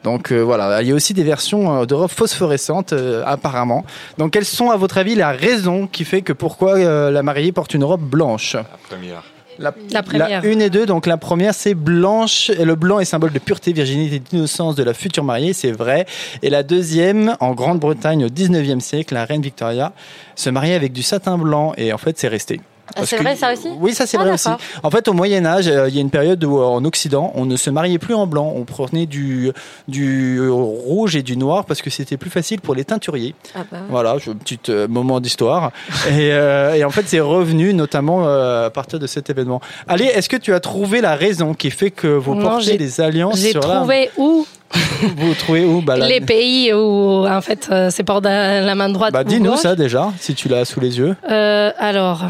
Donc 0.03 0.32
euh, 0.32 0.39
voilà, 0.39 0.82
il 0.82 0.88
y 0.88 0.91
a 0.91 0.95
aussi 0.95 1.13
des 1.13 1.23
versions 1.23 1.82
euh, 1.82 1.86
de 1.86 1.93
robes 1.93 2.09
phosphorescentes 2.09 2.93
apparemment. 3.25 3.86
Donc 4.17 4.32
quelles 4.32 4.45
sont 4.45 4.71
à 4.71 4.78
votre 4.78 4.97
avis 4.97 5.13
la 5.13 5.32
raison 5.32 5.86
qui 5.86 6.05
fait 6.05 6.21
que 6.23 6.34
pourquoi 6.34 6.80
la 7.11 7.23
mariée 7.23 7.51
porte 7.51 7.75
une 7.75 7.84
robe 7.84 8.01
blanche 8.01 8.53
La 8.53 8.63
première. 8.89 9.23
La, 9.60 9.74
La 9.91 10.03
première. 10.03 10.43
une 10.43 10.62
et 10.62 10.70
deux, 10.70 10.86
donc 10.86 11.05
la 11.05 11.18
première 11.18 11.53
c'est 11.53 11.74
blanche, 11.74 12.49
et 12.49 12.66
le 12.66 12.76
blanc 12.76 12.99
est 12.99 13.05
symbole 13.05 13.32
de 13.32 13.39
pureté, 13.39 13.74
virginité 13.74 14.16
et 14.16 14.20
d'innocence 14.20 14.76
de 14.76 14.84
la 14.84 14.93
future 14.93 15.24
mariée, 15.24 15.53
c'est 15.53 15.72
vrai. 15.72 16.05
Et 16.41 16.49
la 16.49 16.64
deuxième, 16.64 17.36
en 17.39 17.53
Grande-Bretagne 17.53 18.26
au 18.26 18.30
19e 18.30 18.80
siècle, 18.80 19.14
la 19.14 19.26
reine 19.26 19.41
Victoria 19.41 19.93
se 20.36 20.49
mariait 20.49 20.76
avec 20.76 20.93
du 20.93 21.03
satin 21.03 21.38
blanc, 21.38 21.74
et 21.78 21.93
en 21.93 21.97
fait 21.97 22.18
c'est 22.18 22.28
resté. 22.28 22.60
Ah, 22.95 23.05
c'est 23.05 23.17
vrai, 23.17 23.35
ça 23.35 23.53
aussi 23.53 23.67
Oui, 23.79 23.93
ça 23.93 24.07
c'est 24.07 24.17
Ah, 24.17 24.23
vrai 24.23 24.33
aussi. 24.33 24.49
En 24.83 24.89
fait, 24.89 25.07
au 25.07 25.13
Moyen 25.13 25.45
Âge, 25.45 25.67
euh, 25.67 25.89
il 25.89 25.95
y 25.95 25.97
a 25.97 26.01
une 26.01 26.09
période 26.09 26.43
où 26.43 26.57
euh, 26.59 26.63
en 26.65 26.83
Occident, 26.85 27.31
on 27.35 27.45
ne 27.45 27.55
se 27.57 27.69
mariait 27.69 27.97
plus 27.99 28.13
en 28.15 28.27
blanc, 28.27 28.51
on 28.55 28.63
prenait 28.63 29.05
du, 29.05 29.51
du 29.88 30.38
euh, 30.39 30.51
rouge 30.51 31.15
et 31.15 31.21
du 31.23 31.38
noir 31.38 31.65
parce 31.65 31.81
que 31.81 31.89
c'était 31.89 32.17
plus 32.17 32.29
facile 32.29 32.61
pour 32.61 32.75
les 32.75 32.85
teinturiers. 32.85 33.35
Ah 33.55 33.59
bah. 33.71 33.77
Voilà, 33.89 34.17
je- 34.19 34.31
petit 34.31 34.59
moment 34.89 35.19
d'histoire. 35.19 35.71
et, 36.09 36.27
et 36.29 36.83
en 36.83 36.89
fait, 36.89 37.03
c'est 37.07 37.19
revenu 37.19 37.73
notamment 37.73 38.27
à 38.27 38.69
partir 38.69 38.99
de 38.99 39.07
cet 39.07 39.29
événement. 39.29 39.61
Allez, 39.88 40.05
est-ce 40.05 40.29
que 40.29 40.38
tu 40.38 40.53
as 40.53 40.59
trouvé 40.59 41.01
la 41.01 41.15
raison 41.15 41.53
qui 41.53 41.71
fait 41.71 41.91
que 41.91 42.07
vous 42.07 42.35
Non, 42.35 42.41
portez 42.49 42.77
des 42.77 43.01
alliances 43.01 43.39
J'ai 43.39 43.53
trouvé 43.53 44.09
où 44.17 44.45
la... 44.45 44.57
Vous 45.15 45.33
trouvez 45.35 45.63
où 45.63 45.81
bah, 45.81 45.95
les 45.95 46.19
pays 46.19 46.73
où, 46.73 47.25
en 47.25 47.39
fait, 47.39 47.69
c'est 47.89 48.03
dans 48.05 48.19
la 48.21 48.75
main 48.75 48.89
droite 48.89 49.13
Bah, 49.13 49.21
ou 49.21 49.23
dis-nous 49.23 49.55
ça 49.55 49.75
déjà, 49.75 50.11
si 50.19 50.33
tu 50.35 50.49
l'as 50.49 50.65
sous 50.65 50.81
les 50.81 50.97
yeux. 50.97 51.15
Euh, 51.31 51.71
alors, 51.77 52.23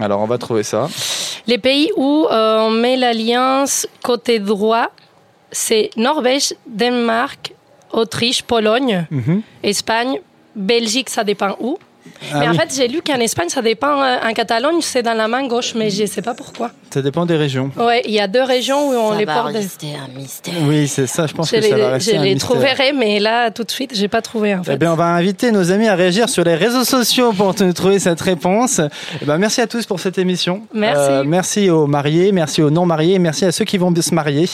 Alors, 0.00 0.20
on 0.20 0.26
va 0.26 0.38
trouver 0.38 0.62
ça. 0.62 0.88
les 1.46 1.58
pays 1.58 1.90
où 1.96 2.26
euh, 2.30 2.60
on 2.60 2.70
met 2.70 2.96
l'alliance 2.96 3.86
côté 4.02 4.38
droit, 4.38 4.88
c'est 5.52 5.90
Norvège, 5.96 6.54
Danemark, 6.66 7.54
Autriche, 7.92 8.42
Pologne, 8.42 9.06
Mhm. 9.10 9.42
Espagne, 9.62 10.20
Belgique, 10.54 11.08
ça 11.10 11.24
dépend 11.24 11.56
où. 11.60 11.78
Ah 12.32 12.40
mais 12.40 12.48
en 12.48 12.50
oui. 12.52 12.56
fait, 12.58 12.74
j'ai 12.74 12.88
lu 12.88 13.02
qu'en 13.02 13.20
Espagne, 13.20 13.48
ça 13.48 13.62
dépend. 13.62 14.02
euh, 14.02 14.16
En 14.28 14.32
Catalogne, 14.32 14.80
c'est 14.80 15.02
dans 15.02 15.14
la 15.14 15.28
main 15.28 15.46
gauche, 15.46 15.74
mais 15.74 15.90
je 15.90 16.02
ne 16.02 16.06
sais 16.06 16.22
pas 16.22 16.34
pourquoi. 16.34 16.70
Ça 16.90 17.02
dépend 17.02 17.26
des 17.26 17.36
régions. 17.36 17.70
Ouais, 17.76 18.02
il 18.06 18.12
y 18.12 18.20
a 18.20 18.26
deux 18.28 18.42
régions 18.42 18.88
où 18.88 18.94
on 18.94 19.12
Ça 19.12 19.18
les 19.18 19.24
va 19.24 19.34
porte. 19.34 19.52
des- 19.52 19.58
rester 19.58 19.88
un 19.94 20.18
mystère. 20.18 20.54
Oui, 20.62 20.88
c'est 20.88 21.06
ça, 21.06 21.26
je 21.26 21.34
pense 21.34 21.50
Je 21.50 21.56
que 21.56 21.62
ça 21.62 21.68
va 21.70 21.76
les, 21.76 21.84
rester 21.86 22.12
je 22.12 22.16
un 22.16 22.22
les 22.22 22.34
mystère. 22.34 22.48
trouverai, 22.50 22.92
mais 22.92 23.18
là, 23.20 23.50
tout 23.50 23.64
de 23.64 23.70
suite, 23.70 23.92
j'ai 23.94 24.08
pas 24.08 24.22
trouvé 24.22 24.54
en 24.54 24.62
fait. 24.62 24.72
Eh 24.74 24.76
bien, 24.76 24.92
on 24.92 24.96
va 24.96 25.06
inviter 25.06 25.52
nos 25.52 25.70
amis 25.72 25.88
à 25.88 25.94
réagir 25.94 26.28
sur 26.28 26.44
les 26.44 26.54
réseaux 26.54 26.84
sociaux 26.84 27.32
pour 27.32 27.54
te 27.54 27.70
trouver 27.72 27.98
cette 27.98 28.20
réponse. 28.20 28.80
Eh 29.22 29.26
merci 29.38 29.60
à 29.60 29.66
tous 29.66 29.84
pour 29.86 30.00
cette 30.00 30.18
émission. 30.18 30.62
Euh, 30.74 30.78
Merci. 30.78 31.28
merci 31.28 31.70
aux 31.70 31.86
mariés, 31.86 32.32
merci 32.32 32.62
aux 32.62 32.70
non 32.70 32.86
mariés, 32.86 33.18
merci 33.18 33.44
à 33.44 33.52
ceux 33.52 33.64
qui 33.64 33.78
vont 33.78 33.92
se 33.94 34.14
marier 34.14 34.48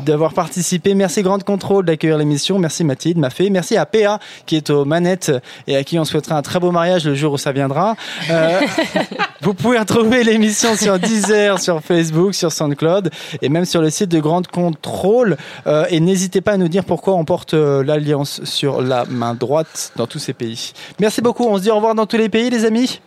d'avoir 0.00 0.32
participé. 0.34 0.94
Merci 0.94 1.22
Grande 1.22 1.44
Contrôle 1.44 1.84
d'accueillir 1.84 2.18
l'émission. 2.18 2.58
Merci 2.58 2.84
Mathilde, 2.84 3.18
ma 3.18 3.30
fée. 3.30 3.50
Merci 3.50 3.76
à 3.76 3.86
PA 3.86 4.18
qui 4.46 4.56
est 4.56 4.70
aux 4.70 4.84
manettes 4.84 5.32
et 5.66 5.76
à 5.76 5.84
qui 5.84 5.98
on 5.98 6.04
souhaitera 6.04 6.36
un 6.36 6.42
très 6.42 6.60
beau 6.60 6.70
mariage 6.70 6.91
le 7.04 7.14
jour 7.14 7.32
où 7.32 7.38
ça 7.38 7.52
viendra. 7.52 7.96
Euh, 8.30 8.60
vous 9.40 9.54
pouvez 9.54 9.78
retrouver 9.78 10.24
l'émission 10.24 10.76
sur 10.76 10.98
Deezer, 10.98 11.58
sur 11.58 11.80
Facebook, 11.80 12.34
sur 12.34 12.52
SoundCloud 12.52 13.10
et 13.40 13.48
même 13.48 13.64
sur 13.64 13.80
le 13.80 13.90
site 13.90 14.10
de 14.10 14.20
Grande 14.20 14.46
Contrôle. 14.46 15.36
Euh, 15.66 15.86
et 15.90 16.00
n'hésitez 16.00 16.40
pas 16.40 16.52
à 16.52 16.56
nous 16.56 16.68
dire 16.68 16.84
pourquoi 16.84 17.14
on 17.14 17.24
porte 17.24 17.54
euh, 17.54 17.82
l'alliance 17.82 18.44
sur 18.44 18.82
la 18.82 19.04
main 19.06 19.34
droite 19.34 19.92
dans 19.96 20.06
tous 20.06 20.18
ces 20.18 20.32
pays. 20.32 20.72
Merci 21.00 21.20
beaucoup. 21.20 21.44
On 21.44 21.56
se 21.56 21.62
dit 21.62 21.70
au 21.70 21.76
revoir 21.76 21.94
dans 21.94 22.06
tous 22.06 22.18
les 22.18 22.28
pays, 22.28 22.50
les 22.50 22.64
amis. 22.64 23.00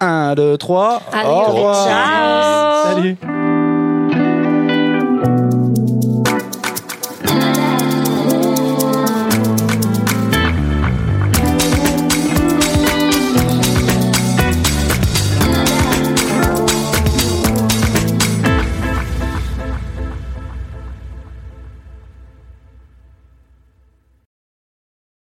1, 0.00 0.34
2, 0.34 0.56
3. 0.56 1.02
Allez, 1.12 1.28
au 1.28 1.42
revoir. 1.42 1.86
ciao. 1.86 2.94
Salut. 2.94 3.63